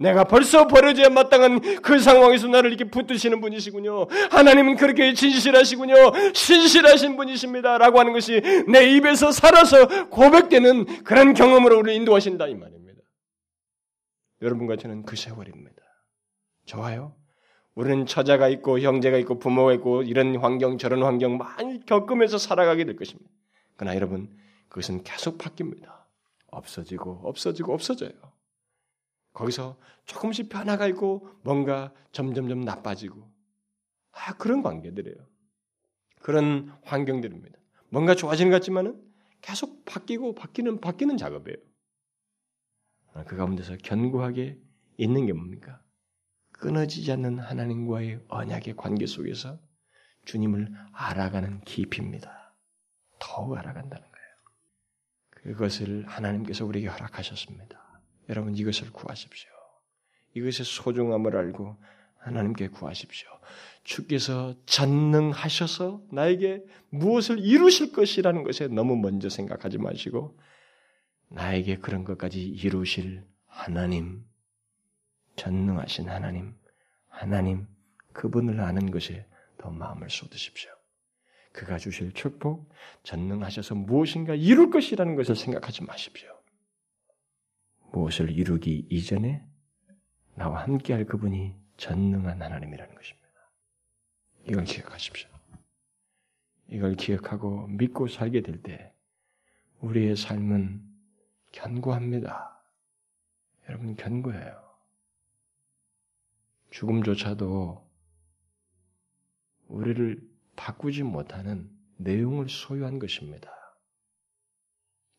내가 0.00 0.24
벌써 0.24 0.66
버려져야 0.66 1.10
마땅한 1.10 1.82
그 1.82 1.98
상황에서 1.98 2.48
나를 2.48 2.70
이렇게 2.72 2.90
붙드시는 2.90 3.40
분이시군요. 3.42 4.06
하나님은 4.30 4.76
그렇게 4.76 5.12
진실하시군요. 5.12 5.94
신실하신 6.32 7.16
분이십니다. 7.16 7.76
라고 7.76 8.00
하는 8.00 8.14
것이 8.14 8.40
내 8.66 8.96
입에서 8.96 9.30
살아서 9.30 10.08
고백되는 10.08 11.04
그런 11.04 11.34
경험으로 11.34 11.78
우리를 11.78 12.00
인도하신다 12.00 12.46
이 12.46 12.54
말입니다. 12.54 13.02
여러분과 14.40 14.76
저는 14.76 15.02
그 15.02 15.16
세월입니다. 15.16 15.82
좋아요? 16.64 17.14
우리는 17.74 18.06
처자가 18.06 18.48
있고 18.48 18.80
형제가 18.80 19.18
있고 19.18 19.38
부모가 19.38 19.74
있고 19.74 20.02
이런 20.02 20.36
환경 20.36 20.78
저런 20.78 21.02
환경 21.02 21.36
많이 21.36 21.84
겪으면서 21.84 22.38
살아가게 22.38 22.84
될 22.84 22.96
것입니다. 22.96 23.30
그러나 23.76 23.94
여러분 23.96 24.34
그것은 24.70 25.02
계속 25.02 25.36
바뀝니다. 25.36 25.90
없어지고 26.46 27.20
없어지고 27.24 27.74
없어져요. 27.74 28.10
거기서 29.40 29.78
조금씩 30.04 30.50
변화가 30.50 30.86
있고 30.88 31.28
뭔가 31.42 31.94
점점점 32.12 32.60
나빠지고 32.60 33.26
아 34.12 34.34
그런 34.34 34.62
관계들이에요. 34.62 35.16
그런 36.20 36.70
환경들입니다. 36.82 37.58
뭔가 37.88 38.14
좋아지는 38.14 38.50
것 38.50 38.56
같지만은 38.56 39.02
계속 39.40 39.84
바뀌고 39.86 40.34
바뀌는 40.34 40.80
바뀌는 40.80 41.16
작업이에요. 41.16 41.56
아, 43.14 43.24
그 43.24 43.36
가운데서 43.36 43.78
견고하게 43.78 44.60
있는 44.98 45.24
게 45.26 45.32
뭡니까? 45.32 45.82
끊어지지 46.52 47.10
않는 47.12 47.38
하나님과의 47.38 48.20
언약의 48.28 48.76
관계 48.76 49.06
속에서 49.06 49.58
주님을 50.26 50.70
알아가는 50.92 51.62
깊이입니다. 51.62 52.54
더욱 53.18 53.56
알아간다는 53.56 54.02
거예요. 54.02 54.28
그것을 55.30 56.06
하나님께서 56.06 56.66
우리에게 56.66 56.88
허락하셨습니다. 56.88 57.89
여러분 58.30 58.56
이것을 58.56 58.90
구하십시오. 58.92 59.50
이것의 60.34 60.64
소중함을 60.64 61.36
알고 61.36 61.76
하나님께 62.18 62.68
구하십시오. 62.68 63.28
주께서 63.82 64.54
전능하셔서 64.66 66.02
나에게 66.12 66.62
무엇을 66.90 67.40
이루실 67.40 67.92
것이라는 67.92 68.44
것에 68.44 68.68
너무 68.68 68.96
먼저 68.96 69.28
생각하지 69.28 69.78
마시고 69.78 70.38
나에게 71.28 71.78
그런 71.78 72.04
것까지 72.04 72.40
이루실 72.40 73.24
하나님, 73.46 74.24
전능하신 75.36 76.08
하나님, 76.08 76.54
하나님 77.08 77.66
그분을 78.12 78.60
아는 78.60 78.90
것에 78.90 79.26
더 79.58 79.70
마음을 79.70 80.08
쏟으십시오. 80.08 80.70
그가 81.52 81.78
주실 81.78 82.12
축복, 82.12 82.72
전능하셔서 83.02 83.74
무엇인가 83.74 84.34
이룰 84.34 84.70
것이라는 84.70 85.16
것을 85.16 85.34
생각하지 85.34 85.82
마십시오. 85.84 86.39
무엇을 87.92 88.30
이루기 88.30 88.86
이전에 88.90 89.44
나와 90.34 90.62
함께할 90.62 91.04
그분이 91.06 91.54
전능한 91.76 92.40
하나님이라는 92.40 92.94
것입니다. 92.94 93.20
이걸 94.44 94.64
기억하십시오. 94.64 95.28
이걸 96.68 96.94
기억하고 96.94 97.66
믿고 97.66 98.06
살게 98.08 98.42
될 98.42 98.62
때 98.62 98.94
우리의 99.80 100.16
삶은 100.16 100.82
견고합니다. 101.52 102.62
여러분 103.68 103.96
견고해요. 103.96 104.62
죽음조차도 106.70 107.88
우리를 109.68 110.30
바꾸지 110.56 111.02
못하는 111.02 111.70
내용을 111.96 112.48
소유한 112.48 112.98
것입니다. 112.98 113.50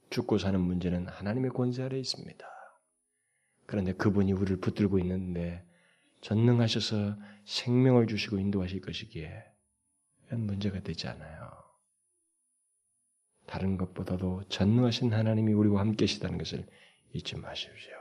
죽고 0.09 0.37
사는 0.37 0.59
문제는 0.59 1.07
하나님의 1.07 1.51
권세 1.51 1.83
아래 1.83 1.97
있습니다. 1.97 2.45
그런데 3.71 3.93
그분이 3.93 4.33
우리를 4.33 4.57
붙들고 4.57 4.99
있는데 4.99 5.65
전능하셔서 6.19 7.15
생명을 7.45 8.05
주시고 8.05 8.37
인도하실 8.37 8.81
것이기에 8.81 9.45
문제가 10.31 10.81
되지 10.81 11.07
않아요. 11.07 11.49
다른 13.45 13.77
것보다도 13.77 14.43
전능하신 14.49 15.13
하나님이 15.13 15.53
우리와 15.53 15.79
함께 15.79 16.03
계시다는 16.03 16.37
것을 16.37 16.67
잊지 17.13 17.37
마십시오. 17.37 17.93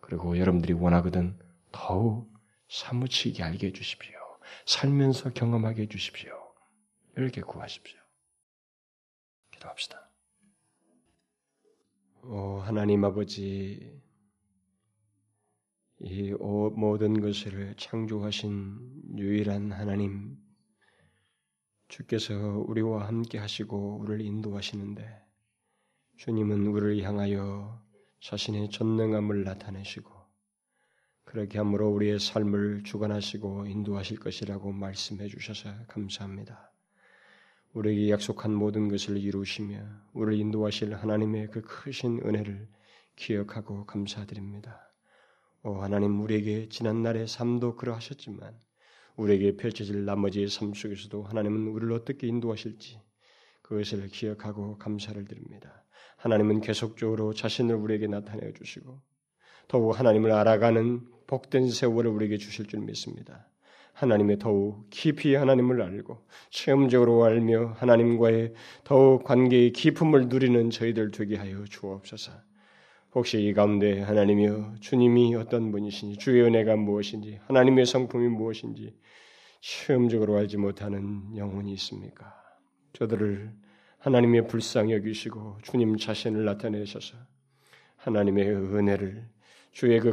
그리고 0.00 0.36
여러분들이 0.36 0.72
원하거든 0.72 1.38
더욱 1.70 2.28
사무치게 2.68 3.44
알게 3.44 3.68
해주십시오. 3.68 4.18
살면서 4.64 5.32
경험하게 5.32 5.82
해주십시오. 5.82 6.32
이렇게 7.16 7.40
구하십시오. 7.40 8.00
기도합시다. 9.52 10.10
오, 12.24 12.58
하나님 12.58 13.04
아버지, 13.04 14.04
이 16.08 16.32
모든 16.40 17.20
것을 17.20 17.74
창조하신 17.76 19.18
유일한 19.18 19.72
하나님, 19.72 20.36
주께서 21.88 22.32
우리와 22.68 23.08
함께 23.08 23.38
하시고 23.38 23.98
우리를 24.02 24.20
인도하시는데, 24.20 25.04
주님은 26.18 26.68
우리를 26.68 27.02
향하여 27.02 27.82
자신의 28.20 28.70
전능함을 28.70 29.42
나타내시고, 29.42 30.12
그렇게 31.24 31.58
함으로 31.58 31.90
우리의 31.90 32.20
삶을 32.20 32.84
주관하시고 32.84 33.66
인도하실 33.66 34.20
것이라고 34.20 34.70
말씀해 34.70 35.26
주셔서 35.26 35.70
감사합니다. 35.88 36.70
우리에게 37.72 38.12
약속한 38.12 38.54
모든 38.54 38.86
것을 38.88 39.16
이루시며 39.16 39.84
우리를 40.12 40.38
인도하실 40.38 40.94
하나님의 40.94 41.50
그 41.50 41.62
크신 41.62 42.20
은혜를 42.24 42.68
기억하고 43.16 43.86
감사드립니다. 43.86 44.85
오 45.66 45.82
하나님 45.82 46.20
우리에게 46.20 46.68
지난 46.68 47.02
날의 47.02 47.26
삶도 47.26 47.74
그러하셨지만 47.74 48.54
우리에게 49.16 49.56
펼쳐질 49.56 50.04
나머지 50.04 50.46
삶 50.46 50.74
속에서도 50.74 51.24
하나님은 51.24 51.66
우리를 51.72 51.92
어떻게 51.92 52.28
인도하실지 52.28 53.00
그것을 53.62 54.06
기억하고 54.06 54.78
감사를 54.78 55.24
드립니다. 55.24 55.84
하나님은 56.18 56.60
계속적으로 56.60 57.34
자신을 57.34 57.74
우리에게 57.74 58.06
나타내 58.06 58.52
주시고 58.52 59.00
더욱 59.66 59.98
하나님을 59.98 60.30
알아가는 60.30 61.00
복된 61.26 61.68
세월을 61.68 62.12
우리에게 62.12 62.38
주실 62.38 62.66
줄 62.68 62.78
믿습니다. 62.82 63.48
하나님의 63.92 64.38
더욱 64.38 64.86
깊이 64.90 65.34
하나님을 65.34 65.82
알고 65.82 66.28
체험적으로 66.50 67.24
알며 67.24 67.74
하나님과의 67.78 68.54
더욱 68.84 69.24
관계의 69.24 69.72
깊음을 69.72 70.28
누리는 70.28 70.70
저희들 70.70 71.10
되게 71.10 71.34
하여 71.34 71.64
주옵소서. 71.64 72.30
혹시 73.16 73.40
이 73.42 73.54
가운데 73.54 74.02
하나님이여 74.02 74.74
주님이 74.80 75.36
어떤 75.36 75.72
분이신지 75.72 76.18
주의 76.18 76.42
은혜가 76.42 76.76
무엇인지 76.76 77.40
하나님의 77.46 77.86
성품이 77.86 78.28
무엇인지 78.28 78.94
체험적으로 79.62 80.36
알지 80.36 80.58
못하는 80.58 81.34
영혼이 81.34 81.72
있습니까? 81.72 82.34
저들을 82.92 83.54
하나님의 84.00 84.48
불쌍히 84.48 84.92
여기시고 84.92 85.60
주님 85.62 85.96
자신을 85.96 86.44
나타내셔서 86.44 87.16
하나님의 87.96 88.50
은혜를 88.50 89.26
주의 89.72 89.98
그 89.98 90.12